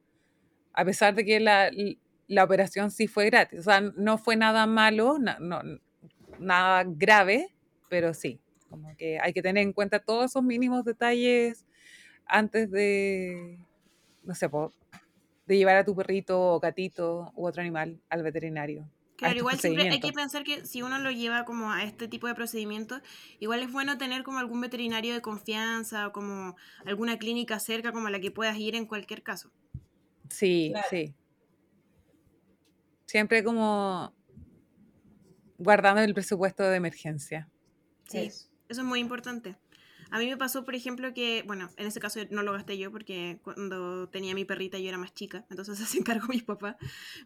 a 0.73 0.85
pesar 0.85 1.15
de 1.15 1.25
que 1.25 1.39
la, 1.39 1.71
la 2.27 2.43
operación 2.43 2.91
sí 2.91 3.07
fue 3.07 3.25
gratis. 3.27 3.59
O 3.61 3.63
sea, 3.63 3.81
no 3.81 4.17
fue 4.17 4.35
nada 4.37 4.67
malo, 4.67 5.17
no- 5.19 5.39
nada 6.39 6.83
grave, 6.87 7.47
pero 7.89 8.13
sí, 8.13 8.39
como 8.69 8.95
que 8.97 9.19
hay 9.19 9.33
que 9.33 9.41
tener 9.41 9.63
en 9.63 9.73
cuenta 9.73 9.99
todos 9.99 10.25
esos 10.31 10.43
mínimos 10.43 10.83
detalles 10.85 11.65
antes 12.25 12.71
de, 12.71 13.59
no 14.23 14.35
sé, 14.35 14.49
de 15.47 15.57
llevar 15.57 15.77
a 15.77 15.85
tu 15.85 15.95
perrito 15.95 16.39
o 16.39 16.59
gatito 16.59 17.31
u 17.35 17.47
otro 17.47 17.61
animal 17.61 17.99
al 18.09 18.21
veterinario. 18.23 18.89
Claro, 19.15 19.39
igual 19.39 19.57
siempre 19.57 19.89
hay 19.89 19.99
que 19.99 20.13
pensar 20.13 20.43
que 20.43 20.63
si 20.67 20.83
uno 20.83 20.99
lo 20.99 21.09
lleva 21.09 21.43
como 21.43 21.71
a 21.71 21.83
este 21.83 22.07
tipo 22.07 22.27
de 22.27 22.35
procedimientos, 22.35 23.01
igual 23.39 23.63
es 23.63 23.71
bueno 23.71 23.97
tener 23.97 24.21
como 24.23 24.37
algún 24.37 24.61
veterinario 24.61 25.15
de 25.15 25.21
confianza 25.21 26.05
o 26.07 26.11
como 26.11 26.55
alguna 26.85 27.17
clínica 27.17 27.59
cerca 27.59 27.91
como 27.91 28.07
a 28.07 28.11
la 28.11 28.19
que 28.19 28.29
puedas 28.29 28.55
ir 28.57 28.75
en 28.75 28.85
cualquier 28.85 29.23
caso. 29.23 29.51
Sí, 30.29 30.69
Claro. 30.71 30.87
sí. 30.91 31.15
Siempre 33.07 33.43
como 33.43 34.13
guardando 35.57 36.01
el 36.01 36.13
presupuesto 36.13 36.63
de 36.63 36.75
emergencia. 36.75 37.49
Sí, 38.07 38.19
Eso. 38.19 38.49
eso 38.69 38.81
es 38.81 38.87
muy 38.87 38.99
importante. 38.99 39.55
A 40.11 40.19
mí 40.19 40.27
me 40.27 40.37
pasó, 40.37 40.63
por 40.63 40.75
ejemplo, 40.75 41.13
que, 41.13 41.43
bueno, 41.47 41.69
en 41.77 41.87
ese 41.87 41.99
caso 41.99 42.19
no 42.31 42.43
lo 42.43 42.53
gasté 42.53 42.77
yo 42.77 42.91
porque 42.91 43.39
cuando 43.43 44.07
tenía 44.09 44.33
mi 44.35 44.45
perrita 44.45 44.79
yo 44.79 44.87
era 44.89 44.97
más 44.97 45.13
chica, 45.13 45.45
entonces 45.49 45.77
se 45.89 45.99
encargó 45.99 46.27
mis 46.27 46.43
papás. 46.43 46.75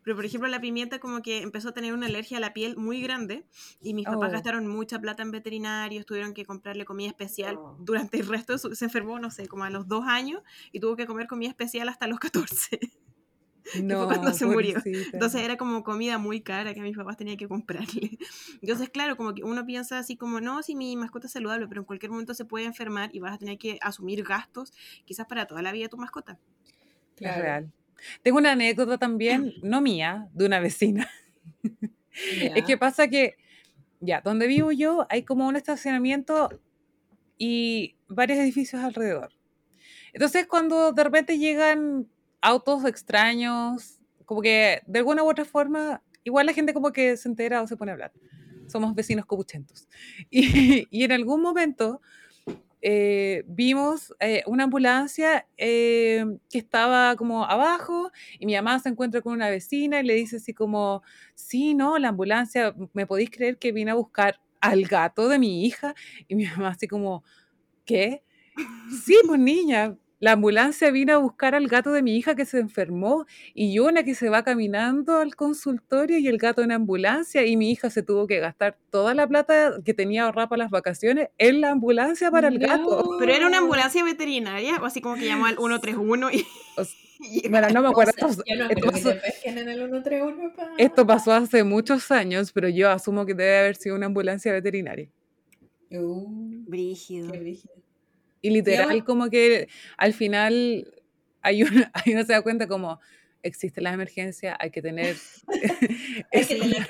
Pero, 0.04 0.16
por 0.16 0.26
ejemplo, 0.26 0.48
la 0.50 0.60
pimienta 0.62 1.00
como 1.00 1.22
que 1.22 1.42
empezó 1.42 1.70
a 1.70 1.74
tener 1.74 1.94
una 1.94 2.08
alergia 2.08 2.38
a 2.38 2.40
la 2.40 2.54
piel 2.54 2.76
muy 2.78 3.02
grande 3.02 3.46
y 3.82 3.94
mis 3.94 4.06
papás 4.06 4.30
Oh. 4.30 4.34
gastaron 4.34 4.68
mucha 4.68 5.00
plata 5.00 5.24
en 5.24 5.32
veterinarios, 5.32 6.06
tuvieron 6.06 6.34
que 6.34 6.46
comprarle 6.46 6.86
comida 6.86 7.08
especial 7.10 7.56
Oh. 7.58 7.76
durante 7.80 8.20
el 8.20 8.28
resto 8.28 8.54
de 8.54 8.60
su... 8.60 8.76
Se 8.76 8.86
enfermó, 8.86 9.20
no 9.20 9.30
sé, 9.32 9.48
como 9.48 9.64
a 9.64 9.70
los 9.70 9.88
dos 9.88 10.06
años 10.08 10.42
y 10.72 10.80
tuvo 10.80 10.96
que 10.96 11.06
comer 11.06 11.28
comida 11.28 11.50
especial 11.50 11.90
hasta 11.90 12.08
los 12.08 12.20
14. 12.20 12.80
No, 13.84 14.06
cuando 14.08 14.34
se 14.34 14.46
murió. 14.46 14.82
Entonces 14.86 15.42
era 15.42 15.56
como 15.58 15.84
comida 15.84 16.18
muy 16.18 16.42
cara 16.42 16.74
que 16.74 16.82
mis 16.82 16.96
papás 16.98 17.18
tenían 17.18 17.38
que 17.38 17.48
comprarle. 17.48 18.18
Entonces, 18.62 18.90
claro, 18.90 19.16
como 19.18 19.34
que 19.34 19.44
uno 19.44 19.66
piensa 19.66 20.00
así 20.00 20.18
como, 20.18 20.42
no, 20.42 20.64
si 20.64 20.76
mi 20.76 20.96
mascota 20.98 21.28
es 21.28 21.34
saludable, 21.34 21.68
pero 21.68 21.82
en 21.82 21.86
cualquier 21.86 22.12
momento 22.12 22.34
se 22.34 22.46
puede 22.46 22.66
enfermar 22.66 23.10
y 23.14 23.20
vas 23.20 23.34
a 23.34 23.38
tener 23.38 23.58
que 23.58 23.78
asumir 23.82 24.24
gastos, 24.24 24.74
quizás 25.06 25.28
para 25.28 25.46
toda 25.46 25.62
la 25.62 25.72
vida 25.72 25.84
de 25.86 25.90
tu 25.90 25.98
mascota. 25.98 26.40
Es 27.14 27.18
Claro. 27.18 27.42
real. 27.42 27.72
Tengo 28.24 28.40
una 28.40 28.54
anécdota 28.54 28.98
también, 28.98 29.54
no 29.64 29.80
mía, 29.82 30.28
de 30.34 30.46
una 30.46 30.60
vecina. 30.60 31.10
Es 32.14 32.54
Ya. 32.56 32.66
que 32.66 32.78
pasa 32.78 33.08
que, 33.08 33.36
ya, 34.02 34.20
donde 34.20 34.46
vivo 34.48 34.74
yo 34.74 35.08
hay 35.10 35.24
como 35.24 35.48
un 35.48 35.56
estacionamiento 35.56 36.50
y 37.38 37.96
varios 38.10 38.38
edificios 38.40 38.84
alrededor. 38.84 39.32
Entonces, 40.12 40.46
cuando 40.46 40.92
de 40.92 41.04
repente 41.06 41.38
llegan 41.38 42.08
autos 42.42 42.86
extraños, 42.86 44.00
como 44.26 44.42
que 44.42 44.82
de 44.86 45.00
alguna 45.00 45.24
u 45.24 45.30
otra 45.30 45.46
forma, 45.46 46.02
igual 46.24 46.46
la 46.46 46.54
gente 46.54 46.74
como 46.74 46.92
que 46.92 47.18
se 47.18 47.30
entera 47.30 47.62
o 47.62 47.68
se 47.68 47.78
pone 47.78 47.92
a 47.92 47.94
hablar. 47.94 48.12
Somos 48.68 48.96
vecinos 48.96 49.26
copuchentos. 49.26 49.88
Y, 50.32 50.88
y 50.90 51.04
en 51.04 51.12
algún 51.12 51.42
momento 51.42 52.02
eh, 52.84 53.44
vimos 53.48 54.14
eh, 54.20 54.44
una 54.48 54.64
ambulancia 54.64 55.48
eh, 55.58 56.26
que 56.50 56.58
estaba 56.58 57.16
como 57.16 57.46
abajo 57.46 58.12
y 58.40 58.48
mi 58.48 58.56
mamá 58.56 58.80
se 58.80 58.90
encuentra 58.90 59.22
con 59.22 59.34
una 59.34 59.50
vecina 59.50 60.00
y 60.00 60.04
le 60.04 60.16
dice 60.16 60.38
así 60.38 60.54
como, 60.54 61.04
sí, 61.36 61.76
no, 61.76 62.00
la 62.00 62.10
ambulancia, 62.10 62.74
¿me 62.94 63.06
podéis 63.06 63.30
creer 63.30 63.58
que 63.60 63.72
vine 63.72 63.92
a 63.92 63.96
buscar 63.96 64.40
al 64.62 64.84
gato 64.86 65.30
de 65.30 65.38
mi 65.38 65.64
hija? 65.66 65.94
Y 66.28 66.36
mi 66.36 66.46
mamá 66.46 66.70
así 66.70 66.88
como, 66.88 67.24
¿qué? 67.86 68.24
Sí, 69.06 69.18
pues 69.28 69.40
niña, 69.40 69.98
la 70.22 70.32
ambulancia 70.34 70.90
vino 70.92 71.14
a 71.14 71.18
buscar 71.18 71.56
al 71.56 71.68
gato 71.68 71.92
de 71.92 72.02
mi 72.02 72.16
hija 72.16 72.36
que 72.36 72.46
se 72.46 72.60
enfermó 72.60 73.26
y 73.54 73.74
yo 73.74 73.86
una 73.88 74.04
que 74.04 74.16
se 74.16 74.30
va 74.30 74.44
caminando 74.44 75.18
al 75.18 75.36
consultorio 75.36 76.18
y 76.20 76.28
el 76.28 76.38
gato 76.38 76.62
en 76.62 76.72
ambulancia 76.72 77.46
y 77.46 77.58
mi 77.58 77.72
hija 77.72 77.90
se 77.90 78.04
tuvo 78.04 78.28
que 78.28 78.40
gastar 78.40 78.78
toda 78.92 79.14
la 79.16 79.28
plata 79.28 79.74
que 79.84 79.94
tenía 79.94 80.24
ahorrada 80.26 80.48
para 80.48 80.64
las 80.64 80.72
vacaciones 80.72 81.30
en 81.38 81.60
la 81.60 81.72
ambulancia 81.72 82.32
para 82.32 82.48
el 82.48 82.60
gato. 82.60 83.18
Pero 83.20 83.34
era 83.34 83.48
una 83.48 83.58
ambulancia 83.58 84.04
veterinaria, 84.04 84.78
o 84.82 84.86
así 84.86 85.02
como 85.02 85.16
que 85.16 85.26
llamó 85.26 85.48
al 85.48 85.58
131 85.58 86.32
y... 86.32 86.46
O 86.78 86.82
s- 86.84 86.96
y- 87.20 87.50
Bueno, 87.50 87.70
no 87.70 87.82
me 87.82 87.90
acuerdo. 87.90 88.14
O 88.24 88.32
sea, 88.32 88.44
esto, 88.46 88.86
no 88.86 88.92
pasó, 88.92 89.10
te 89.10 89.16
pesquen 89.16 89.58
en 89.58 89.70
el 89.70 89.78
131 89.80 90.54
pa. 90.56 90.70
esto 90.78 91.06
pasó 91.08 91.34
hace 91.34 91.64
muchos 91.64 92.12
años, 92.12 92.52
pero 92.52 92.70
yo 92.70 92.90
asumo 92.92 93.26
que 93.26 93.34
debe 93.34 93.58
haber 93.60 93.76
sido 93.76 93.96
una 93.96 94.06
ambulancia 94.06 94.54
veterinaria. 94.54 95.10
Uh, 95.90 96.64
Brígido. 96.68 97.32
qué 97.32 97.40
brígido. 97.40 97.74
Y 98.42 98.50
literal, 98.50 99.04
como 99.04 99.30
que 99.30 99.68
al 99.98 100.14
final 100.14 100.94
hay 101.42 101.64
una, 101.64 101.92
hay 101.94 102.14
uno 102.14 102.24
se 102.26 102.34
da 102.34 102.42
cuenta 102.42 102.68
como 102.68 103.00
existe 103.44 103.82
la 103.82 103.94
emergencia, 103.94 104.56
hay 104.60 104.72
que 104.72 104.82
tener 104.82 105.16
Hay 106.32 106.46
que 106.46 106.56
tener. 106.56 106.88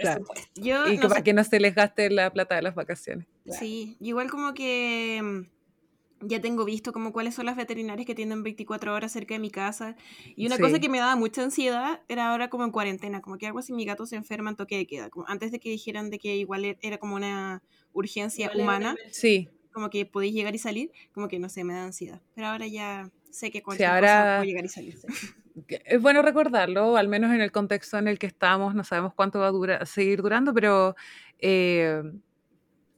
Yo, 0.56 0.88
y 0.88 0.98
no 0.98 1.04
para 1.04 1.16
sé, 1.16 1.24
que 1.24 1.34
no 1.34 1.44
se 1.44 1.60
les 1.60 1.76
gaste 1.76 2.10
la 2.10 2.32
plata 2.32 2.56
de 2.56 2.62
las 2.62 2.76
vacaciones. 2.76 3.28
Claro. 3.44 3.60
Sí, 3.60 3.98
igual 4.00 4.30
como 4.30 4.54
que 4.54 5.20
mm, 5.24 6.28
ya 6.28 6.40
tengo 6.42 6.66
visto 6.66 6.94
como 6.94 7.12
cuáles 7.12 7.36
son 7.36 7.46
las 7.46 7.56
veterinarias 7.56 8.06
que 8.06 8.16
tienen 8.16 8.44
24 8.44 8.94
horas 8.94 9.12
cerca 9.12 9.34
de 9.34 9.40
mi 9.40 9.50
casa. 9.50 9.96
Y 10.36 10.46
una 10.46 10.58
cosa 10.58 10.80
que 10.80 10.90
me 10.90 11.00
daba 11.00 11.16
mucha 11.16 11.44
ansiedad 11.44 12.02
era 12.08 12.32
ahora 12.32 12.50
como 12.50 12.64
en 12.64 12.72
cuarentena, 12.72 13.22
como 13.22 13.38
que 13.38 13.48
algo 13.48 13.62
si 13.62 13.74
mi 13.74 13.86
gato 13.86 14.06
se 14.06 14.16
enferma 14.16 14.52
en 14.52 14.56
toque 14.56 14.78
de 14.78 14.86
queda, 14.86 15.10
como 15.10 15.28
antes 15.28 15.52
de 15.52 15.60
que 15.60 15.70
dijeran 15.70 16.10
de 16.10 16.20
que 16.20 16.36
igual 16.36 16.66
e- 16.66 16.78
era 16.82 16.98
como 16.98 17.16
una 17.16 17.64
urgencia 17.94 18.46
Igual 18.46 18.62
humana. 18.62 18.96
Sí, 19.12 19.50
como 19.72 19.90
que 19.90 20.06
podéis 20.06 20.34
llegar 20.34 20.56
y 20.56 20.60
salir, 20.60 20.92
como 21.14 21.28
que 21.28 21.40
no 21.40 21.50
sé, 21.50 21.64
me 21.64 21.74
da 21.74 21.86
ansiedad. 21.86 22.22
Pero 22.36 22.48
ahora 22.48 22.68
ya 22.68 23.10
sé 23.30 23.52
que 23.52 23.60
sí, 23.60 23.64
cualquier 23.64 23.90
cosa 23.90 23.96
ahora 23.96 24.38
puedo 24.38 24.44
llegar 24.44 24.66
y 24.66 24.70
salir. 24.70 24.98
es 25.86 26.02
bueno 26.02 26.22
recordarlo, 26.22 26.98
al 26.98 27.08
menos 27.08 27.34
en 27.34 27.42
el 27.42 27.52
contexto 27.52 27.98
en 27.98 28.08
el 28.08 28.20
que 28.20 28.28
estamos, 28.28 28.76
no 28.76 28.84
sabemos 28.84 29.14
cuánto 29.14 29.40
va 29.40 29.48
a 29.48 29.52
durar, 29.52 29.88
seguir 29.88 30.22
durando, 30.22 30.54
pero 30.54 30.96
eh, 31.40 32.02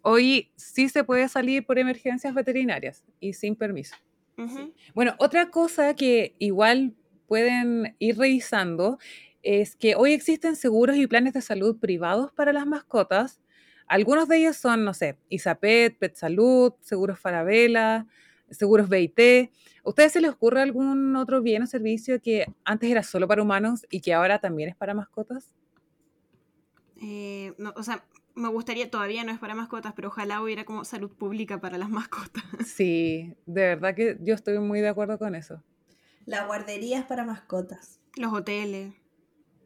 hoy 0.01 0.51
sí 0.55 0.89
se 0.89 1.03
puede 1.03 1.27
salir 1.29 1.65
por 1.65 1.79
emergencias 1.79 2.33
veterinarias 2.33 3.03
y 3.19 3.33
sin 3.33 3.55
permiso. 3.55 3.95
Ujú. 4.37 4.73
Bueno, 4.93 5.15
otra 5.19 5.49
cosa 5.49 5.95
que 5.95 6.35
igual 6.39 6.95
pueden 7.27 7.95
ir 7.99 8.17
revisando 8.17 8.97
es 9.41 9.75
que 9.75 9.95
hoy 9.95 10.13
existen 10.13 10.55
seguros 10.55 10.95
y 10.95 11.07
planes 11.07 11.33
de 11.33 11.41
salud 11.41 11.77
privados 11.79 12.31
para 12.31 12.53
las 12.53 12.65
mascotas. 12.65 13.41
Algunos 13.87 14.27
de 14.27 14.37
ellos 14.37 14.55
son, 14.57 14.83
no 14.83 14.93
sé, 14.93 15.17
Isapet, 15.29 15.97
Pet 15.97 16.15
Salud, 16.15 16.73
Seguros 16.81 17.19
Farabela, 17.19 18.07
Seguros 18.49 18.89
BIT. 18.89 19.51
¿A 19.85 19.89
ustedes 19.89 20.11
se 20.13 20.21
les 20.21 20.31
ocurre 20.31 20.61
algún 20.61 21.15
otro 21.15 21.41
bien 21.41 21.63
o 21.63 21.67
servicio 21.67 22.21
que 22.21 22.45
antes 22.63 22.89
era 22.89 23.03
solo 23.03 23.27
para 23.27 23.41
humanos 23.41 23.85
y 23.89 24.01
que 24.01 24.13
ahora 24.13 24.39
también 24.39 24.69
es 24.69 24.75
para 24.75 24.93
mascotas? 24.93 25.53
Eh, 27.01 27.53
no, 27.57 27.73
o 27.75 27.83
sea, 27.83 28.05
me 28.35 28.47
gustaría, 28.49 28.89
todavía 28.89 29.23
no 29.23 29.31
es 29.31 29.39
para 29.39 29.55
mascotas, 29.55 29.93
pero 29.95 30.07
ojalá 30.07 30.41
hubiera 30.41 30.63
como 30.65 30.85
salud 30.85 31.11
pública 31.11 31.59
para 31.59 31.77
las 31.77 31.89
mascotas. 31.89 32.43
Sí, 32.65 33.35
de 33.45 33.61
verdad 33.63 33.95
que 33.95 34.17
yo 34.21 34.33
estoy 34.35 34.59
muy 34.59 34.81
de 34.81 34.89
acuerdo 34.89 35.17
con 35.17 35.35
eso. 35.35 35.61
La 36.25 36.45
guardería 36.45 36.99
es 36.99 37.05
para 37.05 37.25
mascotas. 37.25 37.99
Los 38.15 38.31
hoteles. 38.33 38.93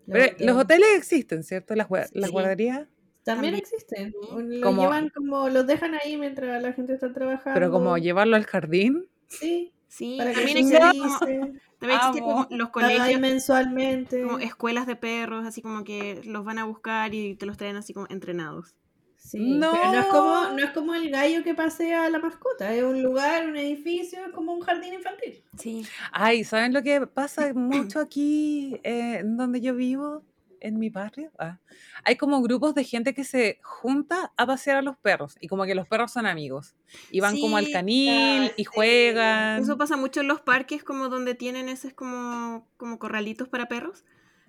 Pero 0.08 0.34
los 0.40 0.58
hoteles 0.58 0.88
existen, 0.98 1.44
¿cierto? 1.44 1.76
Las, 1.76 1.88
gua- 1.90 2.10
las 2.14 2.28
Sí. 2.30 2.32
guarderías, 2.32 2.88
También 3.28 3.54
también. 3.54 3.56
existen. 3.56 4.12
Sí. 4.12 4.30
Un- 4.36 4.60
Lo 4.60 4.66
Como- 4.68 4.82
llevan 4.82 5.10
como, 5.10 5.50
los 5.50 5.68
dejan 5.68 5.94
ahí 5.96 6.18
mientras 6.18 6.62
la 6.64 6.74
gente 6.74 6.94
está 6.94 7.14
trabajando. 7.14 7.54
pero 7.60 7.72
como 7.72 7.98
llevarlo 7.98 8.36
al 8.36 8.46
jardín. 8.46 9.06
Sí, 9.28 9.72
Sí, 9.90 10.16
Para 10.18 10.32
que 10.34 10.36
también 10.44 10.68
socialice, 10.68 11.00
también 11.80 11.98
existen 12.00 12.24
como 12.24 12.48
los 12.50 12.70
colegios, 12.72 13.22
mensualmente. 13.22 14.22
como 14.22 14.40
escuelas 14.40 14.86
de 14.86 14.98
perros, 14.98 15.46
así 15.48 15.62
como 15.62 15.86
que 15.86 16.22
los 16.26 16.44
van 16.44 16.58
a 16.60 16.66
buscar 16.66 17.14
y 17.16 17.36
te 17.36 17.46
los 17.46 17.56
traen 17.56 17.78
así 17.78 17.94
como 17.94 18.06
entrenados. 18.10 18.76
Sí, 19.16 19.58
pero 19.60 19.72
no 19.74 19.94
es, 20.02 20.06
No. 20.08 20.12
como, 20.12 20.50
no 20.58 20.64
es 20.64 20.72
como 20.72 20.94
el 20.94 21.10
gallo 21.10 21.42
que 21.44 21.54
pasea 21.56 22.06
a 22.06 22.10
la 22.10 22.20
mascota, 22.20 22.74
es 22.76 22.84
un 22.84 23.02
lugar, 23.02 23.48
un 23.48 23.56
edificio, 23.56 24.20
es 24.26 24.32
como 24.34 24.54
un 24.54 24.60
jardín 24.62 24.94
infantil. 24.94 25.42
Sí. 25.58 25.86
Ay, 26.12 26.44
¿saben 26.44 26.74
lo 26.74 26.84
que 26.84 27.08
pasa 27.08 27.54
mucho 27.54 28.00
aquí 28.02 28.80
eh, 28.84 29.22
donde 29.26 29.62
yo 29.62 29.74
vivo? 29.74 30.22
En 30.60 30.80
mi 30.80 30.90
barrio. 30.90 31.32
Ah, 31.40 31.60
Hay 32.04 32.16
como 32.16 32.42
grupos 32.42 32.74
de 32.76 32.84
gente 32.84 33.14
que 33.14 33.24
se 33.24 33.60
junta 33.64 34.32
a 34.38 34.46
pasear 34.46 34.78
a 34.78 34.82
los 34.82 34.98
perros 34.98 35.36
y 35.40 35.48
como 35.48 35.66
que 35.66 35.76
los 35.76 35.88
perros 35.88 36.12
son 36.12 36.26
amigos. 36.26 36.76
Y 37.12 37.20
van 37.20 37.40
como 37.40 37.58
al 37.58 37.66
Sí, 37.66 37.72
canil 37.74 38.44
ah, 38.50 38.54
y 38.56 38.64
sí. 38.64 38.64
juegan. 38.66 39.62
Eso 39.62 39.78
pasa 39.78 39.98
mucho 39.98 40.22
en 40.22 40.28
los 40.28 40.42
parques, 40.42 40.84
como 40.84 41.10
donde 41.10 41.36
tienen 41.36 41.70
esos 41.70 41.94
como, 41.94 42.68
como 42.78 43.00
corralitos 43.00 43.48
para 43.50 43.68
perros. 43.68 44.04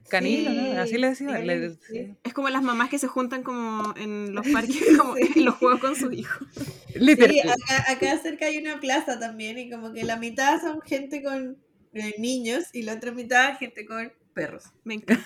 Canil, 0.09 0.48
¿o 0.48 0.52
¿no? 0.54 0.80
Así 0.80 0.96
le 0.96 1.14
sí, 1.14 1.26
sí. 1.26 1.78
sí. 1.86 2.16
Es 2.24 2.32
como 2.32 2.48
las 2.48 2.62
mamás 2.62 2.88
que 2.88 2.98
se 2.98 3.09
juntan 3.09 3.42
como 3.42 3.94
en 3.96 4.34
los 4.34 4.46
parques, 4.52 4.82
como 4.96 5.16
en 5.36 5.44
los 5.44 5.56
juegos 5.56 5.80
con 5.80 5.96
sus 5.96 6.12
hijos. 6.14 6.46
Literal. 6.94 7.30
Sí, 7.30 7.40
acá, 7.40 7.92
acá 7.92 8.18
cerca 8.18 8.46
hay 8.46 8.59
una 8.59 8.80
plaza 8.80 9.18
también 9.18 9.59
y 9.59 9.70
como 9.70 9.92
que 9.92 10.04
la 10.04 10.16
mitad 10.16 10.61
son 10.62 10.80
gente 10.80 11.22
con 11.22 11.59
eh, 11.92 12.14
niños 12.18 12.64
y 12.72 12.82
la 12.82 12.94
otra 12.94 13.12
mitad 13.12 13.59
gente 13.59 13.84
con 13.84 14.12
perros. 14.34 14.64
Me 14.84 14.94
encanta. 14.94 15.24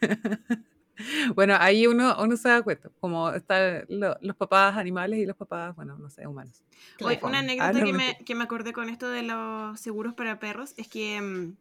Bueno, 1.34 1.56
ahí 1.58 1.86
uno, 1.86 2.14
uno 2.22 2.36
se 2.36 2.50
da 2.50 2.60
cuenta, 2.62 2.90
como 3.00 3.30
están 3.30 3.84
lo- 3.88 4.16
los 4.20 4.36
papás 4.36 4.76
animales 4.76 5.18
y 5.18 5.24
los 5.26 5.36
papás, 5.36 5.74
bueno, 5.74 5.96
no 5.96 6.10
sé, 6.10 6.26
humanos. 6.26 6.62
Oye, 7.02 7.16
Claro. 7.16 7.26
una 7.28 7.38
Ah, 7.38 7.42
anécdota 7.42 7.80
no, 7.80 7.86
que, 7.86 7.92
me, 7.94 8.18
que 8.26 8.34
me 8.34 8.44
acordé 8.44 8.72
con 8.74 8.88
esto 8.90 9.08
de 9.08 9.22
los 9.22 9.80
seguros 9.80 10.12
para 10.14 10.38
perros 10.38 10.74
es 10.76 10.88
que 10.88 11.20
mm, 11.20 11.56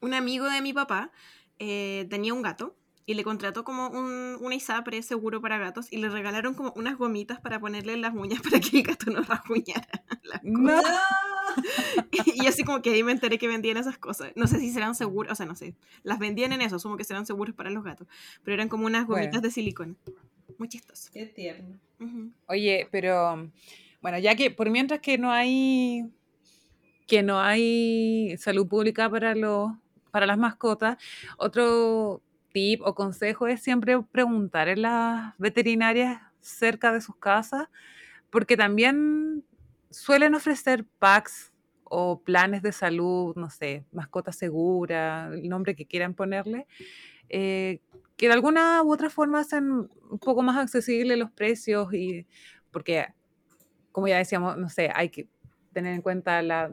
un 0.00 0.14
amigo 0.14 0.48
de 0.48 0.60
mi 0.60 0.72
papá 0.72 1.10
eh, 1.58 2.06
tenía 2.10 2.34
un 2.34 2.42
gato 2.42 2.76
y 3.06 3.14
le 3.14 3.22
contrató 3.22 3.62
como 3.64 3.88
un, 3.88 4.36
una 4.40 4.54
ISAPRE 4.56 5.00
seguro 5.02 5.40
para 5.40 5.58
gatos 5.58 5.92
y 5.92 5.98
le 5.98 6.08
regalaron 6.08 6.54
como 6.54 6.72
unas 6.76 6.98
gomitas 6.98 7.40
para 7.40 7.60
ponerle 7.60 7.92
en 7.92 8.00
las 8.02 8.14
uñas 8.14 8.40
para 8.42 8.60
que 8.60 8.78
el 8.78 8.82
gato 8.82 9.10
no 9.10 9.22
rasguñara. 9.22 9.88
las 10.24 10.42
No, 10.42 10.80
Y 12.34 12.46
así 12.46 12.64
como 12.64 12.82
que 12.82 12.90
ahí 12.90 13.02
me 13.02 13.12
enteré 13.12 13.38
que 13.38 13.48
vendían 13.48 13.76
esas 13.76 13.96
cosas. 13.96 14.32
No 14.34 14.46
sé 14.46 14.58
si 14.58 14.72
serán 14.72 14.94
seguros, 14.94 15.32
o 15.32 15.34
sea, 15.36 15.46
no 15.46 15.54
sé. 15.54 15.74
Las 16.02 16.18
vendían 16.18 16.52
en 16.52 16.60
eso, 16.60 16.76
asumo 16.76 16.96
que 16.96 17.04
serán 17.04 17.26
seguros 17.26 17.54
para 17.54 17.70
los 17.70 17.84
gatos. 17.84 18.08
Pero 18.42 18.54
eran 18.54 18.68
como 18.68 18.86
unas 18.86 19.06
gomitas 19.06 19.30
Bueno. 19.30 19.40
de 19.42 19.50
silicona. 19.50 19.94
Muy 20.58 20.68
chistoso. 20.68 21.10
Qué 21.12 21.26
tierno. 21.26 21.78
Oye, 22.48 22.88
pero 22.90 23.50
bueno, 24.02 24.18
ya 24.18 24.34
que 24.34 24.50
por 24.50 24.68
mientras 24.70 25.00
que 25.00 25.16
no 25.16 25.30
hay 25.30 26.10
que 27.06 27.22
no 27.22 27.40
hay 27.40 28.36
salud 28.36 28.66
pública 28.66 29.08
para 29.08 29.34
los 29.34 29.70
para 30.10 30.26
las 30.26 30.38
mascotas, 30.38 30.96
otro 31.36 32.22
tip 32.56 32.80
o 32.84 32.94
consejo 32.94 33.46
es 33.48 33.60
siempre 33.62 34.00
preguntar 34.02 34.68
en 34.68 34.80
las 34.82 35.36
veterinarias 35.38 36.22
cerca 36.40 36.90
de 36.92 37.00
sus 37.02 37.16
casas, 37.16 37.68
porque 38.30 38.56
también 38.56 39.44
suelen 39.90 40.34
ofrecer 40.34 40.86
packs 40.98 41.52
o 41.84 42.20
planes 42.22 42.62
de 42.62 42.72
salud, 42.72 43.34
no 43.36 43.50
sé, 43.50 43.84
mascota 43.92 44.32
segura, 44.32 45.30
el 45.34 45.48
nombre 45.48 45.76
que 45.76 45.86
quieran 45.86 46.14
ponerle, 46.14 46.66
eh, 47.28 47.80
que 48.16 48.28
de 48.28 48.34
alguna 48.34 48.82
u 48.82 48.92
otra 48.92 49.10
forma 49.10 49.40
hacen 49.40 49.64
un 50.10 50.18
poco 50.20 50.42
más 50.42 50.56
accesibles 50.56 51.18
los 51.18 51.30
precios 51.32 51.92
y 51.94 52.26
porque, 52.72 53.06
como 53.92 54.08
ya 54.08 54.18
decíamos, 54.18 54.56
no 54.58 54.68
sé, 54.70 54.90
hay 54.94 55.10
que 55.10 55.28
tener 55.72 55.94
en 55.94 56.02
cuenta 56.02 56.42
la- 56.42 56.70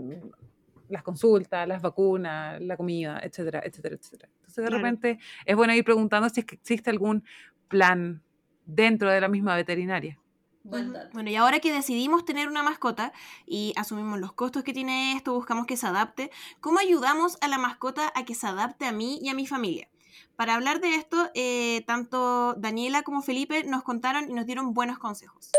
las 0.90 1.04
consultas, 1.04 1.68
las 1.68 1.82
vacunas, 1.82 2.62
la 2.62 2.78
comida, 2.78 3.20
etcétera, 3.24 3.62
etcétera, 3.66 3.96
etcétera. 3.96 4.32
Entonces, 4.54 4.66
de 4.66 4.70
Claro. 4.70 4.84
repente, 4.84 5.20
es 5.46 5.56
bueno 5.56 5.74
ir 5.74 5.84
preguntando 5.84 6.30
si 6.30 6.42
es 6.42 6.46
que 6.46 6.56
existe 6.56 6.92
algún 6.92 7.24
plan 7.70 8.22
dentro 8.66 9.10
de 9.10 9.20
la 9.20 9.28
misma 9.28 9.56
veterinaria. 9.56 10.20
Bueno, 10.64 11.30
y 11.30 11.36
ahora 11.36 11.60
que 11.60 11.74
decidimos 11.74 12.24
tener 12.24 12.48
una 12.48 12.64
mascota 12.64 13.12
y 13.46 13.74
asumimos 13.76 14.20
los 14.20 14.32
costos 14.32 14.64
que 14.64 14.72
tiene 14.72 15.14
esto, 15.14 15.34
buscamos 15.34 15.66
que 15.66 15.76
se 15.76 15.88
adapte, 15.88 16.32
¿cómo 16.62 16.80
ayudamos 16.80 17.38
a 17.42 17.50
la 17.50 17.58
mascota 17.58 18.14
a 18.16 18.24
que 18.24 18.34
se 18.34 18.48
adapte 18.48 18.86
a 18.86 18.94
mí 18.94 19.20
y 19.22 19.28
a 19.28 19.34
mi 19.34 19.46
familia? 19.46 19.90
Para 20.38 20.54
hablar 20.54 20.80
de 20.80 20.96
esto, 20.96 21.30
eh, 21.34 21.84
tanto 21.86 22.54
Daniela 22.54 23.02
como 23.04 23.22
Felipe 23.22 23.64
nos 23.66 23.84
contaron 23.84 24.30
y 24.30 24.34
nos 24.34 24.46
dieron 24.46 24.74
buenos 24.74 25.00
consejos. 25.00 25.52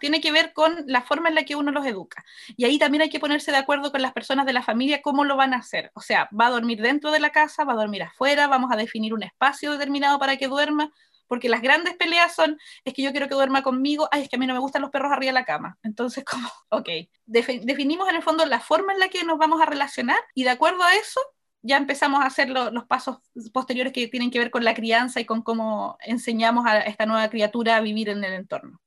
Tiene 0.00 0.20
que 0.20 0.32
ver 0.32 0.52
con 0.52 0.84
la 0.86 1.02
forma 1.02 1.28
en 1.28 1.34
la 1.34 1.44
que 1.44 1.56
uno 1.56 1.70
los 1.72 1.86
educa. 1.86 2.24
Y 2.56 2.64
ahí 2.64 2.78
también 2.78 3.02
hay 3.02 3.10
que 3.10 3.20
ponerse 3.20 3.50
de 3.50 3.56
acuerdo 3.58 3.90
con 3.92 4.02
las 4.02 4.12
personas 4.12 4.46
de 4.46 4.52
la 4.52 4.62
familia 4.62 5.02
cómo 5.02 5.24
lo 5.24 5.36
van 5.36 5.54
a 5.54 5.58
hacer. 5.58 5.90
O 5.94 6.00
sea, 6.00 6.28
va 6.38 6.46
a 6.46 6.50
dormir 6.50 6.80
dentro 6.82 7.10
de 7.10 7.20
la 7.20 7.30
casa, 7.30 7.64
va 7.64 7.72
a 7.72 7.76
dormir 7.76 8.02
afuera, 8.02 8.46
vamos 8.48 8.70
a 8.72 8.76
definir 8.76 9.14
un 9.14 9.22
espacio 9.22 9.72
determinado 9.72 10.18
para 10.18 10.36
que 10.36 10.48
duerma, 10.48 10.92
porque 11.28 11.48
las 11.48 11.60
grandes 11.62 11.94
peleas 11.96 12.34
son, 12.34 12.58
es 12.84 12.94
que 12.94 13.02
yo 13.02 13.10
quiero 13.10 13.26
que 13.28 13.34
duerma 13.34 13.62
conmigo, 13.62 14.08
ay, 14.12 14.22
es 14.22 14.28
que 14.28 14.36
a 14.36 14.38
mí 14.38 14.46
no 14.46 14.54
me 14.54 14.60
gustan 14.60 14.82
los 14.82 14.90
perros 14.90 15.10
arriba 15.12 15.30
de 15.30 15.34
la 15.40 15.44
cama. 15.44 15.78
Entonces, 15.82 16.24
como, 16.30 16.48
ok, 16.68 16.88
Defi- 17.26 17.60
definimos 17.64 18.08
en 18.08 18.16
el 18.16 18.22
fondo 18.22 18.46
la 18.46 18.60
forma 18.60 18.92
en 18.92 19.00
la 19.00 19.08
que 19.08 19.24
nos 19.24 19.38
vamos 19.38 19.60
a 19.60 19.66
relacionar 19.66 20.18
y 20.34 20.44
de 20.44 20.50
acuerdo 20.50 20.82
a 20.84 20.94
eso 20.94 21.20
ya 21.62 21.78
empezamos 21.78 22.22
a 22.22 22.26
hacer 22.26 22.48
lo- 22.50 22.70
los 22.70 22.84
pasos 22.84 23.18
posteriores 23.52 23.92
que 23.92 24.06
tienen 24.06 24.30
que 24.30 24.38
ver 24.38 24.52
con 24.52 24.62
la 24.62 24.74
crianza 24.74 25.18
y 25.20 25.24
con 25.24 25.42
cómo 25.42 25.96
enseñamos 26.04 26.64
a 26.66 26.78
esta 26.80 27.06
nueva 27.06 27.28
criatura 27.28 27.74
a 27.76 27.80
vivir 27.80 28.08
en 28.08 28.22
el 28.22 28.34
entorno. 28.34 28.80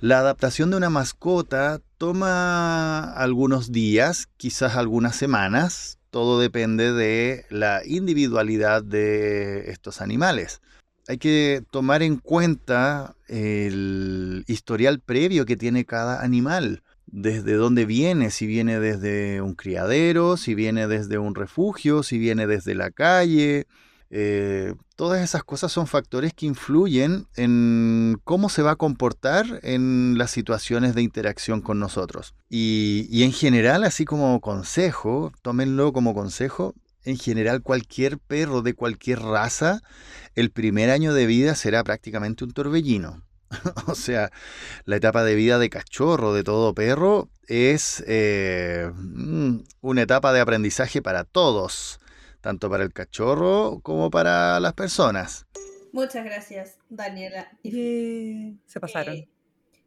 La 0.00 0.18
adaptación 0.18 0.70
de 0.70 0.76
una 0.76 0.90
mascota 0.90 1.80
toma 1.96 3.14
algunos 3.14 3.72
días, 3.72 4.28
quizás 4.36 4.76
algunas 4.76 5.16
semanas. 5.16 5.98
Todo 6.10 6.38
depende 6.38 6.92
de 6.92 7.46
la 7.48 7.80
individualidad 7.86 8.82
de 8.82 9.70
estos 9.70 10.02
animales. 10.02 10.60
Hay 11.08 11.16
que 11.16 11.62
tomar 11.70 12.02
en 12.02 12.18
cuenta 12.18 13.16
el 13.26 14.44
historial 14.48 15.00
previo 15.00 15.46
que 15.46 15.56
tiene 15.56 15.86
cada 15.86 16.20
animal. 16.22 16.82
Desde 17.06 17.54
dónde 17.54 17.86
viene, 17.86 18.30
si 18.30 18.46
viene 18.46 18.78
desde 18.80 19.40
un 19.40 19.54
criadero, 19.54 20.36
si 20.36 20.54
viene 20.54 20.88
desde 20.88 21.16
un 21.16 21.34
refugio, 21.34 22.02
si 22.02 22.18
viene 22.18 22.46
desde 22.46 22.74
la 22.74 22.90
calle, 22.90 23.66
eh, 24.10 24.74
todas 24.94 25.22
esas 25.22 25.42
cosas 25.42 25.72
son 25.72 25.86
factores 25.86 26.32
que 26.32 26.46
influyen 26.46 27.26
en 27.36 28.20
cómo 28.24 28.48
se 28.48 28.62
va 28.62 28.72
a 28.72 28.76
comportar 28.76 29.60
en 29.62 30.16
las 30.16 30.30
situaciones 30.30 30.94
de 30.94 31.02
interacción 31.02 31.60
con 31.60 31.80
nosotros. 31.80 32.34
Y, 32.48 33.22
en 33.22 33.32
general, 33.32 33.84
así 33.84 34.04
como 34.04 34.40
consejo, 34.40 35.32
tómenlo 35.42 35.92
como 35.92 36.14
consejo, 36.14 36.74
en 37.04 37.18
general 37.18 37.62
cualquier 37.62 38.18
perro 38.18 38.62
de 38.62 38.74
cualquier 38.74 39.20
raza, 39.20 39.82
el 40.34 40.50
primer 40.50 40.90
año 40.90 41.12
de 41.12 41.26
vida 41.26 41.54
será 41.54 41.82
prácticamente 41.84 42.44
un 42.44 42.52
torbellino. 42.52 43.22
o 43.86 43.94
sea, 43.94 44.30
la 44.84 44.96
etapa 44.96 45.22
de 45.22 45.36
vida 45.36 45.58
de 45.58 45.70
cachorro 45.70 46.32
de 46.32 46.42
todo 46.42 46.74
perro 46.74 47.28
es 47.46 48.02
eh, 48.08 48.90
mm, 48.94 49.58
una 49.82 50.02
etapa 50.02 50.32
de 50.32 50.40
aprendizaje 50.40 51.00
para 51.00 51.22
todos 51.22 52.00
tanto 52.46 52.70
para 52.70 52.84
el 52.84 52.92
cachorro 52.92 53.80
como 53.82 54.08
para 54.08 54.60
las 54.60 54.72
personas. 54.74 55.48
Muchas 55.90 56.24
gracias, 56.24 56.78
Daniela. 56.88 57.50
Yeah, 57.62 58.54
Se 58.66 58.78
pasaron. 58.78 59.16
Eh, 59.16 59.28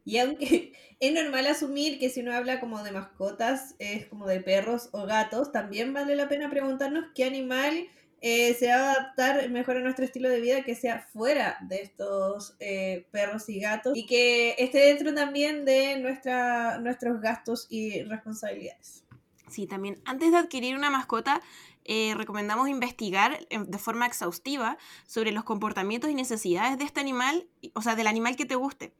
y 0.04 0.18
aunque 0.18 0.74
es 1.00 1.12
normal 1.14 1.46
asumir 1.46 1.98
que 1.98 2.10
si 2.10 2.20
uno 2.20 2.34
habla 2.34 2.60
como 2.60 2.82
de 2.82 2.92
mascotas, 2.92 3.76
es 3.78 4.04
como 4.08 4.26
de 4.26 4.40
perros 4.40 4.90
o 4.92 5.06
gatos, 5.06 5.52
también 5.52 5.94
vale 5.94 6.14
la 6.16 6.28
pena 6.28 6.50
preguntarnos 6.50 7.06
qué 7.14 7.24
animal 7.24 7.88
eh, 8.20 8.52
se 8.52 8.66
va 8.66 8.74
a 8.74 8.92
adaptar 8.92 9.48
mejor 9.48 9.78
a 9.78 9.80
nuestro 9.80 10.04
estilo 10.04 10.28
de 10.28 10.42
vida 10.42 10.62
que 10.62 10.74
sea 10.74 11.00
fuera 11.14 11.56
de 11.62 11.80
estos 11.80 12.56
eh, 12.60 13.06
perros 13.10 13.48
y 13.48 13.58
gatos 13.58 13.96
y 13.96 14.04
que 14.04 14.54
esté 14.58 14.80
dentro 14.80 15.14
también 15.14 15.64
de 15.64 15.98
nuestra, 15.98 16.76
nuestros 16.76 17.22
gastos 17.22 17.68
y 17.70 18.02
responsabilidades. 18.02 19.06
Sí, 19.50 19.66
también 19.66 20.00
antes 20.04 20.30
de 20.30 20.38
adquirir 20.38 20.76
una 20.76 20.90
mascota, 20.90 21.42
eh, 21.84 22.14
recomendamos 22.14 22.68
investigar 22.68 23.46
eh, 23.50 23.58
de 23.66 23.78
forma 23.78 24.06
exhaustiva 24.06 24.78
sobre 25.06 25.32
los 25.32 25.44
comportamientos 25.44 26.10
y 26.10 26.14
necesidades 26.14 26.78
de 26.78 26.84
este 26.84 27.00
animal, 27.00 27.48
o 27.74 27.82
sea, 27.82 27.96
del 27.96 28.06
animal 28.06 28.36
que 28.36 28.46
te 28.46 28.54
guste. 28.54 28.92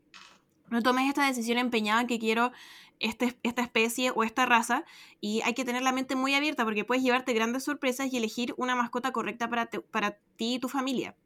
No 0.69 0.83
tomes 0.83 1.09
esta 1.09 1.27
decisión 1.27 1.59
empeñada 1.59 2.01
en 2.01 2.07
que 2.07 2.19
quiero 2.19 2.53
este- 3.01 3.39
esta 3.43 3.63
especie 3.63 4.13
o 4.15 4.23
esta 4.23 4.47
raza 4.47 4.85
y 5.21 5.41
hay 5.43 5.55
que 5.55 5.65
tener 5.65 5.83
la 5.83 5.93
mente 5.93 6.15
muy 6.15 6.35
abierta 6.35 6.65
porque 6.65 6.85
puedes 6.85 7.03
llevarte 7.03 7.33
grandes 7.33 7.65
sorpresas 7.65 8.13
y 8.13 8.17
elegir 8.17 8.55
una 8.57 8.77
mascota 8.77 9.11
correcta 9.11 9.49
para, 9.49 9.69
para 9.91 10.19
ti 10.37 10.55
y 10.55 10.59
tu 10.59 10.69
familia. 10.69 11.17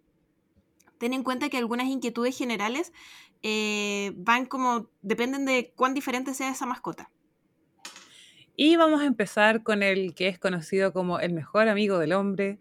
Ten 0.99 1.13
en 1.13 1.25
cuenta 1.25 1.49
que 1.49 1.59
algunas 1.59 1.89
inquietudes 1.89 2.39
generales 2.39 2.93
eh, 3.43 4.13
van 4.17 4.47
como, 4.47 4.89
dependen 5.03 5.45
de 5.45 5.73
cuán 5.77 5.93
diferente 5.93 6.33
sea 6.33 6.49
esa 6.49 6.65
mascota. 6.65 7.11
Y 8.57 8.77
vamos 8.77 9.01
a 9.03 9.07
empezar 9.07 9.63
con 9.63 9.83
el 9.83 10.15
que 10.15 10.29
es 10.29 10.39
conocido 10.39 10.93
como 10.93 11.19
el 11.21 11.33
mejor 11.33 11.69
amigo 11.69 11.99
del 11.99 12.13
hombre, 12.13 12.59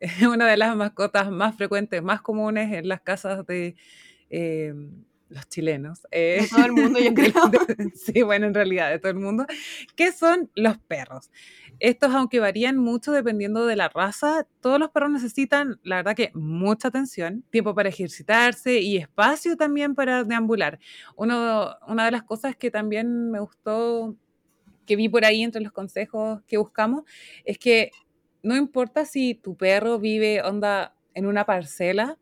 una 0.30 0.46
de 0.46 0.56
las 0.56 0.76
mascotas 0.76 1.30
más 1.30 1.56
frecuentes, 1.56 2.02
más 2.02 2.20
comunes 2.22 2.72
en 2.72 2.88
las 2.88 3.00
casas 3.00 3.46
de, 3.46 3.76
eh, 4.30 4.74
los 5.28 5.48
chilenos. 5.48 6.02
De 6.02 6.40
eh, 6.40 6.46
todo 6.50 6.64
el 6.64 6.72
mundo, 6.72 6.98
yo 6.98 7.14
creo. 7.14 7.32
de- 7.50 7.90
sí, 7.94 8.22
bueno, 8.22 8.46
en 8.46 8.54
realidad 8.54 8.90
de 8.90 8.98
todo 8.98 9.10
el 9.12 9.18
mundo, 9.18 9.46
que 9.94 10.12
son 10.12 10.50
los 10.56 10.78
perros. 10.78 11.30
Estos, 11.78 12.12
aunque 12.14 12.40
varían 12.40 12.76
mucho 12.78 13.12
dependiendo 13.12 13.66
de 13.66 13.76
la 13.76 13.88
raza, 13.88 14.46
todos 14.60 14.78
los 14.80 14.90
perros 14.90 15.10
necesitan, 15.10 15.78
la 15.82 15.96
verdad 15.96 16.16
que 16.16 16.30
mucha 16.34 16.88
atención, 16.88 17.44
tiempo 17.50 17.74
para 17.74 17.88
ejercitarse 17.88 18.80
y 18.80 18.96
espacio 18.96 19.56
también 19.56 19.94
para 19.94 20.24
deambular. 20.24 20.78
Uno, 21.16 21.76
una 21.86 22.04
de 22.06 22.10
las 22.10 22.22
cosas 22.24 22.56
que 22.56 22.70
también 22.70 23.30
me 23.30 23.40
gustó, 23.40 24.16
que 24.86 24.96
vi 24.96 25.08
por 25.08 25.24
ahí 25.24 25.42
entre 25.42 25.60
los 25.60 25.72
consejos 25.72 26.42
que 26.46 26.56
buscamos, 26.56 27.02
es 27.44 27.58
que 27.58 27.90
no 28.42 28.56
importa 28.56 29.04
si 29.04 29.34
tu 29.34 29.56
perro 29.56 29.98
vive 29.98 30.40
onda 30.42 30.94
en 31.14 31.26
una 31.26 31.44
parcela, 31.44 32.18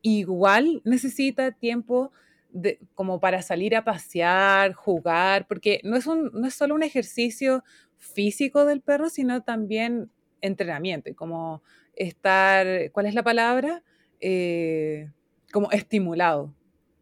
igual 0.00 0.80
necesita 0.84 1.52
tiempo 1.52 2.12
de- 2.50 2.78
como 2.94 3.20
para 3.20 3.42
salir 3.42 3.74
a 3.76 3.84
pasear, 3.84 4.72
jugar, 4.74 5.46
porque 5.46 5.80
no 5.84 5.96
es, 5.96 6.06
un, 6.06 6.30
no 6.32 6.46
es 6.46 6.54
solo 6.54 6.74
un 6.74 6.82
ejercicio 6.82 7.64
físico 7.98 8.64
del 8.66 8.80
perro, 8.80 9.08
sino 9.08 9.42
también 9.42 10.10
entrenamiento 10.40 11.08
y 11.08 11.14
como 11.14 11.62
estar, 11.94 12.90
¿cuál 12.92 13.06
es 13.06 13.14
la 13.14 13.22
palabra? 13.22 13.82
Eh, 14.20 15.10
como 15.52 15.70
estimulado. 15.70 16.52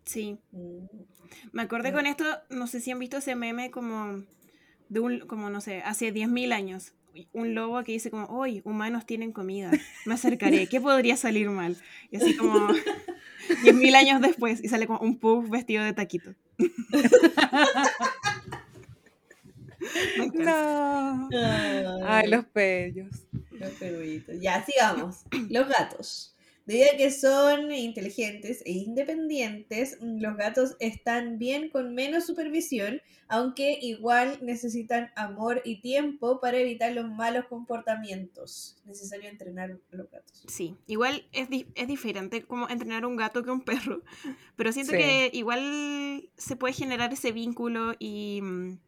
Sí. 0.04 0.38
Mm. 0.52 0.84
Me 1.52 1.62
acordé 1.62 1.92
con 1.92 2.06
esto, 2.06 2.24
no 2.50 2.66
sé 2.66 2.80
si 2.80 2.90
han 2.90 2.98
visto 2.98 3.16
ese 3.18 3.34
meme 3.34 3.70
como 3.70 4.24
de 4.90 5.00
un, 5.00 5.20
como 5.20 5.48
no 5.48 5.62
sé, 5.62 5.80
hace 5.82 6.12
10.000 6.12 6.52
años. 6.52 6.92
Un 7.32 7.54
lobo 7.54 7.82
que 7.82 7.92
dice 7.92 8.10
como, 8.10 8.26
hoy 8.26 8.60
humanos 8.64 9.04
tienen 9.04 9.32
comida, 9.32 9.70
me 10.04 10.14
acercaré, 10.14 10.68
¿qué 10.68 10.80
podría 10.80 11.16
salir 11.16 11.50
mal? 11.50 11.76
Y 12.10 12.16
así 12.16 12.36
como 12.36 12.68
10.000 13.64 13.94
años 13.96 14.20
después 14.20 14.62
y 14.62 14.68
sale 14.68 14.86
como 14.86 15.00
un 15.00 15.18
puff 15.18 15.48
vestido 15.48 15.82
de 15.82 15.92
taquito. 15.92 16.34
No. 20.34 21.28
Ay, 22.04 22.28
los 22.28 22.44
pellos. 22.44 23.08
Los 23.50 23.70
perritos. 23.70 24.36
Ya, 24.40 24.64
sigamos. 24.64 25.24
Los 25.48 25.68
gatos. 25.68 26.34
Debido 26.66 26.86
a 26.92 26.96
que 26.96 27.10
son 27.10 27.72
inteligentes 27.72 28.62
e 28.64 28.72
independientes, 28.72 29.98
los 30.00 30.36
gatos 30.36 30.76
están 30.78 31.38
bien 31.38 31.68
con 31.70 31.94
menos 31.94 32.26
supervisión, 32.26 33.00
aunque 33.28 33.78
igual 33.80 34.38
necesitan 34.42 35.10
amor 35.16 35.62
y 35.64 35.80
tiempo 35.80 36.38
para 36.40 36.58
evitar 36.58 36.92
los 36.92 37.08
malos 37.10 37.46
comportamientos. 37.46 38.76
Necesario 38.84 39.28
entrenar 39.28 39.70
a 39.92 39.96
los 39.96 40.10
gatos. 40.10 40.44
Sí, 40.48 40.76
igual 40.86 41.26
es, 41.32 41.48
di- 41.50 41.66
es 41.74 41.88
diferente 41.88 42.42
como 42.44 42.68
entrenar 42.68 43.04
un 43.06 43.16
gato 43.16 43.42
que 43.42 43.50
un 43.50 43.62
perro, 43.62 44.02
pero 44.56 44.72
siento 44.72 44.92
Sí. 44.92 44.98
que 44.98 45.30
igual 45.32 46.30
se 46.36 46.56
puede 46.56 46.74
generar 46.74 47.12
ese 47.12 47.32
vínculo 47.32 47.94
y, 47.98 48.40
mm, 48.42 48.78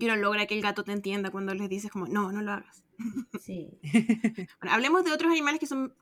y 0.00 0.04
uno 0.06 0.16
logra 0.16 0.46
que 0.46 0.54
el 0.54 0.62
gato 0.62 0.84
te 0.84 0.92
entienda 0.92 1.30
cuando 1.30 1.52
les 1.54 1.68
dices 1.68 1.90
como, 1.90 2.06
no, 2.06 2.32
no 2.32 2.40
lo 2.42 2.52
hagas. 2.52 2.82
Sí. 3.40 3.68
Bueno, 4.60 4.74
hablemos 4.74 5.04
de 5.04 5.12
otros 5.12 5.30
animales 5.30 5.60
que 5.60 5.66
son, 5.66 5.94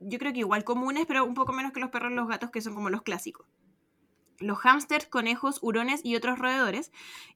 yo 0.00 0.18
creo 0.18 0.32
que 0.32 0.40
igual 0.40 0.64
comunes, 0.64 1.06
pero 1.06 1.24
un 1.24 1.34
poco 1.34 1.52
menos 1.52 1.72
que 1.72 1.80
los 1.80 1.90
perros 1.90 2.12
y 2.12 2.14
los 2.14 2.28
gatos, 2.28 2.50
que 2.50 2.60
son 2.60 2.74
como 2.74 2.90
los 2.90 3.02
clásicos. 3.02 3.46
Los 4.38 4.58
hámsters, 4.58 5.06
conejos, 5.06 5.58
hurones 5.62 6.02
y 6.04 6.14
otros 6.14 6.38
roedores 6.38 6.92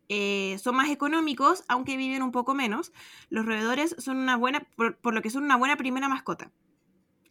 eh, 0.08 0.56
son 0.58 0.76
más 0.76 0.90
económicos, 0.90 1.64
aunque 1.66 1.96
viven 1.96 2.22
un 2.22 2.30
poco 2.30 2.54
menos. 2.54 2.92
Los 3.30 3.46
roedores 3.46 3.96
son 3.98 4.18
una 4.18 4.36
buena, 4.36 4.66
por, 4.76 4.98
por 4.98 5.14
lo 5.14 5.22
que 5.22 5.30
son 5.30 5.44
una 5.44 5.56
buena 5.56 5.76
primera 5.76 6.08
mascota. 6.08 6.50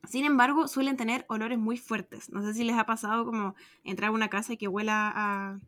Sin 0.08 0.26
embargo, 0.26 0.68
suelen 0.68 0.98
tener 0.98 1.26
olores 1.28 1.60
muy 1.60 1.78
fuertes. 1.78 2.32
No 2.32 2.42
sé 2.42 2.54
si 2.56 2.64
les 2.64 2.78
ha 2.78 2.86
pasado 2.88 3.26
como 3.26 3.54
entrar 3.84 4.10
a 4.10 4.14
una 4.14 4.30
casa 4.30 4.54
y 4.54 4.58
que 4.58 4.68
huela 4.68 5.12
a 5.14 5.60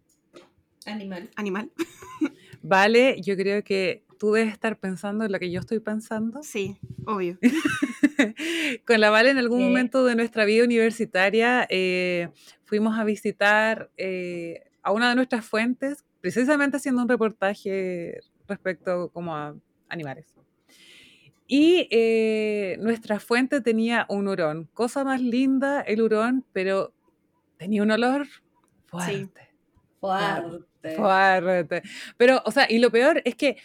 Animal. 0.85 1.29
animal. 1.35 1.71
Vale, 2.63 3.21
yo 3.21 3.35
creo 3.35 3.63
que 3.63 4.03
tú 4.21 4.33
debes 4.33 4.53
estar 4.53 4.77
pensando 4.77 5.25
en 5.25 5.31
lo 5.31 5.39
que 5.39 5.49
yo 5.49 5.59
estoy 5.59 5.79
pensando. 5.79 6.43
Sí, 6.43 6.77
obvio. 7.07 7.39
Con 8.85 9.01
la 9.01 9.09
Vale 9.09 9.31
en 9.31 9.39
algún 9.39 9.63
momento 9.63 10.05
de 10.05 10.15
nuestra 10.15 10.45
vida 10.45 10.63
universitaria 10.63 11.65
eh, 11.71 12.29
fuimos 12.63 12.99
a 12.99 13.03
visitar 13.03 13.89
eh, 13.97 14.69
a 14.83 14.91
una 14.91 15.09
de 15.09 15.15
nuestras 15.15 15.43
fuentes, 15.43 16.05
precisamente 16.21 16.77
haciendo 16.77 17.01
un 17.01 17.09
reportaje 17.09 18.19
respecto 18.47 19.09
como 19.09 19.35
a 19.35 19.55
animales. 19.89 20.35
Y 21.47 21.87
eh, 21.89 22.77
nuestra 22.79 23.19
fuente 23.19 23.59
tenía 23.59 24.05
un 24.07 24.27
hurón, 24.27 24.69
cosa 24.75 25.03
más 25.03 25.19
linda 25.19 25.81
el 25.81 25.99
hurón, 25.99 26.45
pero 26.53 26.93
tenía 27.57 27.81
un 27.81 27.89
olor 27.89 28.27
fuerte. 28.85 29.49
Fuerte. 29.99 30.95
Fuerte. 30.95 31.81
Pero, 32.17 32.39
o 32.45 32.51
sea, 32.51 32.67
y 32.69 32.77
lo 32.77 32.91
peor 32.91 33.23
es 33.25 33.33
que 33.33 33.57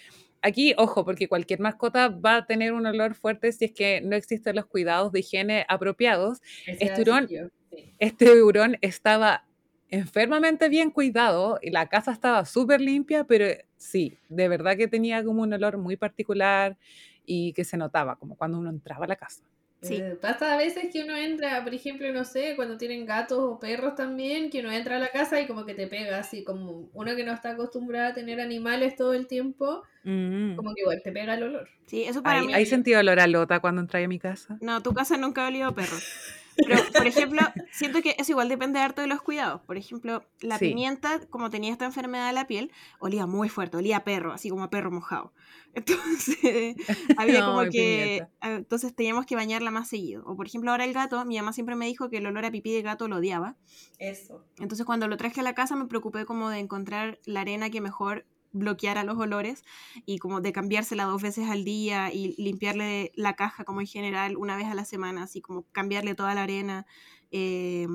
aquí, 0.47 0.75
ojo, 0.79 1.05
porque 1.05 1.29
cualquier 1.29 1.61
mascota 1.61 2.09
va 2.09 2.37
a 2.37 2.47
tener 2.47 2.73
un 2.73 2.87
olor 2.87 3.15
fuerte 3.15 3.53
si 3.53 3.67
es 3.67 3.73
que 3.73 4.01
no 4.01 4.17
existen 4.17 4.57
los 4.57 4.67
cuidados 4.67 5.13
de 5.13 5.21
higiene 5.21 5.67
apropiados. 5.69 6.41
Decir 6.67 7.07
yo, 7.07 7.49
sí. 7.71 7.93
Este 7.99 8.43
hurón 8.43 8.79
estaba 8.81 9.45
enfermamente 9.89 10.69
bien 10.69 10.91
cuidado 10.91 11.59
y 11.63 11.71
la 11.71 11.87
casa 11.89 12.13
estaba 12.13 12.45
súper 12.45 12.81
limpia, 12.81 13.25
pero 13.25 13.47
sí, 13.77 14.19
de 14.29 14.49
verdad 14.49 14.77
que 14.77 14.89
tenía 14.89 15.23
como 15.25 15.43
un 15.43 15.53
olor 15.53 15.79
muy 15.79 15.97
particular 15.97 16.77
y 17.25 17.53
que 17.53 17.65
se 17.65 17.77
notaba 17.77 18.17
como 18.17 18.37
cuando 18.37 18.59
uno 18.59 18.71
entraba 18.71 19.05
a 19.05 19.09
la 19.09 19.17
casa. 19.17 19.43
Sí. 19.83 19.97
Eh, 19.97 20.17
pasa 20.21 20.55
a 20.55 20.57
veces 20.57 20.87
que 20.93 21.05
uno 21.05 21.15
entra, 21.17 21.63
por 21.63 21.75
ejemplo, 21.75 22.11
no 22.13 22.25
sé, 22.25 22.55
cuando 22.57 22.77
tienen 22.77 23.05
gatos 23.07 23.39
o 23.41 23.61
perros 23.61 23.95
también, 23.95 24.51
que 24.51 24.61
uno 24.61 24.73
entra 24.73 24.97
a 24.97 24.99
la 24.99 25.11
casa 25.11 25.41
y 25.41 25.47
como 25.47 25.65
que 25.67 25.75
te 25.75 25.87
pega, 25.87 26.19
así 26.19 26.45
como 26.45 26.89
uno 26.93 27.15
que 27.15 27.25
no 27.25 27.33
está 27.33 27.51
acostumbrado 27.51 28.09
a 28.11 28.15
tener 28.15 28.41
animales 28.41 28.97
todo 28.97 29.13
el 29.13 29.27
tiempo, 29.27 29.83
Mm. 30.05 30.55
como 30.55 30.73
que 30.75 30.83
igual 30.83 31.01
te 31.03 31.11
pega 31.13 31.35
el 31.35 31.43
olor. 31.43 31.69
Sí, 31.87 32.05
eso 32.05 32.23
para 32.23 32.39
¿Hay, 32.39 32.47
mí... 32.47 32.55
hay 32.55 32.65
sentido 32.65 33.01
olor 33.01 33.19
a 33.21 33.27
lota 33.27 33.59
cuando 33.61 33.81
entré 33.81 34.05
a 34.05 34.09
mi 34.09 34.19
casa? 34.21 34.57
No, 34.61 34.81
tu 34.83 34.95
casa 34.95 35.17
nunca 35.17 35.45
ha 35.45 35.49
olido 35.49 35.69
a 35.69 35.75
perro. 35.75 35.97
Pero, 36.57 36.79
por 36.93 37.07
ejemplo, 37.07 37.41
siento 37.71 38.03
que 38.03 38.15
eso 38.19 38.33
igual 38.33 38.49
depende 38.49 38.79
harto 38.81 39.03
de 39.03 39.07
los 39.09 39.23
cuidados. 39.23 39.61
Por 39.63 39.77
ejemplo, 39.77 40.25
la 40.41 40.59
Sí. 40.59 40.69
pimienta, 40.69 41.21
como 41.31 41.51
tenía 41.51 41.73
esta 41.73 41.85
enfermedad 41.85 42.27
de 42.29 42.33
la 42.33 42.47
piel, 42.47 42.71
olía 42.99 43.27
muy 43.27 43.49
fuerte, 43.49 43.77
olía 43.77 43.99
a 43.99 44.05
perro, 44.05 44.33
así 44.33 44.49
como 44.49 44.65
a 44.65 44.71
perro 44.71 44.91
mojado. 44.91 45.33
Entonces, 45.75 46.77
había 47.19 47.45
como 47.45 47.63
que... 47.65 47.69
pimienta. 47.71 48.31
ah, 48.41 48.53
Entonces 48.53 48.95
teníamos 48.95 49.27
que 49.27 49.35
bañarla 49.37 49.71
más 49.71 49.89
seguido. 49.89 50.23
O, 50.27 50.37
por 50.37 50.47
ejemplo, 50.47 50.71
ahora 50.71 50.85
el 50.85 50.93
gato, 50.95 51.23
mi 51.25 51.37
mamá 51.37 51.53
siempre 51.53 51.75
me 51.77 51.87
dijo 51.87 52.09
que 52.09 52.19
el 52.19 52.27
olor 52.27 52.45
a 52.47 52.51
pipí 52.51 52.73
de 52.73 52.83
gato 52.83 53.09
lo 53.09 53.17
odiaba. 53.17 53.57
Eso. 53.99 54.45
Entonces, 54.59 54.87
cuando 54.87 55.07
lo 55.09 55.17
traje 55.17 55.41
a 55.41 55.43
la 55.45 55.55
casa, 55.55 55.77
me 55.77 55.87
preocupé 55.87 56.25
como 56.25 56.49
de 56.51 56.59
encontrar 56.61 57.19
la 57.27 57.41
arena 57.43 57.69
que 57.71 57.81
mejor 57.81 58.25
bloqueara 58.53 59.05
los 59.05 59.19
olores 59.19 59.65
y 60.07 60.19
como 60.19 60.41
de 60.41 60.53
cambiársela 60.53 61.05
dos 61.05 61.21
veces 61.23 61.49
al 61.49 61.65
día 61.65 62.13
y 62.13 62.35
limpiarle 62.43 63.13
la 63.15 63.35
caja 63.37 63.65
como 63.65 63.81
en 63.81 63.87
general 63.87 64.37
una 64.37 64.57
vez 64.57 64.67
a 64.67 64.75
la 64.75 64.85
semana, 64.85 65.25
así 65.25 65.41
como 65.41 65.65
cambiarle 65.73 66.15
toda 66.15 66.35
la 66.35 66.43
arena, 66.45 66.87
eh, 67.31 67.87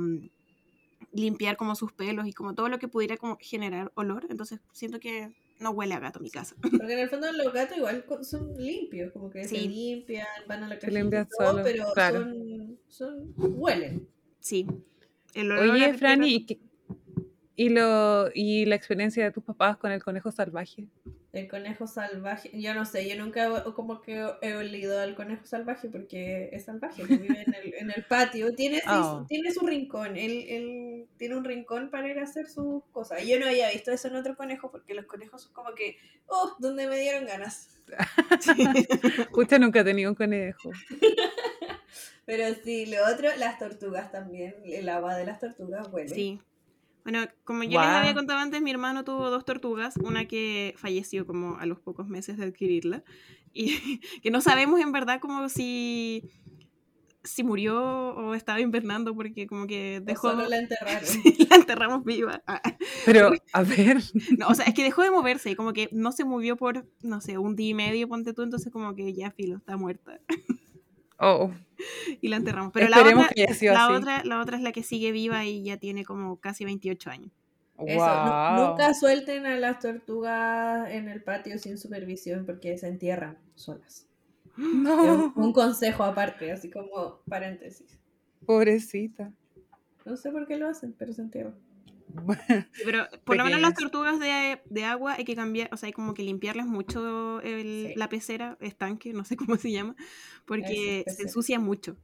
limpiar 1.11 1.57
como 1.57 1.75
sus 1.75 1.91
pelos 1.91 2.27
y 2.27 2.33
como 2.33 2.53
todo 2.55 2.69
lo 2.69 2.79
que 2.79 2.87
pudiera 2.87 3.17
como 3.17 3.37
generar 3.41 3.91
olor. 3.95 4.27
Entonces 4.29 4.59
siento 4.71 4.99
que 4.99 5.33
no 5.59 5.71
huele 5.71 5.93
a 5.93 5.99
gato 5.99 6.19
mi 6.19 6.29
casa. 6.31 6.55
Porque 6.61 6.93
en 6.93 6.99
el 6.99 7.09
fondo 7.09 7.31
los 7.33 7.53
gatos 7.53 7.77
igual 7.77 8.03
son 8.23 8.53
limpios, 8.57 9.11
como 9.11 9.29
que 9.29 9.47
se 9.47 9.59
limpian, 9.61 10.25
van 10.47 10.63
a 10.63 10.67
la 10.67 10.75
Se 10.75 10.81
cajita 10.81 10.99
y 10.99 11.01
limpian 11.01 11.27
todo, 11.37 11.47
solos, 11.49 11.61
pero 11.63 11.85
claro. 11.93 12.19
son, 12.23 12.79
son, 12.87 13.33
huelen. 13.37 14.07
Sí. 14.39 14.65
El 15.33 15.51
olor 15.51 15.69
a 15.69 15.73
Oye, 15.73 15.79
pipí 15.85 15.91
de 15.91 15.97
Franny, 15.97 16.27
¿y, 16.29 16.39
gato- 16.39 16.45
qué- 16.47 16.70
y, 17.65 17.69
lo, 17.69 18.29
¿y 18.33 18.65
la 18.65 18.75
experiencia 18.75 19.23
de 19.23 19.31
tus 19.31 19.43
papás 19.43 19.77
con 19.77 19.91
el 19.91 20.03
conejo 20.03 20.31
salvaje? 20.31 20.87
El 21.31 21.47
conejo 21.47 21.85
salvaje, 21.87 22.49
yo 22.53 22.73
no 22.73 22.85
sé, 22.85 23.07
yo 23.07 23.15
nunca 23.23 23.45
he- 23.45 23.73
como 23.73 24.01
que 24.01 24.25
he 24.41 24.53
olido 24.55 24.99
al 24.99 25.15
conejo 25.15 25.45
salvaje 25.45 25.87
porque 25.89 26.49
es 26.51 26.65
salvaje, 26.65 27.03
que 27.03 27.15
vive 27.17 27.43
en 27.45 27.53
el, 27.53 27.73
en 27.75 27.91
el 27.95 28.03
patio, 28.05 28.53
tiene, 28.55 28.81
Oh. 28.87 29.25
tiene 29.29 29.51
su 29.51 29.65
rincón, 29.65 30.17
él, 30.17 30.45
él 30.49 31.07
tiene 31.17 31.35
un 31.35 31.43
rincón 31.45 31.89
para 31.91 32.09
ir 32.09 32.17
a 32.19 32.23
hacer 32.23 32.47
sus 32.49 32.83
cosas. 32.91 33.23
Y 33.23 33.29
Yo 33.29 33.39
no 33.39 33.45
había 33.45 33.69
visto 33.71 33.91
eso 33.91 34.07
en 34.07 34.15
otro 34.15 34.35
conejo 34.35 34.71
porque 34.71 34.93
los 34.93 35.05
conejos 35.05 35.43
son 35.43 35.53
como 35.53 35.73
que, 35.75 35.97
oh, 36.27 36.55
donde 36.59 36.87
me 36.87 36.97
dieron 36.97 37.25
ganas. 37.25 37.69
Usted 39.33 39.59
nunca 39.59 39.81
ha 39.81 39.83
tenido 39.83 40.09
un 40.09 40.15
conejo. 40.15 40.71
Pero 42.25 42.55
sí, 42.63 42.85
lo 42.85 42.97
otro, 43.13 43.29
las 43.37 43.57
tortugas 43.59 44.11
también, 44.11 44.55
el 44.65 44.87
agua 44.89 45.15
de 45.15 45.25
las 45.25 45.39
tortugas 45.39 45.87
huele. 45.91 46.09
Sí. 46.13 46.39
Bueno, 47.03 47.25
como 47.43 47.63
yo 47.63 47.79
les 47.79 47.89
había 47.89 48.13
contado 48.13 48.39
antes, 48.39 48.61
mi 48.61 48.71
hermano 48.71 49.03
tuvo 49.03 49.29
dos 49.29 49.45
tortugas, 49.45 49.97
una 49.97 50.25
que 50.25 50.75
falleció 50.77 51.25
como 51.25 51.57
a 51.57 51.65
los 51.65 51.79
pocos 51.79 52.07
meses 52.07 52.37
de 52.37 52.45
adquirirla, 52.45 53.03
y 53.53 53.99
que 54.21 54.31
no 54.31 54.41
sabemos 54.41 54.79
en 54.79 54.91
verdad 54.91 55.19
como 55.19 55.49
si, 55.49 56.29
si 57.23 57.43
murió 57.43 57.81
o 57.81 58.33
estaba 58.35 58.59
invernando, 58.61 59.15
porque 59.15 59.47
como 59.47 59.67
que 59.67 59.99
O 60.01 60.05
dejó... 60.05 60.31
solo 60.31 60.47
la 60.47 60.57
enterraron. 60.57 61.03
Sí, 61.07 61.47
la 61.49 61.55
enterramos 61.55 62.03
viva. 62.03 62.41
Ah, 62.47 62.61
Pero, 63.05 63.31
a 63.53 63.63
ver, 63.63 64.01
No, 64.37 64.47
o 64.49 64.55
sea, 64.55 64.65
es 64.65 64.73
que 64.73 64.83
dejó 64.83 65.01
de 65.03 65.11
moverse 65.11 65.51
y 65.51 65.55
como 65.55 65.73
que 65.73 65.89
no 65.91 66.11
se 66.11 66.25
movió 66.25 66.55
por, 66.55 66.87
no 67.01 67.21
sé, 67.21 67.37
un 67.37 67.55
día 67.55 67.69
y 67.69 67.73
medio, 67.73 68.07
ponte 68.07 68.33
tú, 68.33 68.43
entonces 68.43 68.71
como 68.71 68.95
que 68.95 69.13
ya 69.13 69.31
filo, 69.31 69.57
está 69.57 69.77
muerta. 69.77 70.19
Oh, 71.21 71.51
y 72.19 72.27
la 72.29 72.37
enterramos. 72.37 72.71
Pero 72.73 72.89
la 72.89 72.99
otra, 73.01 73.13
la, 73.13 73.23
así. 73.47 73.67
otra, 73.67 74.23
la 74.23 74.41
otra 74.41 74.57
es 74.57 74.63
la 74.63 74.71
que 74.71 74.83
sigue 74.83 75.11
viva 75.11 75.45
y 75.45 75.63
ya 75.63 75.77
tiene 75.77 76.03
como 76.03 76.37
casi 76.39 76.65
28 76.65 77.09
años. 77.09 77.31
Eso, 77.77 78.05
nu- 78.25 78.31
wow. 78.31 78.67
nunca 78.69 78.93
suelten 78.93 79.45
a 79.45 79.55
las 79.57 79.79
tortugas 79.79 80.89
en 80.91 81.09
el 81.09 81.23
patio 81.23 81.57
sin 81.57 81.77
supervisión 81.79 82.45
porque 82.45 82.77
se 82.77 82.87
entierran 82.87 83.37
solas. 83.55 84.07
Es 84.57 84.63
un, 84.63 84.83
No, 84.83 85.33
un 85.35 85.53
consejo 85.53 86.03
aparte, 86.03 86.51
así 86.51 86.69
como 86.69 87.21
paréntesis. 87.27 87.99
pobrecita. 88.45 89.31
No 90.05 90.17
sé 90.17 90.31
por 90.31 90.47
qué 90.47 90.57
lo 90.57 90.67
hacen, 90.67 90.93
pero 90.97 91.13
se 91.13 91.21
entierran. 91.21 91.55
Pero 92.85 93.07
por 93.23 93.37
lo 93.37 93.43
menos 93.45 93.61
las 93.61 93.73
tortugas 93.73 94.19
de, 94.19 94.61
de 94.65 94.83
agua 94.85 95.13
hay 95.17 95.23
que 95.25 95.35
cambiar, 95.35 95.69
o 95.71 95.77
sea, 95.77 95.87
hay 95.87 95.93
como 95.93 96.13
que 96.13 96.23
limpiarles 96.23 96.65
mucho 96.65 97.41
el- 97.41 97.87
Sí. 97.89 97.93
la 97.95 98.09
pecera, 98.09 98.57
estanque, 98.61 99.13
no 99.13 99.23
sé 99.25 99.35
cómo 99.37 99.55
se 99.57 99.71
llama, 99.71 99.95
porque 100.45 101.03
se 101.07 101.23
ensucia 101.23 101.59
mucho. 101.59 101.97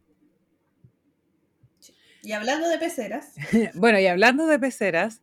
Y 2.24 2.32
hablando 2.32 2.68
de 2.68 2.78
peceras, 2.78 3.34
Bueno, 3.76 4.00
y 4.00 4.08
hablando 4.08 4.48
de 4.48 4.60
peceras, 4.60 5.22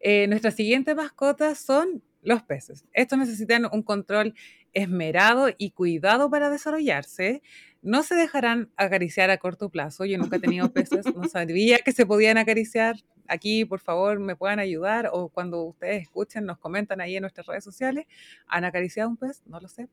eh, 0.00 0.26
nuestras 0.28 0.54
siguientes 0.54 0.94
mascotas 0.94 1.58
son 1.58 2.02
los 2.22 2.42
peces. 2.42 2.84
Estos 2.92 3.18
necesitan 3.18 3.66
un 3.70 3.82
control 3.82 4.34
esmerado 4.72 5.48
y 5.58 5.70
cuidado 5.70 6.30
para 6.30 6.50
desarrollarse. 6.50 7.42
No 7.86 8.02
se 8.02 8.16
dejarán 8.16 8.72
acariciar 8.76 9.30
a 9.30 9.38
corto 9.38 9.70
plazo. 9.70 10.04
Yo 10.04 10.18
nunca 10.18 10.38
he 10.38 10.40
tenido 10.40 10.72
peces, 10.72 11.06
no 11.14 11.28
sabía 11.28 11.78
que 11.78 11.92
se 11.92 12.04
podían 12.04 12.36
acariciar. 12.36 12.96
Aquí, 13.28 13.64
por 13.64 13.78
favor, 13.78 14.18
me 14.18 14.34
puedan 14.34 14.58
ayudar 14.58 15.08
o 15.12 15.28
cuando 15.28 15.62
ustedes 15.62 16.02
escuchen, 16.02 16.46
nos 16.46 16.58
comentan 16.58 17.00
ahí 17.00 17.14
en 17.14 17.20
nuestras 17.20 17.46
redes 17.46 17.62
sociales. 17.62 18.06
¿Han 18.48 18.64
acariciado 18.64 19.08
un 19.08 19.16
pez? 19.16 19.44
No 19.46 19.60
lo 19.60 19.68
sé. 19.68 19.88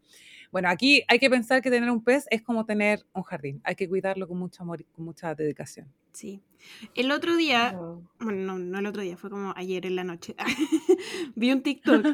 Bueno, 0.52 0.70
aquí 0.70 1.04
hay 1.08 1.20
que 1.20 1.30
pensar 1.30 1.62
que 1.62 1.70
tener 1.70 1.92
un 1.92 2.04
pez 2.04 2.26
es 2.32 2.42
como 2.42 2.66
tener 2.66 3.06
un 3.14 3.22
jardín. 3.22 3.62
Hay 3.64 3.76
que 3.76 3.88
cuidarlo 3.88 4.28
con 4.28 4.40
mucho 4.40 4.64
amor 4.64 4.82
y 4.82 4.86
con 4.86 5.06
mucha 5.06 5.36
dedicación. 5.36 5.88
Sí. 6.14 6.42
El 6.96 7.12
otro 7.12 7.36
día, 7.36 7.74
no. 7.74 8.10
bueno, 8.20 8.42
no, 8.42 8.58
no 8.58 8.80
el 8.80 8.88
otro 8.88 9.04
día, 9.04 9.18
fue 9.18 9.30
como 9.30 9.54
ayer 9.56 9.86
en 9.86 9.96
la 9.96 10.04
noche, 10.04 10.36
vi 11.36 11.52
un 11.52 11.62
TikTok, 11.62 12.06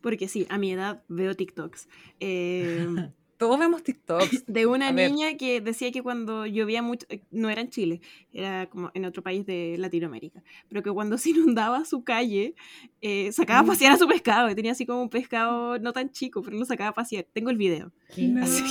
porque 0.00 0.26
sí, 0.26 0.48
a 0.50 0.58
mi 0.58 0.72
edad 0.72 1.04
veo 1.06 1.36
TikToks. 1.36 1.88
eh, 2.18 3.12
Todos 3.40 3.58
vemos 3.58 3.82
TikToks. 3.82 4.44
de 4.46 4.66
una 4.66 4.88
A 4.88 4.92
ver. 4.92 5.10
niña 5.10 5.36
que 5.38 5.62
decía 5.62 5.90
que 5.90 6.02
cuando 6.02 6.44
llovía 6.46 6.82
mucho, 6.82 7.06
eh, 7.08 7.22
no 7.30 7.48
era 7.48 7.62
en 7.62 7.70
Chile, 7.70 8.02
era 8.34 8.68
como 8.68 8.90
en 8.92 9.06
otro 9.06 9.22
país 9.22 9.46
de 9.46 9.76
Latinoamérica, 9.78 10.42
pero 10.68 10.82
que 10.82 10.90
cuando 10.92 11.16
se 11.18 11.30
inundaba 11.30 11.84
su 11.86 12.04
calle, 12.04 12.54
eh, 13.00 13.32
sacaba 13.32 13.60
a 13.60 13.62
Mm. 13.62 13.66
pasear 13.66 13.92
a 13.94 13.96
su 13.96 14.06
pescado, 14.06 14.50
y 14.50 14.54
tenía 14.54 14.72
así 14.72 14.84
como 14.84 15.00
un 15.02 15.08
pescado 15.08 15.78
no 15.78 15.92
tan 15.94 16.10
chico, 16.10 16.42
pero 16.42 16.58
lo 16.58 16.66
sacaba 16.66 16.90
a 16.90 16.94
pasear. 16.94 17.26
Tengo 17.32 17.48
el 17.50 17.56
video, 17.56 17.90
No. 18.18 18.42
Así 18.44 18.62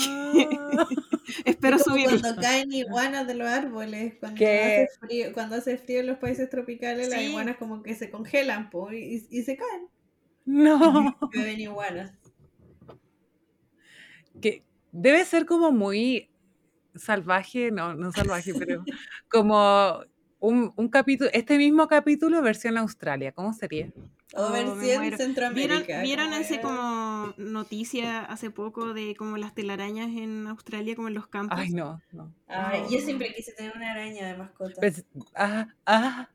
espero 1.45 1.77
Es 1.77 1.83
como 1.83 1.95
subirlo. 1.95 2.19
cuando 2.21 2.41
caen 2.41 2.71
iguanas 2.71 3.25
de 3.27 3.33
los 3.35 3.47
árboles, 3.47 4.13
cuando 4.19 4.37
¿Qué? 4.37 4.87
hace, 4.87 4.99
frío, 5.07 5.33
cuando 5.33 5.55
hace 5.55 5.77
frío 5.77 5.99
en 6.01 6.07
los 6.07 6.17
países 6.19 6.49
tropicales, 6.49 7.09
las 7.09 7.21
iguanas 7.23 7.57
como 7.57 7.81
que 7.81 7.95
se 7.95 8.09
congelan 8.11 8.69
po, 8.69 8.91
y, 8.93 9.25
y 9.31 9.41
se 9.43 9.57
caen. 9.57 9.87
No. 10.45 11.17
Beben 11.33 11.59
iguanas. 11.59 12.11
Que 14.41 14.63
debe 14.91 15.25
ser 15.25 15.45
como 15.45 15.71
muy 15.71 16.29
salvaje, 16.95 17.71
no, 17.71 17.93
no 17.93 18.11
salvaje, 18.11 18.53
pero 18.53 18.83
como 19.29 20.01
un, 20.39 20.73
un 20.75 20.89
capítulo, 20.89 21.29
este 21.33 21.57
mismo 21.57 21.87
capítulo 21.87 22.41
versión 22.41 22.77
Australia, 22.77 23.31
¿cómo 23.31 23.53
sería? 23.53 23.87
O 24.35 24.43
Oh, 24.45 24.51
versión. 24.51 24.79
¿Vieron, 25.01 25.17
Centroamérica. 25.17 26.01
¿vieron 26.03 26.25
como 26.29 26.37
ese 26.41 26.53
era- 26.55 26.61
como 26.63 27.33
noticia 27.37 28.19
hace 28.25 28.51
poco 28.51 28.93
de 28.93 29.15
como 29.15 29.37
las 29.37 29.55
telarañas 29.55 30.09
en 30.09 30.45
Australia, 30.47 30.95
como 30.95 31.07
en 31.07 31.15
los 31.15 31.27
campos? 31.27 31.57
Ay, 31.59 31.71
no, 31.71 31.99
no. 32.11 32.31
Ay, 32.47 32.83
yo 32.91 32.99
siempre 32.99 33.33
quise 33.33 33.53
tener 33.53 33.73
una 33.75 33.91
araña 33.91 34.27
de 34.27 34.37
mascota. 34.37 34.79
Pues, 34.79 35.03
ah, 35.35 35.67
ah, 35.85 36.29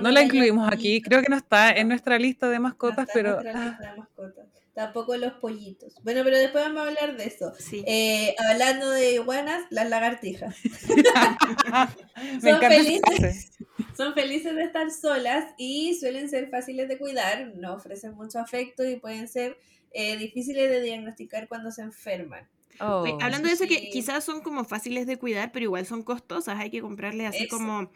no 0.00 0.10
la 0.10 0.22
incluimos 0.22 0.72
aquí, 0.72 1.00
creo 1.00 1.22
que 1.22 1.28
no 1.28 1.36
está 1.36 1.70
en 1.72 1.88
nuestra 1.88 2.18
lista 2.18 2.48
de 2.48 2.56
No 2.58 2.62
mascotas, 2.64 3.08
pero 3.12 3.34
nuestra 3.40 3.52
ah, 3.60 3.64
lista 3.68 3.90
de 3.92 3.98
mascotas. 3.98 4.46
Tampoco 4.74 5.16
los 5.16 5.34
pollitos. 5.34 5.94
Bueno, 6.02 6.22
pero 6.24 6.36
después 6.36 6.64
vamos 6.64 6.80
a 6.82 6.88
hablar 6.88 7.16
de 7.16 7.24
eso. 7.26 7.52
Sí. 7.58 7.84
Eh, 7.86 8.34
hablando 8.50 8.90
de 8.90 9.14
iguanas, 9.14 9.64
las 9.70 9.88
lagartijas. 9.88 10.56
me 12.42 12.50
Son 12.50 12.60
felices. 12.60 13.52
Son 13.96 14.14
felices 14.14 14.54
de 14.56 14.64
estar 14.64 14.90
solas 14.90 15.54
y 15.58 15.94
suelen 15.94 16.28
ser 16.28 16.50
fáciles 16.50 16.88
de 16.88 16.98
cuidar, 16.98 17.52
no 17.54 17.74
ofrecen 17.74 18.14
mucho 18.14 18.40
afecto 18.40 18.84
y 18.84 18.96
pueden 18.96 19.28
ser 19.28 19.58
eh, 19.92 20.16
difíciles 20.16 20.68
de 20.70 20.80
diagnosticar 20.80 21.46
cuando 21.48 21.70
se 21.70 21.82
enferman. 21.82 22.48
Oye, 22.80 23.12
Oh. 23.12 23.18
Hablando 23.20 23.46
de 23.46 23.54
eso, 23.54 23.66
que 23.68 23.88
quizás 23.90 24.24
son 24.24 24.40
como 24.40 24.64
fáciles 24.64 25.06
de 25.06 25.16
cuidar, 25.16 25.52
pero 25.52 25.64
igual 25.64 25.86
son 25.86 26.02
costosas. 26.02 26.58
Hay 26.58 26.70
que 26.70 26.80
comprarles 26.80 27.28
así 27.28 27.44
Eso. 27.44 27.56
como 27.56 27.92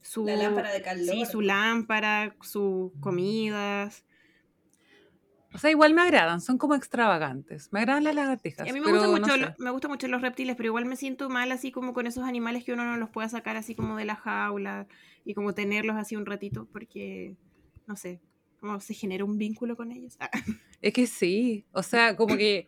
su, 0.00 0.24
La 0.24 0.36
lámpara 0.36 0.72
de 0.72 0.80
calor. 0.80 1.14
sí, 1.14 1.26
su 1.26 1.42
lámpara, 1.42 2.34
sus 2.40 2.92
comidas. 3.00 4.04
O 5.54 5.58
sea, 5.58 5.70
igual 5.70 5.92
me 5.94 6.02
agradan, 6.02 6.40
son 6.40 6.56
como 6.58 6.74
extravagantes. 6.74 7.68
Me 7.72 7.80
agradan 7.80 8.04
las 8.04 8.14
lagartijas. 8.14 8.66
Y 8.66 8.70
a 8.70 8.72
mí 8.72 8.80
me 8.80 8.90
no 8.92 9.08
mucho, 9.08 9.32
sé. 9.32 9.40
lo- 9.40 9.54
me 9.58 9.70
gustan 9.70 9.90
mucho 9.90 10.08
los 10.08 10.22
reptiles, 10.22 10.56
pero 10.56 10.68
igual 10.68 10.86
me 10.86 10.96
siento 10.96 11.28
mal 11.28 11.52
así 11.52 11.70
como 11.72 11.92
con 11.92 12.06
esos 12.06 12.24
animales 12.24 12.64
que 12.64 12.72
uno 12.72 12.84
no 12.84 12.96
los 12.96 13.10
pueda 13.10 13.28
sacar 13.28 13.56
así 13.56 13.74
como 13.74 13.96
de 13.96 14.04
la 14.06 14.16
jaula 14.16 14.86
y 15.24 15.34
como 15.34 15.52
tenerlos 15.54 15.96
así 15.96 16.16
un 16.16 16.26
ratito 16.26 16.68
porque, 16.72 17.36
no 17.86 17.96
sé, 17.96 18.20
como 18.60 18.80
se 18.80 18.94
genera 18.94 19.24
un 19.24 19.36
vínculo 19.38 19.76
con 19.76 19.92
ellos. 19.92 20.16
Ah, 20.20 20.30
Es 20.80 20.92
que 20.92 21.06
sí, 21.06 21.64
o 21.72 21.82
sea, 21.82 22.16
como 22.16 22.36
que 22.36 22.66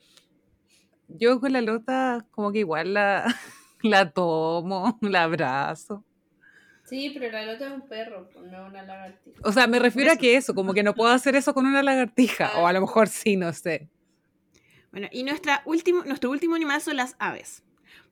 yo 1.08 1.40
con 1.40 1.52
la 1.52 1.60
lota 1.62 2.26
como 2.30 2.52
que 2.52 2.60
igual 2.60 2.94
la, 2.94 3.24
la 3.82 4.10
tomo, 4.10 4.98
la 5.00 5.24
abrazo. 5.24 6.04
Sí, 6.84 7.10
pero 7.14 7.32
la 7.32 7.46
lota 7.46 7.66
es 7.68 7.72
un 7.72 7.88
perro, 7.88 8.28
pues, 8.32 8.46
no 8.50 8.66
una 8.66 8.82
lagartija. 8.82 9.38
O 9.42 9.52
sea, 9.52 9.66
me 9.66 9.78
refiero 9.78 10.12
a 10.12 10.16
que 10.16 10.36
eso, 10.36 10.54
como 10.54 10.74
que 10.74 10.82
no 10.82 10.94
puedo 10.94 11.10
hacer 11.12 11.34
eso 11.34 11.54
con 11.54 11.66
una 11.66 11.82
lagartija, 11.82 12.52
o 12.58 12.66
a 12.66 12.72
lo 12.72 12.80
mejor 12.82 13.08
sí, 13.08 13.36
no 13.36 13.52
sé. 13.52 13.88
Bueno, 14.92 15.08
y 15.10 15.24
nuestra 15.24 15.62
último, 15.64 16.04
nuestro 16.04 16.30
último 16.30 16.54
animal 16.54 16.80
son 16.80 16.96
las 16.96 17.16
aves. 17.18 17.62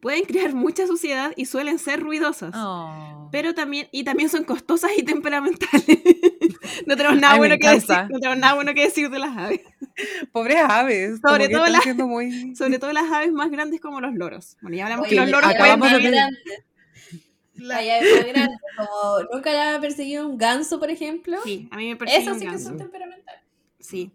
Pueden 0.00 0.24
crear 0.24 0.52
mucha 0.52 0.86
suciedad 0.88 1.32
y 1.36 1.44
suelen 1.46 1.78
ser 1.78 2.00
ruidosas. 2.00 2.52
Oh. 2.56 3.28
Pero 3.30 3.54
también, 3.54 3.86
y 3.92 4.02
también 4.02 4.28
son 4.30 4.42
costosas 4.42 4.90
y 4.96 5.04
temperamentales. 5.04 5.84
no 6.86 6.96
tenemos 6.96 7.20
nada 7.20 7.34
Ay, 7.34 7.38
bueno 7.38 7.56
que 7.58 7.68
decir. 7.68 7.96
No 8.10 8.18
tenemos 8.18 8.38
nada 8.38 8.54
bueno 8.54 8.74
que 8.74 8.82
decir 8.82 9.10
de 9.10 9.18
las 9.20 9.36
aves. 9.36 9.60
Pobres 10.32 10.58
aves, 10.66 11.20
Sobre 11.24 11.48
todo 11.48 11.66
las- 11.66 11.86
muy... 11.94 12.56
Sobre 12.56 12.78
todo 12.80 12.92
las 12.92 13.12
aves 13.12 13.30
más 13.30 13.50
grandes 13.50 13.80
como 13.80 14.00
los 14.00 14.14
loros. 14.14 14.56
Bueno, 14.60 14.76
ya 14.76 14.84
hablamos 14.84 15.06
Oye, 15.06 15.14
que 15.14 15.20
los 15.20 15.30
loros 15.30 15.52
pueden 15.54 15.80
vivir- 15.80 16.14
Hay 17.70 17.90
aves 17.90 18.16
más 18.16 18.26
grandes, 18.26 18.58
como 18.76 19.22
nunca 19.32 19.52
la 19.52 19.74
ha 19.76 19.80
perseguido 19.80 20.28
un 20.28 20.38
ganso, 20.38 20.78
por 20.80 20.90
ejemplo. 20.90 21.38
Sí, 21.44 21.68
a 21.70 21.76
mí 21.76 21.88
me 21.88 21.96
parece 21.96 22.18
Eso 22.18 22.32
un 22.32 22.38
sí 22.38 22.44
que 22.44 22.50
ganso. 22.50 22.68
son 22.70 22.78
temperamentales. 22.78 23.42
Sí. 23.78 24.10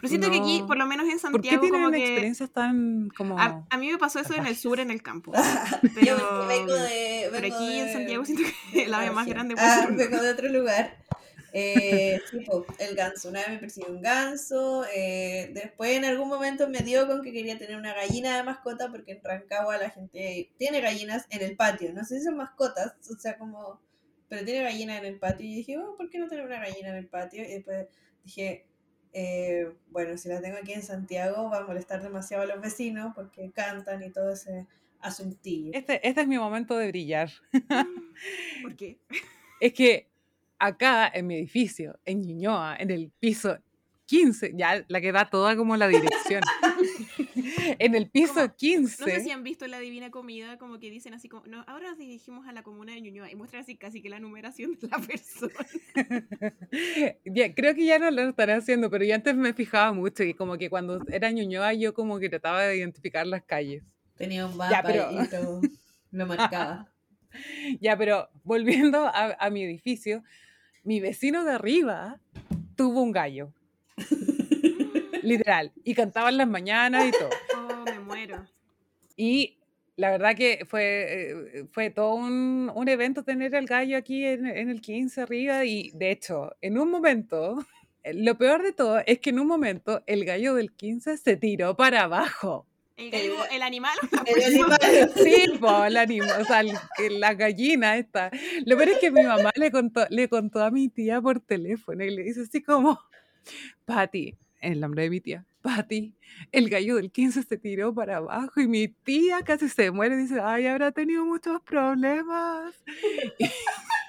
Pero 0.00 0.08
siento 0.08 0.30
que 0.30 0.38
aquí, 0.38 0.60
No. 0.60 0.66
por 0.66 0.76
lo 0.76 0.86
menos 0.86 1.06
en 1.06 1.12
¿Por 1.30 1.40
qué 1.40 1.50
Santiago, 1.50 1.68
como 1.70 1.90
que... 1.90 1.98
experiencias 2.04 2.50
tan 2.50 3.10
como... 3.16 3.38
A, 3.38 3.64
a 3.70 3.76
mí 3.78 3.90
me 3.90 3.96
pasó 3.96 4.18
eso 4.18 4.34
en 4.34 4.44
el 4.46 4.56
sur, 4.56 4.80
en 4.80 4.90
el 4.90 5.02
campo. 5.02 5.32
Yo 5.82 6.16
Pero, 6.16 6.46
vengo 6.48 6.74
de. 6.74 7.28
pero 7.30 7.42
vengo 7.42 7.56
aquí 7.56 7.78
en 7.78 7.86
de- 7.86 7.92
Santiago 7.92 8.24
siento 8.24 8.42
que 8.72 8.82
el 8.84 8.92
ave 8.94 9.10
más 9.12 9.26
grande 9.26 9.54
Ah, 9.56 9.86
vengo 9.90 10.20
de 10.20 10.30
otro 10.30 10.48
lugar. 10.48 10.96
Eh, 11.56 12.20
tipo, 12.32 12.66
el 12.80 12.96
ganso. 12.96 13.28
Una 13.28 13.38
vez 13.40 13.50
me 13.50 13.58
persiguió 13.58 13.92
un 13.92 14.02
ganso. 14.02 14.84
eh, 14.92 15.52
después, 15.54 15.96
en 15.96 16.04
algún 16.04 16.28
momento, 16.28 16.68
me 16.68 16.80
dio 16.80 17.06
con 17.06 17.22
que 17.22 17.32
quería 17.32 17.56
tener 17.56 17.76
una 17.76 17.94
gallina 17.94 18.36
de 18.36 18.42
mascota 18.42 18.90
porque 18.90 19.12
en 19.12 19.20
Rancagua 19.22 19.78
la 19.78 19.90
gente 19.90 20.50
tiene 20.58 20.80
gallinas 20.80 21.26
en 21.30 21.42
el 21.42 21.56
patio. 21.56 21.92
No 21.92 22.04
sé 22.04 22.18
si 22.18 22.24
son 22.24 22.36
mascotas, 22.36 22.94
o 23.08 23.14
sea, 23.16 23.38
como. 23.38 23.80
Pero 24.28 24.44
tiene 24.44 24.64
gallinas 24.64 24.98
en 24.98 25.04
el 25.04 25.18
patio. 25.20 25.46
Y 25.46 25.54
dije, 25.54 25.78
oh, 25.78 25.96
¿por 25.96 26.10
qué 26.10 26.18
no 26.18 26.28
tener 26.28 26.44
una 26.44 26.58
gallina 26.58 26.88
en 26.88 26.96
el 26.96 27.06
patio? 27.06 27.44
Y 27.44 27.52
después 27.52 27.86
dije, 28.24 28.66
eh, 29.12 29.72
bueno, 29.90 30.18
si 30.18 30.28
la 30.28 30.40
tengo 30.40 30.56
aquí 30.56 30.72
en 30.72 30.82
Santiago, 30.82 31.50
va 31.50 31.58
a 31.58 31.66
molestar 31.66 32.02
demasiado 32.02 32.42
a 32.42 32.46
los 32.46 32.60
vecinos 32.60 33.12
porque 33.14 33.52
cantan 33.52 34.02
y 34.02 34.10
todo 34.10 34.32
ese 34.32 34.66
asuntillo. 34.98 35.70
Este, 35.72 36.06
este 36.06 36.22
es 36.22 36.26
mi 36.26 36.36
momento 36.36 36.76
de 36.76 36.88
brillar. 36.88 37.30
¿Por 38.62 38.74
qué? 38.74 38.98
Es 39.60 39.72
que 39.72 40.13
acá 40.66 41.10
en 41.12 41.26
mi 41.26 41.36
edificio, 41.36 41.98
en 42.04 42.20
Ñuñoa, 42.22 42.76
en 42.78 42.90
el 42.90 43.10
piso 43.20 43.58
15, 44.06 44.52
ya 44.54 44.84
la 44.88 45.00
que 45.00 45.12
da 45.12 45.30
toda 45.30 45.56
como 45.56 45.76
la 45.78 45.88
dirección. 45.88 46.42
en 47.78 47.94
el 47.94 48.10
piso 48.10 48.34
Como- 48.34 48.54
15. 48.56 49.02
No 49.02 49.06
sé 49.06 49.20
si 49.22 49.30
han 49.30 49.42
visto 49.42 49.66
la 49.66 49.78
Divina 49.78 50.10
Comida, 50.10 50.58
como 50.58 50.78
que 50.78 50.90
dicen 50.90 51.14
así 51.14 51.28
como, 51.28 51.46
no, 51.46 51.64
ahora 51.66 51.88
nos 51.90 51.98
dirigimos 51.98 52.46
a 52.46 52.52
la 52.52 52.62
comuna 52.62 52.92
de 52.92 53.00
Ñuñoa 53.00 53.30
y 53.30 53.34
muestran 53.34 53.62
así 53.62 53.76
casi 53.76 54.02
que 54.02 54.10
la 54.10 54.20
numeración 54.20 54.78
de 54.78 54.88
la 54.88 54.98
persona. 54.98 55.54
Ya, 57.24 57.54
creo 57.54 57.74
que 57.74 57.84
ya 57.86 57.98
no 57.98 58.10
lo 58.10 58.28
estaré 58.28 58.52
haciendo, 58.52 58.90
pero 58.90 59.04
yo 59.04 59.14
antes 59.14 59.34
me 59.36 59.52
fijaba 59.54 59.92
mucho 59.92 60.22
y 60.22 60.34
como 60.34 60.58
que 60.58 60.68
cuando 60.68 61.00
era 61.10 61.30
Ñuñoa 61.30 61.72
yo 61.74 61.94
como 61.94 62.18
que 62.18 62.28
trataba 62.28 62.62
de 62.64 62.76
identificar 62.76 63.26
las 63.26 63.42
calles. 63.44 63.82
Tenía 64.16 64.46
un 64.46 64.52
Ya, 64.52 64.56
mapa 64.58 64.82
pero- 64.82 65.10
y 65.12 65.16
lo, 65.42 65.60
lo 66.12 66.26
marcaba. 66.26 66.90
Ya, 67.80 67.96
pero 67.98 68.28
volviendo 68.44 69.06
a, 69.06 69.34
a 69.40 69.50
mi 69.50 69.64
edificio, 69.64 70.22
mi 70.84 71.00
vecino 71.00 71.44
de 71.44 71.52
arriba 71.52 72.20
tuvo 72.76 73.02
un 73.02 73.12
gallo. 73.12 73.52
Literal. 75.22 75.72
Y 75.82 75.94
cantaba 75.94 76.28
en 76.28 76.36
las 76.36 76.48
mañanas 76.48 77.06
y 77.06 77.10
todo. 77.12 77.30
Oh, 77.56 77.84
me 77.84 77.98
muero. 78.00 78.46
Y 79.16 79.58
La 79.96 80.10
verdad 80.10 80.34
que 80.36 80.64
fue, 80.66 80.82
eh, 81.30 81.66
fue 81.70 81.90
todo 81.90 82.14
un, 82.14 82.70
un 82.74 82.88
evento 82.88 83.22
tener 83.22 83.54
el 83.54 83.66
gallo 83.66 83.96
aquí 83.96 84.24
en, 84.26 84.44
en 84.46 84.68
el 84.70 84.80
15 84.80 85.20
arriba 85.22 85.64
y 85.64 85.92
de 85.94 86.10
hecho, 86.10 86.50
en 86.60 86.78
un 86.78 86.90
momento, 86.90 87.64
lo 88.12 88.36
peor 88.36 88.62
de 88.64 88.72
todo 88.72 89.00
es 89.06 89.20
que 89.20 89.30
en 89.30 89.38
un 89.38 89.46
momento 89.46 90.02
el 90.06 90.24
gallo 90.24 90.54
del 90.56 90.72
15 90.72 91.16
se 91.16 91.36
tiró 91.36 91.76
para 91.76 92.02
abajo. 92.02 92.66
¿El, 92.96 93.10
gallo- 93.10 93.44
el 93.50 93.62
animal 93.62 93.96
El 94.26 94.42
animal. 94.44 94.78
Sí, 95.16 95.44
po, 95.58 95.84
el 95.84 95.96
anima- 95.96 96.38
o 96.40 96.44
sea, 96.44 96.60
el- 96.60 97.20
la 97.20 97.34
gallina 97.34 97.96
esta. 97.96 98.30
Lo 98.66 98.76
peor 98.76 98.90
es 98.90 98.98
que 98.98 99.10
mi 99.10 99.22
mamá 99.22 99.50
le 99.56 99.70
contó, 99.72 100.06
le 100.10 100.28
contó 100.28 100.62
a 100.62 100.70
mi 100.70 100.88
tía 100.88 101.20
por 101.20 101.40
teléfono 101.40 102.04
y 102.04 102.10
le 102.14 102.22
dice 102.22 102.42
así 102.42 102.62
como, 102.62 103.00
Pati, 103.84 104.36
el 104.60 104.80
nombre 104.80 105.02
de 105.02 105.10
mi 105.10 105.20
tía, 105.20 105.44
Pati, 105.60 106.14
el 106.52 106.68
gallo 106.70 106.96
del 106.96 107.10
15 107.10 107.42
se 107.42 107.56
tiró 107.58 107.92
para 107.94 108.18
abajo 108.18 108.60
y 108.60 108.68
mi 108.68 108.88
tía 108.88 109.42
casi 109.42 109.68
se 109.68 109.90
muere 109.90 110.14
y 110.14 110.18
dice, 110.18 110.40
ay, 110.42 110.66
habrá 110.66 110.92
tenido 110.92 111.24
muchos 111.24 111.60
problemas. 111.62 112.74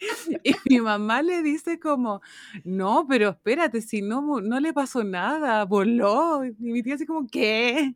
Y, 0.44 0.54
mi 0.68 0.80
mamá 0.80 1.22
le 1.22 1.42
dice 1.42 1.78
como, 1.80 2.20
no, 2.64 3.06
pero 3.08 3.30
espérate, 3.30 3.80
si 3.80 4.02
no, 4.02 4.40
no 4.40 4.60
le 4.60 4.72
pasó 4.72 5.04
nada, 5.04 5.64
voló. 5.64 6.44
Y 6.44 6.54
mi 6.58 6.82
tía 6.82 6.94
así 6.94 7.06
como, 7.06 7.26
¿qué? 7.26 7.94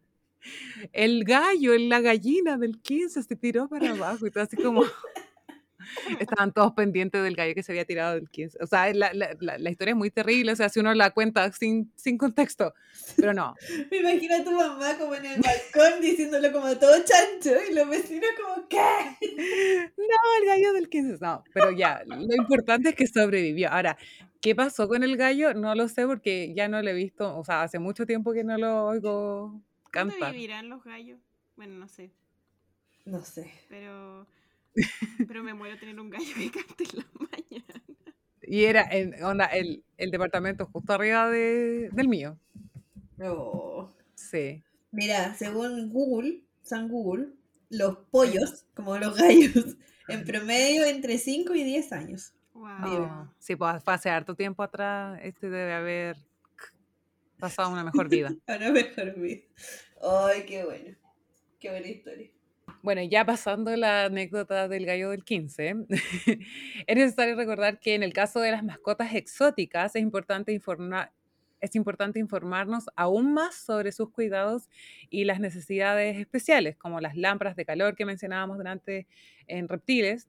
el 0.92 1.24
gallo, 1.24 1.76
la 1.78 2.00
gallina 2.00 2.58
del 2.58 2.80
15 2.80 3.22
se 3.22 3.36
tiró 3.36 3.68
para 3.68 3.90
abajo 3.92 4.26
y 4.26 4.30
todo 4.30 4.44
así 4.44 4.56
como... 4.56 4.82
Estaban 6.20 6.52
todos 6.52 6.72
pendientes 6.72 7.22
del 7.22 7.34
gallo 7.36 7.54
que 7.54 7.62
se 7.62 7.72
había 7.72 7.84
tirado 7.84 8.14
del 8.14 8.28
15. 8.30 8.58
O 8.62 8.66
sea, 8.66 8.92
la, 8.94 9.12
la- 9.12 9.36
la- 9.40 9.58
la 9.58 9.70
historia 9.70 9.92
es 9.92 9.96
muy 9.98 10.10
terrible, 10.10 10.52
o 10.52 10.56
sea, 10.56 10.68
si 10.68 10.80
uno 10.80 10.92
la 10.94 11.10
cuenta 11.10 11.50
sin, 11.52 11.92
sin 11.96 12.16
contexto. 12.18 12.74
Pero 13.16 13.32
no, 13.34 13.54
Me 13.90 13.96
imagino 13.98 14.36
a 14.36 14.44
tu 14.44 14.50
mamá 14.52 14.96
como 14.98 15.14
en 15.14 15.24
el 15.26 15.40
balcón 15.40 16.00
diciéndolo 16.00 16.52
como 16.52 16.76
todo 16.78 16.94
chancho 17.04 17.56
y 17.70 17.74
los 17.74 17.88
vecinos 17.88 18.28
como 18.42 18.68
¿qué? 18.68 18.78
no, 19.96 20.40
el 20.40 20.46
gallo 20.46 20.72
del 20.72 20.88
15, 20.88 21.18
no. 21.20 21.44
Pero 21.52 21.70
ya, 21.72 22.02
lo 22.06 22.34
importante 22.34 22.90
es 22.90 22.94
que 22.94 23.06
sobrevivió. 23.06 23.70
Ahora, 23.70 23.96
¿qué 24.40 24.54
pasó 24.54 24.88
con 24.88 25.02
el 25.02 25.16
gallo? 25.16 25.54
No 25.54 25.74
lo 25.74 25.88
sé 25.88 26.06
porque 26.06 26.52
ya 26.54 26.68
no 26.68 26.82
lo 26.82 26.90
he 26.90 26.94
visto, 26.94 27.36
o 27.36 27.44
sea, 27.44 27.62
hace 27.62 27.78
mucho 27.78 28.06
tiempo 28.06 28.32
que 28.32 28.44
no 28.44 28.56
lo 28.58 28.86
oigo 28.86 29.60
¿Dónde 29.92 30.14
cantar. 30.14 30.32
vivirán 30.32 30.68
los 30.68 30.82
gallos? 30.84 31.18
Bueno, 31.56 31.74
no 31.78 31.88
sé, 31.88 32.10
No 33.04 33.22
sé. 33.24 33.50
pero... 33.68 34.26
Pero 35.28 35.42
me 35.42 35.54
muero 35.54 35.78
tener 35.78 35.98
un 36.00 36.10
gallo 36.10 36.34
que 36.36 36.50
cante 36.50 36.84
en 36.84 36.98
la 36.98 37.06
mañana. 37.20 37.82
Y 38.42 38.64
era 38.64 38.86
en, 38.90 39.22
onda, 39.22 39.46
el, 39.46 39.84
el 39.96 40.10
departamento 40.10 40.66
justo 40.66 40.92
arriba 40.92 41.30
de- 41.30 41.90
del 41.92 42.08
mío. 42.08 42.38
Oh. 43.20 43.90
Sí. 44.14 44.62
Mira, 44.90 45.34
según 45.36 45.90
Google, 45.90 46.42
San 46.62 46.88
Google, 46.88 47.28
los 47.70 47.96
pollos, 48.10 48.66
como 48.74 48.98
los 48.98 49.16
gallos, 49.16 49.76
en 50.08 50.24
promedio 50.24 50.84
entre 50.84 51.18
5 51.18 51.54
y 51.54 51.64
10 51.64 51.92
años. 51.92 52.34
Wow. 52.54 52.68
Oh, 52.84 53.28
sí, 53.38 53.56
pues 53.56 53.82
hace 53.86 54.10
harto 54.10 54.34
tiempo 54.34 54.62
atrás, 54.62 55.18
este 55.22 55.48
debe 55.48 55.72
haber 55.72 56.16
pasado 57.38 57.70
una 57.70 57.84
mejor 57.84 58.08
vida. 58.08 58.34
Ahora 58.46 58.70
mejor 58.70 59.14
vida. 59.18 59.42
Ay, 60.02 60.44
qué 60.46 60.64
bueno. 60.64 60.96
Qué 61.58 61.70
buena 61.70 61.88
historia. 61.88 62.28
Bueno, 62.82 63.00
ya 63.02 63.24
pasando 63.24 63.74
la 63.76 64.06
anécdota 64.06 64.66
del 64.66 64.86
gallo 64.86 65.10
del 65.10 65.22
15, 65.24 65.86
es 66.86 66.96
necesario 66.96 67.36
recordar 67.36 67.78
que 67.78 67.94
en 67.94 68.02
el 68.02 68.12
caso 68.12 68.40
de 68.40 68.50
las 68.50 68.64
mascotas 68.64 69.14
exóticas 69.14 69.94
es 69.94 70.02
importante 70.02 70.52
informar. 70.52 71.12
Es 71.60 71.76
importante 71.76 72.18
informarnos 72.18 72.86
aún 72.96 73.34
más 73.34 73.54
sobre 73.54 73.92
sus 73.92 74.10
cuidados 74.10 74.68
y 75.10 75.22
las 75.24 75.38
necesidades 75.38 76.18
especiales, 76.18 76.76
como 76.76 77.00
las 77.00 77.16
lámparas 77.16 77.54
de 77.54 77.64
calor 77.64 77.94
que 77.94 78.04
mencionábamos 78.04 78.56
durante 78.56 79.06
en 79.46 79.68
reptiles, 79.68 80.28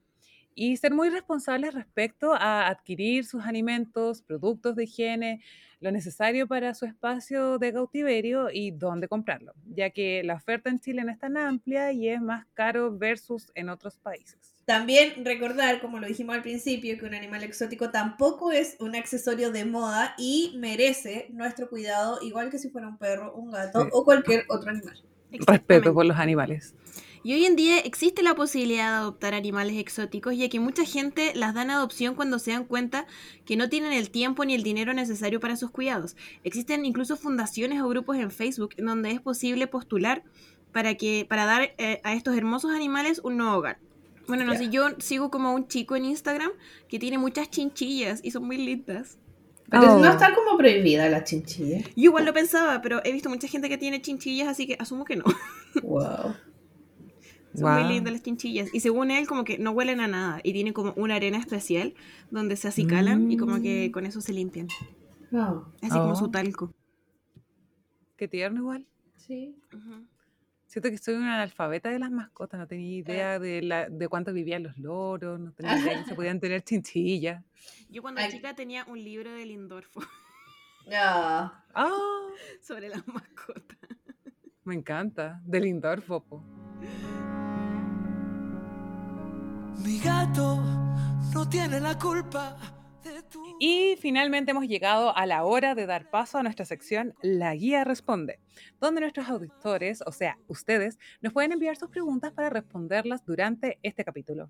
y 0.55 0.77
ser 0.77 0.93
muy 0.93 1.09
responsables 1.09 1.73
respecto 1.73 2.33
a 2.33 2.67
adquirir 2.67 3.25
sus 3.25 3.43
alimentos, 3.43 4.21
productos 4.21 4.75
de 4.75 4.83
higiene, 4.85 5.41
lo 5.79 5.91
necesario 5.91 6.47
para 6.47 6.73
su 6.73 6.85
espacio 6.85 7.59
de 7.59 7.73
cautiverio 7.73 8.49
y 8.51 8.71
dónde 8.71 9.09
comprarlo, 9.09 9.53
ya 9.65 9.89
que 9.89 10.23
la 10.23 10.35
oferta 10.35 10.69
en 10.69 10.79
Chile 10.79 11.03
no 11.03 11.11
es 11.11 11.19
tan 11.19 11.35
amplia 11.35 11.91
y 11.91 12.07
es 12.07 12.21
más 12.21 12.45
caro 12.53 12.97
versus 12.97 13.51
en 13.53 13.67
otros 13.67 13.97
países. 13.97 14.55
También 14.65 15.25
recordar, 15.25 15.81
como 15.81 15.99
lo 15.99 16.07
dijimos 16.07 16.35
al 16.35 16.41
principio, 16.41 16.97
que 16.97 17.05
un 17.05 17.13
animal 17.13 17.43
exótico 17.43 17.89
tampoco 17.91 18.53
es 18.53 18.77
un 18.79 18.95
accesorio 18.95 19.51
de 19.51 19.65
moda 19.65 20.15
y 20.17 20.55
merece 20.57 21.27
nuestro 21.31 21.67
cuidado, 21.67 22.19
igual 22.21 22.49
que 22.49 22.59
si 22.59 22.69
fuera 22.69 22.87
un 22.87 22.97
perro, 22.97 23.33
un 23.35 23.51
gato 23.51 23.81
Sí. 23.81 23.89
o 23.91 24.05
cualquier 24.05 24.45
otro 24.47 24.69
animal. 24.69 25.03
Respeto 25.31 25.93
por 25.93 26.05
los 26.05 26.15
animales. 26.17 26.73
Y 27.25 27.33
hoy 27.33 27.45
en 27.45 27.55
día 27.55 27.79
existe 27.79 28.21
la 28.21 28.35
posibilidad 28.35 28.89
de 28.91 28.97
adoptar 28.97 29.33
animales 29.33 29.77
exóticos, 29.77 30.35
ya 30.35 30.49
que 30.49 30.59
mucha 30.59 30.83
gente 30.83 31.31
las 31.35 31.53
da 31.53 31.61
en 31.61 31.71
adopción 31.71 32.15
cuando 32.15 32.37
se 32.37 32.51
dan 32.51 32.65
cuenta 32.65 33.05
que 33.45 33.55
no 33.55 33.69
tienen 33.69 33.93
el 33.93 34.09
tiempo 34.09 34.43
ni 34.43 34.53
el 34.55 34.63
dinero 34.63 34.93
necesario 34.93 35.39
para 35.39 35.55
sus 35.55 35.71
cuidados. 35.71 36.17
Existen 36.43 36.85
incluso 36.85 37.15
fundaciones 37.15 37.81
o 37.81 37.87
grupos 37.87 38.17
en 38.17 38.29
Facebook 38.29 38.71
en 38.77 38.87
donde 38.87 39.11
es 39.11 39.21
posible 39.21 39.67
postular 39.67 40.23
para 40.73 40.95
que 40.95 41.25
para 41.29 41.45
dar 41.45 41.73
eh, 41.77 42.01
a 42.03 42.13
estos 42.13 42.35
hermosos 42.35 42.71
animales 42.71 43.21
un 43.23 43.37
nuevo 43.37 43.55
hogar. 43.55 43.79
Bueno, 44.27 44.43
no 44.43 44.55
sé, 44.55 44.69
yo 44.69 44.89
sigo 44.99 45.31
como 45.31 45.49
a 45.49 45.51
un 45.51 45.67
chico 45.67 45.95
en 45.95 46.05
Instagram 46.05 46.51
que 46.89 46.99
tiene 46.99 47.17
muchas 47.17 47.49
chinchillas 47.49 48.19
y 48.21 48.31
son 48.31 48.45
muy 48.45 48.57
lindas. 48.57 49.17
Pero 49.69 49.95
Oh. 49.95 49.99
no 49.99 50.09
está 50.11 50.35
como 50.35 50.57
prohibida 50.57 51.07
la 51.07 51.23
chinchilla. 51.23 51.79
Yo 51.95 52.03
igual 52.03 52.25
lo 52.25 52.33
pensaba, 52.33 52.81
pero 52.81 53.01
he 53.05 53.13
visto 53.13 53.29
mucha 53.29 53.47
gente 53.47 53.69
que 53.69 53.77
tiene 53.77 54.01
chinchillas, 54.01 54.49
así 54.49 54.67
que 54.67 54.75
asumo 54.77 55.05
que 55.05 55.15
no. 55.15 55.23
Wow. 55.81 56.35
Son 57.55 57.71
muy 57.73 57.93
lindas 57.93 58.13
las 58.13 58.23
chinchillas. 58.23 58.73
Y 58.73 58.79
según 58.79 59.11
él, 59.11 59.27
como 59.27 59.43
que 59.43 59.57
no 59.59 59.71
huelen 59.71 59.99
a 59.99 60.07
nada. 60.07 60.39
Y 60.43 60.53
tienen 60.53 60.73
como 60.73 60.93
una 60.95 61.15
arena 61.15 61.37
especial 61.37 61.93
donde 62.31 62.55
se 62.55 62.67
acicalan 62.67 63.31
y 63.31 63.37
como 63.37 63.61
que 63.61 63.89
Mm. 63.89 63.91
con 63.91 64.05
eso 64.05 64.21
se 64.21 64.33
limpian. 64.33 64.67
Así 65.81 65.89
como 65.89 66.11
Oh. 66.11 66.15
su 66.15 66.29
talco. 66.31 66.73
Qué 68.17 68.27
tierno 68.27 68.59
igual. 68.61 68.85
Sí. 69.17 69.55
Ujú. 69.73 70.05
Siento 70.67 70.89
que 70.89 70.97
soy 70.97 71.13
una 71.15 71.35
analfabeta 71.35 71.89
de 71.89 71.99
las 71.99 72.09
mascotas, 72.09 72.59
no 72.59 72.65
tenía 72.67 72.97
idea 72.97 73.37
de, 73.39 73.61
la, 73.61 73.87
de 73.89 74.07
cuánto 74.07 74.33
vivían 74.33 74.63
los 74.63 74.75
loros, 74.79 75.39
no 75.39 75.51
tenía 75.51 75.77
idea 75.77 75.99
que 76.03 76.09
se 76.09 76.15
podían 76.15 76.39
tener 76.39 76.63
chinchillas. 76.63 77.43
Yo 77.89 78.01
cuando 78.01 78.21
Ay. 78.21 78.31
chica 78.31 78.55
tenía 78.55 78.83
un 78.85 79.03
libro 79.03 79.31
de 79.31 79.45
Lindorfo 79.45 79.99
No. 79.99 80.07
¡Ah! 81.75 81.91
sobre 82.61 82.89
las 82.89 83.07
mascotas. 83.07 83.77
Me 84.63 84.73
encanta. 84.73 85.41
De 85.45 85.59
Lindorfo, 85.59 86.21
po. 86.23 86.43
Mi 89.79 89.99
gato 89.99 90.61
no 91.33 91.49
tiene 91.49 91.79
la 91.79 91.97
culpa 91.97 92.57
de 93.03 93.23
tu... 93.23 93.43
Y 93.59 93.95
finalmente 93.99 94.51
hemos 94.51 94.65
llegado 94.65 95.15
a 95.15 95.25
la 95.25 95.43
hora 95.43 95.75
de 95.75 95.85
dar 95.85 96.09
paso 96.09 96.37
a 96.37 96.43
nuestra 96.43 96.65
sección 96.65 97.13
La 97.21 97.55
Guía 97.55 97.83
Responde, 97.83 98.39
donde 98.79 99.01
nuestros 99.01 99.29
auditores, 99.29 100.03
o 100.05 100.11
sea, 100.11 100.37
ustedes, 100.47 100.99
nos 101.21 101.33
pueden 101.33 101.51
enviar 101.51 101.75
sus 101.75 101.89
preguntas 101.89 102.31
para 102.33 102.49
responderlas 102.49 103.25
durante 103.25 103.79
este 103.83 104.03
capítulo. 104.03 104.49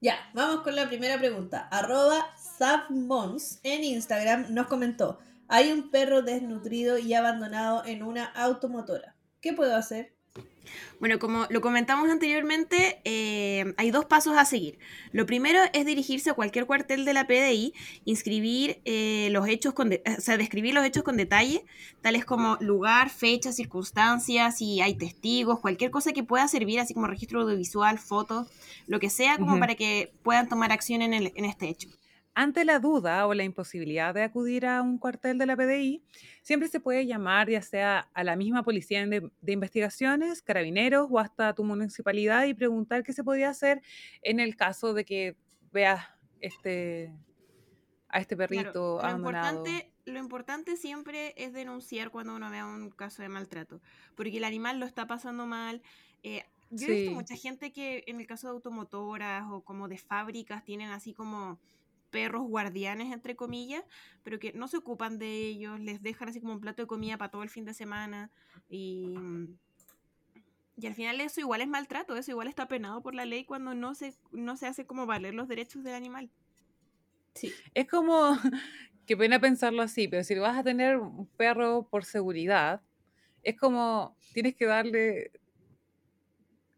Ya, 0.00 0.16
vamos 0.34 0.62
con 0.62 0.74
la 0.74 0.88
primera 0.88 1.18
pregunta. 1.18 1.68
Arroba 1.70 2.26
Savmons 2.36 3.60
en 3.62 3.84
Instagram 3.84 4.46
nos 4.52 4.66
comentó, 4.66 5.18
hay 5.48 5.70
un 5.70 5.90
perro 5.90 6.22
desnutrido 6.22 6.98
y 6.98 7.14
abandonado 7.14 7.84
en 7.84 8.02
una 8.02 8.24
automotora. 8.24 9.14
¿Qué 9.40 9.52
puedo 9.52 9.76
hacer? 9.76 10.14
Bueno, 11.00 11.18
como 11.18 11.46
lo 11.50 11.60
comentamos 11.60 12.08
anteriormente, 12.10 13.00
eh, 13.04 13.74
hay 13.76 13.90
dos 13.90 14.04
pasos 14.04 14.36
a 14.36 14.44
seguir. 14.44 14.78
Lo 15.10 15.26
primero 15.26 15.58
es 15.72 15.84
dirigirse 15.84 16.30
a 16.30 16.34
cualquier 16.34 16.64
cuartel 16.66 17.04
de 17.04 17.12
la 17.12 17.26
PDI, 17.26 17.74
inscribir 18.04 18.80
eh, 18.84 19.28
los 19.32 19.48
hechos 19.48 19.74
con, 19.74 19.90
de- 19.90 20.02
o 20.16 20.20
sea, 20.20 20.36
describir 20.36 20.74
los 20.74 20.84
hechos 20.84 21.02
con 21.02 21.16
detalle, 21.16 21.64
tales 22.02 22.24
como 22.24 22.56
lugar, 22.60 23.10
fecha, 23.10 23.52
circunstancias, 23.52 24.58
si 24.58 24.80
hay 24.80 24.94
testigos, 24.94 25.58
cualquier 25.58 25.90
cosa 25.90 26.12
que 26.12 26.22
pueda 26.22 26.46
servir, 26.46 26.78
así 26.78 26.94
como 26.94 27.08
registro 27.08 27.42
audiovisual, 27.42 27.98
fotos, 27.98 28.46
lo 28.86 29.00
que 29.00 29.10
sea, 29.10 29.38
como 29.38 29.54
para 29.60 29.74
que 29.74 30.12
puedan 30.22 30.48
tomar 30.48 30.70
acción 30.70 31.02
en, 31.02 31.14
el- 31.14 31.32
en 31.34 31.44
este 31.46 31.68
hecho. 31.68 31.88
Ante 32.34 32.64
la 32.64 32.78
duda 32.78 33.26
o 33.26 33.34
la 33.34 33.44
imposibilidad 33.44 34.14
de 34.14 34.22
acudir 34.22 34.64
a 34.66 34.80
un 34.82 34.98
cuartel 34.98 35.36
de 35.38 35.46
la 35.46 35.56
PDI, 35.56 36.02
siempre 36.42 36.68
se 36.68 36.80
puede 36.80 37.06
llamar 37.06 37.50
ya 37.50 37.60
sea 37.62 38.10
a 38.14 38.24
la 38.24 38.36
misma 38.36 38.62
policía 38.62 39.06
de, 39.06 39.30
de 39.40 39.52
investigaciones, 39.52 40.42
carabineros 40.42 41.08
o 41.10 41.18
hasta 41.18 41.54
tu 41.54 41.64
municipalidad 41.64 42.44
y 42.46 42.54
preguntar 42.54 43.02
qué 43.02 43.12
se 43.12 43.24
podía 43.24 43.50
hacer 43.50 43.82
en 44.22 44.40
el 44.40 44.56
caso 44.56 44.94
de 44.94 45.04
que 45.04 45.36
veas 45.72 46.06
este, 46.40 47.12
a 48.08 48.20
este 48.20 48.36
Claro, 48.44 48.72
perrito 48.72 49.00
lo, 49.00 49.10
importante, 49.10 49.94
lo 50.04 50.18
importante 50.18 50.76
siempre 50.76 51.32
es 51.36 51.52
denunciar 51.52 52.10
cuando 52.10 52.34
uno 52.36 52.50
vea 52.50 52.66
un 52.66 52.90
caso 52.90 53.22
de 53.22 53.28
maltrato, 53.28 53.80
porque 54.14 54.36
el 54.36 54.44
animal 54.44 54.78
lo 54.80 54.86
está 54.86 55.06
pasando 55.06 55.46
mal. 55.46 55.82
eh, 56.22 56.44
yo 56.74 56.86
he 56.86 56.90
visto 56.90 57.12
mucha 57.12 57.36
gente 57.36 57.70
que 57.72 58.02
en 58.06 58.18
el 58.20 58.26
caso 58.26 58.46
de 58.48 58.52
automotoras 58.54 59.44
o 59.50 59.62
como 59.62 59.88
de 59.88 59.98
fábricas 59.98 60.64
tienen 60.64 60.88
así 60.90 61.12
como 61.14 61.60
perros 62.12 62.42
guardianes, 62.46 63.12
entre 63.12 63.34
comillas, 63.34 63.82
pero 64.22 64.38
que 64.38 64.52
no 64.52 64.68
se 64.68 64.76
ocupan 64.76 65.18
de 65.18 65.46
ellos, 65.48 65.80
les 65.80 66.00
dejan 66.00 66.28
así 66.28 66.40
como 66.40 66.52
un 66.52 66.60
plato 66.60 66.82
de 66.82 66.86
comida 66.86 67.18
para 67.18 67.32
todo 67.32 67.42
el 67.42 67.48
fin 67.48 67.64
de 67.64 67.74
semana 67.74 68.30
y, 68.68 69.16
Y 70.76 70.86
al 70.86 70.94
final 70.94 71.20
eso 71.20 71.40
igual 71.40 71.62
es 71.62 71.68
maltrato, 71.68 72.16
eso 72.16 72.30
igual 72.30 72.46
está 72.46 72.68
penado 72.68 73.02
por 73.02 73.14
la 73.14 73.24
ley 73.24 73.44
cuando 73.44 73.74
no 73.74 73.94
se, 73.94 74.14
no 74.30 74.56
se 74.56 74.66
hace 74.66 74.86
como 74.86 75.06
valer 75.06 75.34
los 75.34 75.48
derechos 75.48 75.82
del 75.82 75.94
animal. 75.94 76.30
Sí. 77.34 77.52
Es 77.74 77.88
como, 77.88 78.36
qué 79.06 79.16
pena 79.16 79.40
pensarlo 79.40 79.82
así, 79.82 80.06
pero 80.06 80.22
si 80.22 80.34
vas 80.34 80.56
a 80.56 80.62
tener 80.62 80.98
un 80.98 81.26
perro 81.26 81.88
por 81.90 82.04
seguridad, 82.04 82.82
es 83.42 83.56
como, 83.58 84.16
tienes 84.32 84.54
que 84.54 84.66
darle 84.66 85.32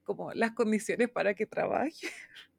como 0.05 0.32
las 0.32 0.53
condiciones 0.53 1.11
para 1.11 1.35
que 1.35 1.47
trabaje. 1.47 2.09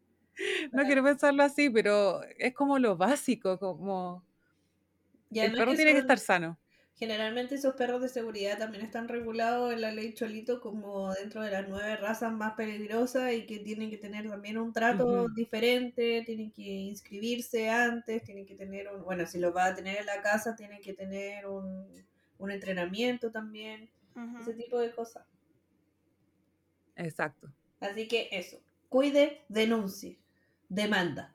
No 0.71 0.83
quiero 0.83 1.03
pensarlo 1.03 1.43
así, 1.43 1.69
pero 1.69 2.21
es 2.38 2.53
como 2.53 2.79
lo 2.79 2.97
básico, 2.97 3.57
como 3.57 4.23
Y 5.31 5.39
el 5.39 5.53
perro 5.53 5.71
que 5.71 5.77
tiene 5.77 5.93
que 5.93 5.99
estar 5.99 6.19
sano. 6.19 6.57
Generalmente 6.97 7.55
esos 7.55 7.75
perros 7.75 8.01
de 8.01 8.07
seguridad 8.07 8.57
también 8.57 8.81
están 8.81 9.09
regulados 9.09 9.73
en 9.73 9.81
la 9.81 9.91
ley 9.91 10.13
Cholito 10.13 10.61
como 10.61 11.13
dentro 11.13 11.41
de 11.41 11.51
las 11.51 11.67
nueve 11.67 11.97
razas 11.97 12.31
más 12.31 12.53
peligrosas 12.53 13.33
y 13.33 13.45
que 13.45 13.59
tienen 13.59 13.89
que 13.89 13.97
tener 13.97 14.29
también 14.29 14.57
un 14.57 14.71
trato 14.71 15.27
diferente, 15.27 16.23
tienen 16.25 16.51
que 16.51 16.61
inscribirse 16.61 17.69
antes, 17.69 18.23
tienen 18.23 18.45
que 18.45 18.55
tener 18.55 18.88
un, 18.88 19.03
bueno, 19.03 19.27
si 19.27 19.39
los 19.39 19.53
va 19.53 19.65
a 19.65 19.75
tener 19.75 19.97
en 19.97 20.05
la 20.05 20.21
casa, 20.21 20.55
tienen 20.55 20.81
que 20.81 20.93
tener 20.93 21.45
un, 21.47 21.86
un 22.38 22.51
entrenamiento 22.51 23.29
también, 23.29 23.89
ese 24.39 24.53
tipo 24.53 24.79
de 24.79 24.91
cosas. 24.91 25.25
Exacto. 26.95 27.51
Así 27.81 28.07
que 28.07 28.29
eso, 28.31 28.61
cuide, 28.88 29.43
denuncie, 29.49 30.17
demanda. 30.70 31.32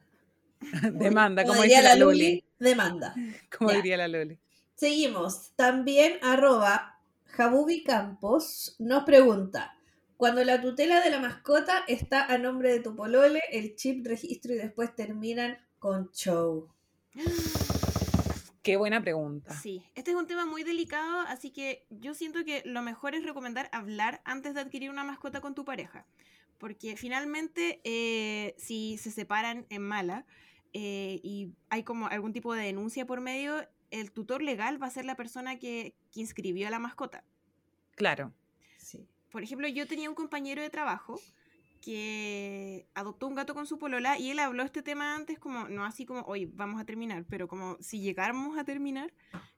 Demanda, 0.93 1.45
como 1.45 1.62
diría 1.62 1.78
dice 1.81 1.89
la 1.89 1.97
Luli. 2.05 2.45
demanda. 2.59 3.14
Como 3.57 3.70
Ya. 3.70 3.76
diría 3.76 3.97
la 3.97 4.09
Luli. 4.09 4.39
Seguimos. 4.74 5.53
También 5.57 6.18
arroba 6.22 6.99
Jabubi 7.26 7.83
Campos 7.83 8.76
nos 8.78 9.05
pregunta, 9.05 9.74
cuando 10.16 10.45
la 10.45 10.61
tutela 10.61 11.01
de 11.01 11.11
la 11.11 11.18
mascota 11.18 11.85
está 11.89 12.26
a 12.26 12.37
nombre 12.39 12.72
de 12.72 12.81
tu 12.81 12.95
polole, 12.95 13.41
el 13.53 13.74
chip 13.76 14.07
registro 14.07 14.53
y 14.53 14.57
después 14.59 14.95
terminan 14.95 15.57
con 15.78 16.11
show. 16.12 16.68
Qué 18.62 18.76
buena 18.76 19.01
pregunta. 19.01 19.55
Sí, 19.59 19.83
este 19.95 20.11
es 20.11 20.16
un 20.16 20.26
tema 20.26 20.45
muy 20.45 20.62
delicado, 20.62 21.20
así 21.20 21.51
que 21.51 21.87
yo 21.89 22.12
siento 22.12 22.45
que 22.45 22.62
lo 22.66 22.83
mejor 22.83 23.14
es 23.14 23.24
recomendar 23.24 23.70
hablar 23.72 24.20
antes 24.24 24.53
de 24.55 24.61
adquirir 24.61 24.91
una 24.91 25.05
mascota 25.05 25.41
con 25.41 25.55
tu 25.55 25.64
pareja. 25.64 26.05
Porque 26.61 26.96
finalmente, 26.96 27.80
eh, 27.82 28.54
si 28.58 28.98
se 28.98 29.11
separan 29.11 29.66
en 29.70 29.82
mala 29.82 30.26
eh, 30.74 31.18
y 31.24 31.54
hay 31.70 31.82
como 31.82 32.06
algún 32.06 32.32
tipo 32.32 32.54
de 32.54 32.62
denuncia 32.62 33.06
por 33.06 33.20
medio, 33.20 33.66
el 33.90 34.12
tutor 34.12 34.42
legal 34.42 34.80
va 34.80 34.86
a 34.86 34.90
ser 34.90 35.06
la 35.06 35.16
persona 35.16 35.58
que, 35.58 35.94
que 36.12 36.20
inscribió 36.20 36.68
a 36.68 36.70
la 36.70 36.78
mascota. 36.78 37.24
Claro. 37.96 38.32
Sí. 38.76 39.08
Por 39.30 39.42
ejemplo, 39.42 39.66
yo 39.68 39.86
tenía 39.88 40.11
un 40.11 40.14
compañero 40.14 40.61
de 40.61 40.70
trabajo 40.70 41.18
que 41.81 42.87
adoptó 42.95 43.26
un 43.26 43.35
gato 43.35 43.55
con 43.55 43.66
su 43.66 43.78
polola 43.78 44.18
y 44.18 44.31
él 44.31 44.39
habló 44.39 44.62
este 44.62 44.83
tema 44.83 45.14
antes 45.16 45.39
como, 45.39 45.68
no 45.68 45.85
así 45.85 46.05
como, 46.05 46.20
hoy 46.22 46.45
vamos 46.47 46.81
a 46.81 46.85
terminar, 46.85 47.24
pero 47.28 47.49
como 47.49 47.76
si 47.81 48.01
llegáramos 48.01 48.59
a 48.59 48.64
terminar, 48.64 49.12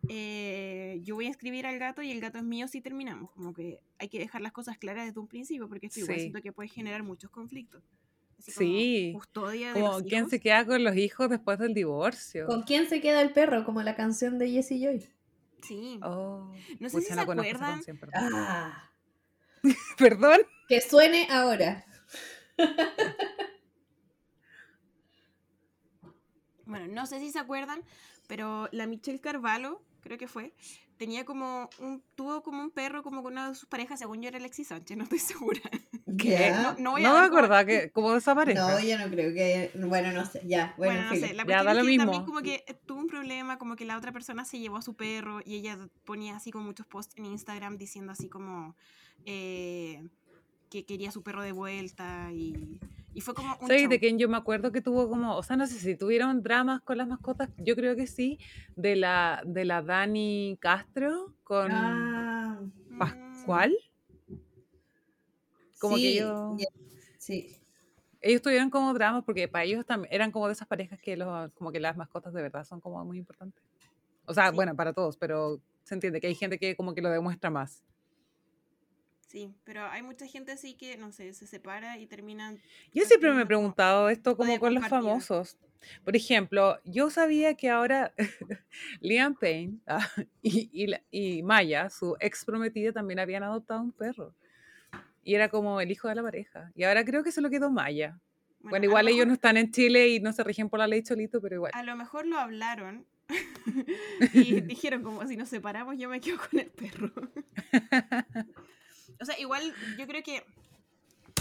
eh, 0.09 1.01
yo 1.03 1.14
voy 1.16 1.27
a 1.27 1.31
escribir 1.31 1.66
al 1.66 1.79
gato 1.79 2.01
y 2.03 2.11
el 2.11 2.20
gato 2.20 2.39
es 2.39 2.45
mío 2.45 2.68
si 2.68 2.81
terminamos. 2.81 3.31
Como 3.33 3.53
que 3.53 3.81
hay 3.99 4.09
que 4.09 4.18
dejar 4.18 4.41
las 4.41 4.53
cosas 4.53 4.79
claras 4.79 5.07
desde 5.07 5.18
un 5.20 5.27
principio 5.29 5.68
porque 5.68 5.87
esto 5.87 6.01
igual 6.01 6.14
Sí. 6.16 6.20
siento 6.23 6.43
que 6.43 6.53
puede 6.53 6.68
generar 6.68 7.03
muchos 7.03 7.31
conflictos. 7.31 7.83
Así 8.39 8.53
como 8.53 8.68
Sí. 8.68 9.11
Custodia 9.14 9.73
de 9.75 9.81
Como 9.81 9.93
los 9.95 10.03
quién 10.03 10.18
hijos. 10.20 10.31
se 10.31 10.41
queda 10.41 10.66
con 10.66 10.83
los 10.85 10.97
hijos 10.97 11.29
después 11.31 11.59
del 11.59 11.75
divorcio. 11.75 12.47
¿Con 12.47 12.62
quién 12.62 12.89
se 12.89 13.01
queda 13.01 13.20
el 13.23 13.33
perro? 13.33 13.64
Como 13.64 13.83
la 13.83 13.95
canción 13.97 14.39
de 14.39 14.51
Jessie 14.51 14.81
Joy. 14.85 15.05
Sí. 15.62 16.01
Oh, 16.03 16.53
No 16.81 16.89
sé 16.89 17.01
si 17.03 17.09
no 17.11 17.14
se 17.14 17.20
acuerdan. 17.20 17.57
canción, 17.59 17.97
perdón. 17.99 18.33
Ah, 18.35 18.91
Perdón. 19.99 20.41
que 20.68 20.81
suene 20.81 21.29
ahora. 21.31 21.85
Bueno, 26.65 26.87
no 26.89 27.07
sé 27.07 27.19
si 27.19 27.31
se 27.31 27.39
acuerdan, 27.39 27.83
pero 28.29 28.69
la 28.73 28.87
Michelle 28.87 29.21
Carvalho, 29.21 29.83
creo 30.01 30.17
que 30.17 30.29
fue, 30.29 30.55
tenía 30.97 31.25
como 31.25 31.69
un, 31.81 32.03
tuvo 32.15 32.43
como 32.43 32.63
un 32.63 32.71
perro 32.71 33.03
como 33.03 33.23
con 33.23 33.33
una 33.33 33.49
de 33.49 33.55
sus 33.57 33.69
parejas, 33.69 33.99
según 33.99 34.23
yo 34.23 34.29
era 34.29 34.39
Alexis 34.39 34.69
Sánchez, 34.69 34.97
no 34.97 35.05
estoy 35.05 35.19
segura. 35.19 35.61
Ya. 36.07 36.63
No, 36.63 36.75
no 36.79 36.91
voy 36.93 37.05
a 37.05 37.09
No 37.09 37.19
me 37.19 37.27
acordaba 37.27 37.65
que 37.67 37.91
como 37.91 38.13
de 38.13 38.19
esa 38.19 38.35
pareja. 38.35 38.61
No, 38.61 38.81
yo 38.81 38.97
no 38.99 39.09
creo 39.11 39.35
que. 39.35 39.71
Bueno, 39.75 40.13
no 40.13 40.25
sé. 40.25 40.43
Ya, 40.47 40.75
bueno, 40.79 40.95
Bueno, 40.95 41.09
no 41.11 41.15
filo. 41.15 41.27
sé, 41.29 41.35
la 41.35 41.45
Ya, 41.45 41.45
cuestión 41.45 41.65
da 41.65 41.73
es 41.73 41.77
lo 41.79 41.83
que 41.83 41.89
mismo. 41.89 42.05
también 42.05 42.25
como 42.25 42.43
que 42.43 42.65
tuvo 42.87 43.01
un 43.01 43.07
problema, 43.09 43.59
como 43.59 43.77
que 43.77 43.85
la 43.85 43.99
otra 43.99 44.13
persona 44.13 44.45
se 44.45 44.59
llevó 44.61 44.77
a 44.77 44.83
su 44.83 44.95
perro 44.95 45.41
y 45.45 45.57
ella 45.57 45.79
ponía 46.05 46.37
así 46.37 46.51
como 46.53 46.65
muchos 46.67 46.87
posts 46.87 47.17
en 47.17 47.27
Instagram 47.27 47.77
diciendo 47.77 48.13
así 48.13 48.29
como 48.29 48.77
eh, 49.25 50.09
que 50.73 50.87
quería 50.87 51.11
su 51.11 51.23
perro 51.23 51.43
de 51.43 51.53
vuelta 51.53 52.31
y, 52.33 52.81
y 53.12 53.20
fue 53.20 53.35
como 53.35 53.55
un 53.61 53.66
¿Sabes 53.68 53.91
de 53.91 53.99
quién 54.01 54.18
yo 54.18 54.27
me 54.27 54.39
acuerdo 54.39 54.73
que 54.73 54.81
tuvo 54.81 55.07
como, 55.07 55.37
o 55.37 55.43
sea, 55.43 55.55
no 55.55 55.66
sé 55.66 55.75
si 55.79 55.97
tuvieron 55.97 56.43
dramas 56.43 56.81
con 56.81 56.97
las 56.97 57.07
mascotas, 57.07 57.51
yo 57.59 57.77
creo 57.77 57.95
que 57.95 58.07
sí, 58.07 58.39
de 58.75 58.97
la, 58.97 59.43
de 59.45 59.66
la 59.66 59.83
Dani 59.83 60.57
Castro 60.61 61.35
con 61.45 61.70
Ah, 61.70 62.59
Mm, 62.89 62.99
Pascual. 62.99 63.77
Como 65.79 65.97
que 65.97 66.01
sí, 66.03 66.16
yo- 66.16 66.57
ya, 66.59 66.66
Sí. 67.18 67.57
Ellos 68.20 68.41
tuvieron 68.41 68.70
como 68.70 68.95
dramas 68.95 69.25
porque 69.25 69.49
para 69.49 69.64
ellos 69.64 69.85
también 69.85 70.12
eran 70.14 70.31
como 70.31 70.47
de 70.47 70.53
esas 70.55 70.68
parejas 70.68 70.99
que 71.01 71.16
los, 71.16 71.51
como 71.53 71.73
que 71.73 71.81
las 71.81 71.97
mascotas 71.97 72.33
de 72.33 72.41
verdad 72.41 72.64
son 72.64 72.81
como 72.81 73.05
muy 73.05 73.18
importantes. 73.18 73.62
O 74.27 74.33
sea, 74.33 74.51
Sí. 74.51 74.55
bueno, 74.57 74.75
para 74.77 74.93
todos, 74.93 75.16
pero 75.16 75.61
se 75.83 75.95
entiende 75.95 76.20
que 76.20 76.29
hay 76.29 76.35
gente 76.37 76.59
que 76.59 76.77
como 76.77 76.95
que 76.95 77.03
lo 77.03 77.11
demuestra 77.11 77.51
más. 77.51 77.83
Sí, 79.33 79.55
pero 79.64 79.87
hay 79.87 80.03
mucha 80.03 80.26
gente 80.26 80.53
así 80.53 80.74
que, 80.74 80.99
no 80.99 81.11
sé, 81.11 81.33
se 81.33 81.47
separa 81.47 81.97
y 81.97 82.07
terminan... 82.07 82.61
Yo 82.93 83.03
siempre 83.07 83.33
me 83.33 83.41
he 83.41 83.47
preguntado 83.47 84.11
esto 84.11 84.37
como 84.37 84.59
con 84.61 84.74
los 84.74 84.87
famosos. 84.87 85.57
Por 86.05 86.14
ejemplo, 86.14 86.78
yo 86.85 87.09
sabía 87.09 87.55
que 87.55 87.70
ahora 87.70 88.12
Liam 89.01 89.35
Payne 89.35 89.78
ah, 89.87 90.07
y, 90.43 90.68
y 90.70 90.95
y 91.11 91.43
Maya, 91.43 91.89
su 91.89 92.14
ex 92.20 92.45
prometida, 92.45 92.93
también 92.93 93.20
habían 93.20 93.43
adoptado 93.43 93.80
un 93.80 93.93
perro. 93.93 94.35
Y 95.24 95.35
era 95.35 95.49
como 95.49 95.80
el 95.80 95.91
hijo 95.91 96.09
de 96.09 96.14
la 96.14 96.22
pareja. 96.22 96.70
Y 96.74 96.85
ahora 96.85 97.03
creo 97.03 97.24
que 97.24 97.33
se 97.33 97.41
lo 97.41 97.49
quedó 97.49 97.70
Maya. 97.70 98.20
Bueno, 98.61 98.80
lo 98.80 98.91
igual 98.91 99.09
ellos 99.09 99.20
no 99.20 99.33
mejor- 99.33 99.37
están 99.37 99.57
en 99.57 99.72
Chile 99.72 100.09
y 100.09 100.20
no 100.20 100.35
se 100.35 100.45
rigen 100.45 100.68
por 100.68 100.78
la 100.78 100.87
ley 100.87 101.03
Cholito, 101.03 101.41
pero 101.41 101.55
igual. 101.55 101.72
A 101.74 101.83
lo 101.83 101.97
mejor 101.97 102.26
lo 102.26 102.37
hablaron 102.39 103.07
y 104.35 104.61
dijeron 104.61 105.03
como 105.03 105.26
si 105.26 105.39
nos 105.39 105.49
separamos 105.49 105.97
yo 105.97 106.11
me 106.11 106.20
quedo 106.20 106.37
con 106.51 106.61
el 106.61 106.70
perro. 106.70 107.11
O 109.21 109.25
sea, 109.25 109.39
igual 109.39 109.75
yo 109.99 110.07
creo 110.07 110.23
que 110.23 110.45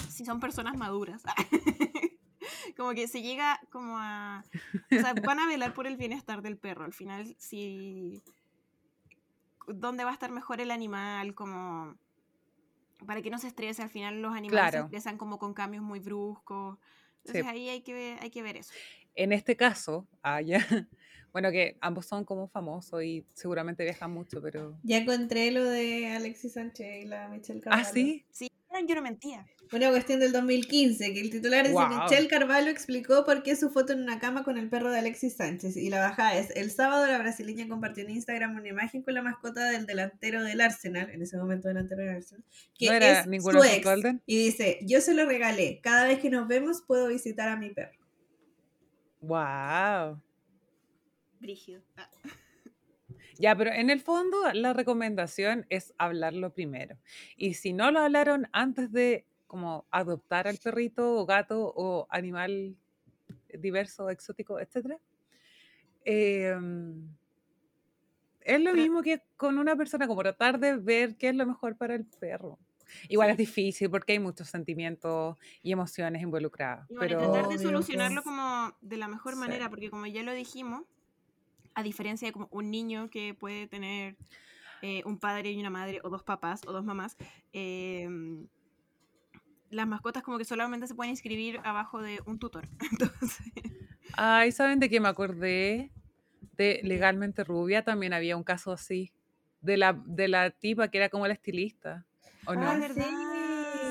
si 0.10 0.26
son 0.26 0.40
personas 0.40 0.78
maduras, 0.78 1.24
como 2.78 2.94
que 2.94 3.08
se 3.08 3.22
llega 3.22 3.60
como 3.72 3.98
a... 3.98 4.44
O 4.92 4.96
sea, 4.96 5.14
van 5.14 5.40
a 5.40 5.48
velar 5.48 5.74
por 5.74 5.88
el 5.88 5.98
bienestar 5.98 6.42
del 6.42 6.58
perro. 6.58 6.86
Al 6.86 6.94
final, 6.94 7.36
si... 7.38 8.22
¿Dónde 9.68 10.04
va 10.04 10.12
a 10.12 10.14
estar 10.14 10.32
mejor 10.32 10.62
el 10.62 10.72
animal? 10.72 11.34
Como... 11.34 11.96
Para 13.06 13.22
que 13.22 13.32
no 13.32 13.40
se 13.40 13.48
estrese, 13.48 13.82
al 13.82 13.90
final 13.90 14.22
los 14.22 14.36
animales 14.36 14.72
se 14.74 14.80
estresan 14.80 15.18
como 15.18 15.40
con 15.40 15.54
cambios 15.54 15.84
muy 15.84 16.00
bruscos. 16.00 16.78
Entonces 17.24 17.44
Sí. 17.44 17.50
ahí 17.50 17.70
hay 17.70 17.82
que, 17.82 17.94
ver, 17.94 18.20
hay 18.22 18.30
que 18.30 18.44
ver 18.44 18.58
eso. 18.58 18.74
En 19.16 19.32
este 19.32 19.56
caso, 19.56 20.08
ah, 20.22 20.42
ya, 20.42 20.66
bueno, 21.32 21.52
que 21.52 21.78
ambos 21.82 22.06
son 22.06 22.26
como 22.26 22.48
famosos 22.48 23.04
y 23.04 23.26
seguramente 23.34 23.84
viajan 23.84 24.12
mucho, 24.12 24.42
pero... 24.42 24.78
Ya 24.84 24.98
encontré 24.98 25.52
lo 25.52 25.64
de 25.64 26.08
Alexis 26.08 26.54
Sánchez 26.54 27.04
y 27.04 27.06
la 27.06 27.30
Michelle 27.30 27.62
Ah, 27.66 27.84
Carvalho. 27.84 27.94
sí. 27.94 28.26
Sí, 28.32 28.48
yo 28.88 28.96
no 28.96 29.02
mentía. 29.02 29.46
Una 29.74 29.90
cuestión 29.90 30.20
del 30.20 30.32
2015, 30.32 31.14
que 31.14 31.22
el 31.22 31.30
titular 31.30 31.68
dice. 31.68 31.80
Michelle 31.88 32.28
Carvalho 32.28 32.70
explicó 32.72 33.24
por 33.26 33.44
qué 33.44 33.56
su 33.56 33.70
foto 33.70 33.94
en 33.94 34.02
una 34.02 34.20
cama 34.20 34.44
con 34.44 34.58
el 34.58 34.70
perro 34.70 34.92
de 34.92 35.00
Alexis 35.00 35.36
Sánchez. 35.36 35.78
Y 35.78 35.90
la 35.90 36.00
bajada 36.00 36.36
es, 36.38 36.50
el 36.56 36.72
sábado 36.72 37.06
la 37.08 37.18
brasileña 37.20 37.68
compartió 37.68 38.04
en 38.04 38.10
Instagram 38.12 38.56
una 38.56 38.68
imagen 38.70 39.02
con 39.04 39.14
la 39.14 39.22
mascota 39.22 39.70
del 39.70 39.86
delantero 39.86 40.44
del 40.44 40.60
Arsenal, 40.62 41.10
en 41.10 41.22
ese 41.22 41.38
momento 41.38 41.68
delantero 41.68 42.02
del 42.02 42.16
Arsenal, 42.16 42.44
que 42.78 42.88
¿No 42.88 42.94
era 42.94 43.20
es 43.22 43.44
su 43.44 43.64
ex. 43.64 43.84
Golden? 43.86 44.22
Y 44.26 44.38
dice, 44.38 44.80
yo 44.84 45.00
se 45.02 45.14
lo 45.14 45.26
regalé, 45.26 45.80
cada 45.82 46.08
vez 46.08 46.20
que 46.20 46.30
nos 46.30 46.48
vemos 46.48 46.82
puedo 46.86 47.08
visitar 47.08 47.48
a 47.50 47.56
mi 47.58 47.70
perro. 47.70 47.98
¡Wow! 49.22 50.20
Brígido. 51.42 51.82
Ah. 51.98 52.10
Ya, 53.38 53.56
pero 53.56 53.72
en 53.72 53.89
el 53.89 54.00
fondo 54.00 54.38
la 54.54 54.74
recomendación 54.74 55.66
es 55.70 55.94
hablarlo 55.98 56.54
primero. 56.54 56.98
Y 57.36 57.56
si 57.56 57.74
no 57.74 57.92
lo 57.92 58.00
hablaron 58.00 58.48
antes 58.52 58.92
de 58.92 59.26
como 59.48 59.86
adoptar 59.92 60.48
al 60.48 60.58
perrito 60.58 61.18
o 61.20 61.26
gato 61.26 61.74
o 61.76 62.08
animal 62.10 62.76
diverso, 63.54 64.10
exótico, 64.10 64.60
etc. 64.60 64.98
es 66.06 66.56
lo 68.60 68.72
Pero- 68.72 68.76
mismo 68.76 69.02
que 69.02 69.22
con 69.38 69.58
una 69.58 69.76
persona, 69.76 70.08
como 70.08 70.22
tratar 70.22 70.60
de 70.60 70.78
ver 70.78 71.16
qué 71.18 71.30
es 71.30 71.36
lo 71.36 71.46
mejor 71.46 71.76
para 71.78 71.96
el 71.96 72.06
perro. 72.06 72.58
Igual 73.08 73.30
es 73.30 73.38
difícil 73.38 73.89
porque 73.89 74.14
hay 74.14 74.20
muchos 74.20 74.50
sentimientos 74.50 75.38
y 75.64 75.72
emociones 75.72 76.22
involucradas. 76.22 76.89
Y 76.89 76.96
bueno, 76.96 77.18
pero 77.20 77.32
tratar 77.32 77.50
de 77.50 77.60
solucionarlo 77.60 78.22
como 78.24 78.76
de 78.82 78.98
la 78.98 79.08
mejor 79.08 79.34
Sí. 79.34 79.39
manera, 79.39 79.70
porque 79.70 79.89
como 79.89 80.06
ya 80.08 80.24
lo 80.24 80.34
dijimos, 80.34 80.84
a 81.76 81.84
diferencia 81.84 82.28
de 82.28 82.32
como 82.34 82.48
un 82.52 82.70
niño 82.72 83.10
que 83.10 83.34
puede 83.34 83.68
tener 83.68 84.18
eh, 84.82 85.02
un 85.06 85.20
padre 85.20 85.52
y 85.52 85.60
una 85.60 85.70
madre, 85.70 86.00
o 86.04 86.10
dos 86.10 86.24
papás, 86.24 86.62
o 86.68 86.72
dos 86.72 86.84
mamás, 86.84 87.16
eh, 87.54 88.08
las 89.70 89.88
mascotas 89.88 90.24
como 90.24 90.38
que 90.38 90.46
solamente 90.46 90.88
se 90.88 90.96
pueden 90.96 91.12
inscribir 91.12 91.60
abajo 91.64 92.02
de 92.02 92.20
un 92.26 92.40
tutor. 92.40 92.68
Entonces, 92.92 93.40
Ay, 94.14 94.52
¿saben 94.52 94.80
de 94.80 94.90
qué 94.90 95.00
me 95.00 95.08
acordé? 95.08 95.92
De 96.58 96.82
Legalmente 96.84 97.44
Rubia 97.46 97.84
también 97.84 98.12
había 98.14 98.36
un 98.36 98.44
caso 98.44 98.72
así. 98.74 99.14
De 99.62 99.78
la, 99.78 99.94
de 100.06 100.28
la 100.28 100.50
tipa 100.52 100.90
que 100.90 100.98
era 100.98 101.08
como 101.10 101.28
la 101.28 101.34
estilista. 101.34 102.06
¿O 102.46 102.56
no? 102.56 102.62
Ah, 102.70 102.78
¿verdad? 102.78 103.06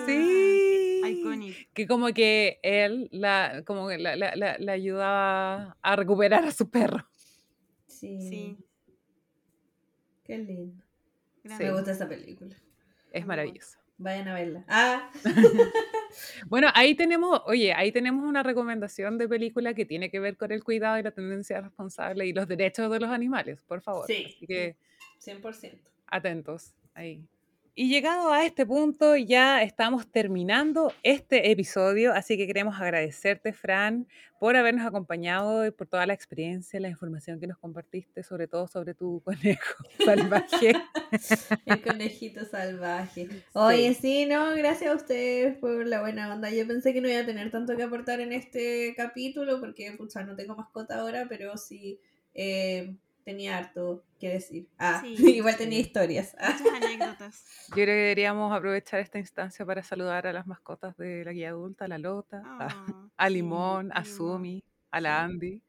sí. 0.07 1.01
Iconic. 1.07 1.73
Que 1.73 1.87
como 1.87 2.09
que 2.09 2.59
él 2.63 3.09
la, 3.13 3.63
como 3.65 3.89
la, 3.91 4.17
la- 4.17 4.37
la- 4.37 4.57
la 4.59 4.73
ayudaba 4.73 5.77
a 5.81 5.97
recuperar 5.97 6.45
a 6.45 6.51
su 6.53 6.69
perro. 6.71 7.09
Sí. 8.01 8.19
Sí. 8.23 8.59
Qué 10.25 10.39
lindo. 10.39 10.83
grande. 11.45 11.65
Me 11.67 11.73
gusta 11.73 11.93
esa 11.93 12.09
película. 12.09 12.57
Es 13.13 13.23
Muy 13.23 13.29
maravilloso. 13.29 13.79
Vayan 13.99 14.29
a 14.29 14.35
verla. 14.35 14.65
Ah, 14.69 15.11
Bueno, 16.47 16.69
ahí 16.75 16.95
tenemos, 16.95 17.43
oye, 17.45 17.75
ahí 17.75 17.93
tenemos 17.93 18.25
una 18.25 18.43
recomendación 18.43 19.19
de 19.19 19.29
película 19.29 19.75
que 19.75 19.85
tiene 19.85 20.11
que 20.11 20.19
ver 20.19 20.39
con 20.39 20.51
el 20.51 20.65
cuidado 20.65 20.99
y 20.99 21.03
la 21.03 21.11
tendencia 21.11 21.61
responsable 21.61 22.27
y 22.27 22.33
los 22.33 22.49
derechos 22.49 22.91
de 22.91 23.01
los 23.01 23.11
animales, 23.11 23.63
por 23.65 23.83
favor. 23.83 24.07
Sí. 24.07 24.25
Así 24.27 24.47
que 24.47 24.77
100%. 25.23 25.79
atentos 26.07 26.73
ahí. 26.95 27.29
Y 27.75 27.89
llegado 27.89 28.33
a 28.33 28.45
este 28.45 28.67
punto, 28.67 29.17
ya 29.17 29.63
estamos 29.63 30.11
terminando 30.11 30.93
este 31.03 31.51
episodio, 31.51 32.13
así 32.13 32.37
que 32.37 32.47
queremos 32.47 32.81
agradecerte, 32.81 33.53
Fran, 33.53 34.07
por 34.41 34.57
habernos 34.57 34.87
acompañado 34.87 35.65
y 35.65 35.71
por 35.71 35.87
toda 35.87 36.05
la 36.07 36.15
experiencia, 36.15 36.81
la 36.81 36.89
información 36.89 37.39
que 37.39 37.47
nos 37.47 37.59
compartiste, 37.59 38.23
sobre 38.23 38.49
todo 38.49 38.67
sobre 38.67 38.95
tu 38.95 39.21
conejo 39.25 39.85
salvaje. 40.05 40.73
El 41.67 41.83
conejito 41.83 42.45
salvaje. 42.45 43.29
Oye, 43.53 43.95
sí, 43.95 44.27
no, 44.27 44.55
gracias 44.57 44.93
a 44.93 44.97
ustedes 44.97 45.57
por 45.59 45.87
la 45.87 46.01
buena 46.01 46.35
onda. 46.35 46.51
Yo 46.51 46.67
pensé 46.67 46.93
que 46.93 47.01
no 47.01 47.09
iba 47.09 47.21
a 47.21 47.27
tener 47.27 47.51
tanto 47.51 47.77
que 47.77 47.83
aportar 47.83 48.21
en 48.21 48.33
este 48.33 48.95
capítulo 48.97 49.61
porque, 49.61 49.93
pucha, 49.93 50.25
no 50.25 50.35
tengo 50.35 50.57
mascota 50.57 51.01
ahora, 51.01 51.27
pero 51.29 51.57
sí 51.57 52.01
eh, 52.35 52.95
tenía 53.25 53.59
harto 53.59 54.05
que 54.19 54.29
decir. 54.31 54.69
Ah, 54.79 55.03
Sí, 55.03 55.15
igual 55.37 55.57
tenía 55.57 55.79
sí. 55.79 55.81
historias. 55.81 56.35
Ah, 56.39 56.57
Muchas 56.61 56.73
anécdotas. 56.75 57.45
Yo 57.69 57.75
creo 57.75 57.87
que 57.87 57.93
deberíamos 57.93 58.53
aprovechar 58.53 59.01
esta 59.01 59.19
instancia 59.19 59.65
para 59.65 59.83
saludar 59.83 60.27
a 60.27 60.33
las 60.33 60.47
mascotas 60.47 60.97
de 60.97 61.25
la 61.25 61.33
guía 61.33 61.51
adulta, 61.51 61.85
a 61.85 61.89
la 61.89 61.99
Lota, 61.99 62.49
a, 62.59 62.69
Oh, 62.69 63.11
a 63.17 63.31
sí, 63.31 63.31
Limón, 63.31 63.91
a. 63.95 64.05
Sumi, 64.05 64.65
a 64.91 65.01
la 65.01 65.25
Andy. 65.25 65.63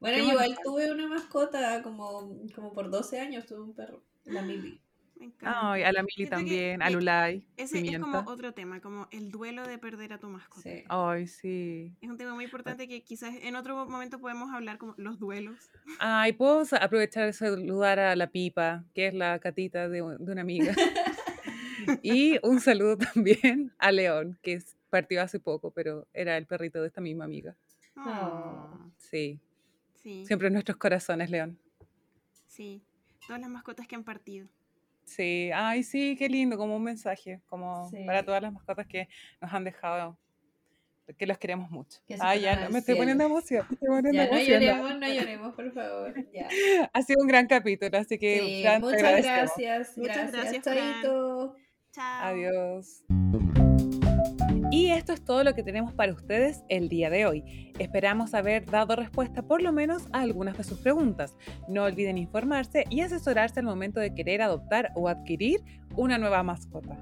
Bueno, 0.00 0.18
igual 0.18 0.58
tuve 0.62 0.92
una 0.92 1.06
mascota 1.08 1.82
como, 1.82 2.36
como 2.54 2.72
por 2.74 2.90
12 2.90 3.20
años, 3.20 3.46
tuve 3.46 3.62
un 3.62 3.74
perro, 3.74 4.02
la 4.24 4.42
Mili. 4.42 4.82
Me 5.22 5.26
encanta. 5.28 5.72
Ay, 5.72 5.84
a 5.84 5.92
la 5.92 6.02
Mili 6.02 6.24
que 6.24 6.26
también, 6.26 6.82
a 6.82 6.90
Lulay, 6.90 7.46
Ese 7.56 7.78
es 7.78 7.98
como 8.00 8.24
otro 8.26 8.52
tema, 8.54 8.80
como 8.80 9.06
el 9.12 9.30
duelo 9.30 9.64
de 9.64 9.78
perder 9.78 10.12
a 10.14 10.18
tu 10.18 10.26
mascota. 10.28 10.62
Sí. 10.62 10.82
Ay, 10.88 11.28
sí. 11.28 11.94
Es 12.00 12.10
un 12.10 12.16
tema 12.16 12.34
muy 12.34 12.42
importante 12.42 12.88
que 12.88 13.02
quizás 13.04 13.32
en 13.40 13.54
otro 13.54 13.86
momento 13.86 14.18
podemos 14.18 14.52
hablar 14.52 14.78
como 14.78 14.94
los 14.96 15.20
duelos. 15.20 15.70
Ay, 16.00 16.32
puedo 16.32 16.64
aprovechar 16.80 17.26
de 17.26 17.32
saludar 17.34 18.00
a 18.00 18.16
la 18.16 18.30
Pipa, 18.30 18.84
que 18.96 19.06
es 19.06 19.14
la 19.14 19.38
catita 19.38 19.88
de, 19.88 19.98
de 20.18 20.32
una 20.32 20.40
amiga. 20.40 20.74
y 22.02 22.38
un 22.44 22.58
saludo 22.60 22.98
también 22.98 23.72
a 23.78 23.92
León, 23.92 24.36
que 24.42 24.54
es- 24.54 24.76
partió 24.90 25.22
hace 25.22 25.38
poco, 25.38 25.70
pero 25.70 26.08
era 26.12 26.36
el 26.36 26.46
perrito 26.46 26.80
de 26.82 26.88
esta 26.88 27.00
misma 27.00 27.26
amiga. 27.26 27.54
Oh, 27.96 28.90
Sí, 28.98 29.38
sí, 30.02 30.26
siempre 30.26 30.48
en 30.48 30.54
nuestros 30.54 30.78
corazones, 30.78 31.30
León. 31.30 31.58
sí. 32.48 32.82
Todas 33.24 33.40
las 33.40 33.50
mascotas 33.50 33.86
que 33.86 33.94
han 33.94 34.02
partido. 34.02 34.48
Sí, 35.04 35.50
ay, 35.54 35.82
sí, 35.82 36.16
qué 36.16 36.28
lindo, 36.28 36.56
como 36.56 36.76
un 36.76 36.84
mensaje, 36.84 37.40
como 37.46 37.90
para 38.06 38.24
todas 38.24 38.42
las 38.42 38.52
mascotas 38.52 38.86
que 38.86 39.08
nos 39.40 39.52
han 39.52 39.64
dejado, 39.64 40.16
que 41.18 41.26
los 41.26 41.38
queremos 41.38 41.70
mucho. 41.70 42.00
Ay, 42.20 42.42
ya, 42.42 42.52
al 42.54 42.72
me 42.72 42.78
estoy 42.78 42.94
poniendo 42.94 43.24
emoción, 43.24 43.66
me 43.68 43.74
estoy 43.74 43.88
poniendo 43.88 44.12
Ya, 44.12 44.30
no 44.30 44.38
lloremos, 44.38 44.98
no 44.98 45.08
lloremos, 45.08 45.54
por 45.54 45.72
favor. 45.72 46.14
Ya. 46.32 46.48
Ha 46.92 47.02
sido 47.02 47.20
un 47.20 47.28
gran 47.28 47.46
capítulo, 47.46 47.98
así 47.98 48.18
que 48.18 48.40
Sí, 48.40 48.62
Fran, 48.62 48.80
muchas 48.80 49.02
gracias. 49.02 49.98
Muchas 49.98 50.32
Gracias, 50.32 50.32
gracias, 50.32 50.62
Fran. 50.62 50.92
Chaito. 50.94 51.56
Chao. 51.92 52.24
Adiós. 52.24 53.04
Y 54.72 54.86
esto 54.86 55.12
es 55.12 55.22
todo 55.22 55.44
lo 55.44 55.54
que 55.54 55.62
tenemos 55.62 55.92
para 55.92 56.14
ustedes 56.14 56.64
el 56.70 56.88
día 56.88 57.10
de 57.10 57.26
hoy. 57.26 57.72
Esperamos 57.78 58.32
haber 58.32 58.64
dado 58.64 58.96
respuesta 58.96 59.42
por 59.42 59.60
lo 59.60 59.70
menos 59.70 60.08
a 60.14 60.22
algunas 60.22 60.56
de 60.56 60.64
sus 60.64 60.78
preguntas. 60.78 61.36
No 61.68 61.84
olviden 61.84 62.16
informarse 62.16 62.86
y 62.88 63.02
asesorarse 63.02 63.60
al 63.60 63.66
momento 63.66 64.00
de 64.00 64.14
querer 64.14 64.40
adoptar 64.40 64.90
o 64.94 65.10
adquirir 65.10 65.62
una 65.94 66.16
nueva 66.16 66.42
mascota. 66.42 66.96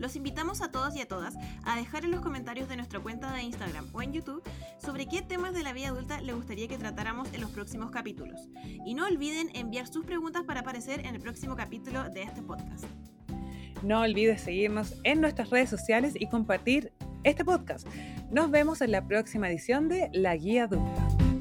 Los 0.00 0.16
invitamos 0.16 0.62
a 0.62 0.72
todos 0.72 0.96
y 0.96 1.00
a 1.00 1.06
todas 1.06 1.36
a 1.64 1.76
dejar 1.76 2.04
en 2.04 2.10
los 2.10 2.22
comentarios 2.22 2.68
de 2.68 2.74
nuestra 2.74 2.98
cuenta 2.98 3.32
de 3.32 3.44
Instagram 3.44 3.86
o 3.92 4.02
en 4.02 4.12
YouTube 4.12 4.42
sobre 4.84 5.06
qué 5.06 5.22
temas 5.22 5.54
de 5.54 5.62
la 5.62 5.72
vida 5.72 5.90
adulta 5.90 6.20
le 6.20 6.32
gustaría 6.32 6.66
que 6.66 6.76
tratáramos 6.76 7.32
en 7.32 7.40
los 7.40 7.50
próximos 7.50 7.92
capítulos. 7.92 8.48
Y 8.84 8.94
no 8.94 9.06
olviden 9.06 9.48
enviar 9.54 9.86
sus 9.86 10.04
preguntas 10.04 10.42
para 10.42 10.62
aparecer 10.62 11.06
en 11.06 11.14
el 11.14 11.20
próximo 11.20 11.54
capítulo 11.54 12.02
de 12.10 12.24
este 12.24 12.42
podcast. 12.42 12.84
No 13.82 14.00
olvides 14.00 14.42
seguirnos 14.42 14.94
en 15.04 15.20
nuestras 15.20 15.50
redes 15.50 15.70
sociales 15.70 16.14
y 16.18 16.26
compartir 16.28 16.92
este 17.24 17.44
podcast. 17.44 17.86
Nos 18.30 18.50
vemos 18.50 18.80
en 18.80 18.92
la 18.92 19.06
próxima 19.06 19.48
edición 19.48 19.88
de 19.88 20.08
La 20.12 20.36
Guía 20.36 20.64
Adulta. 20.64 21.31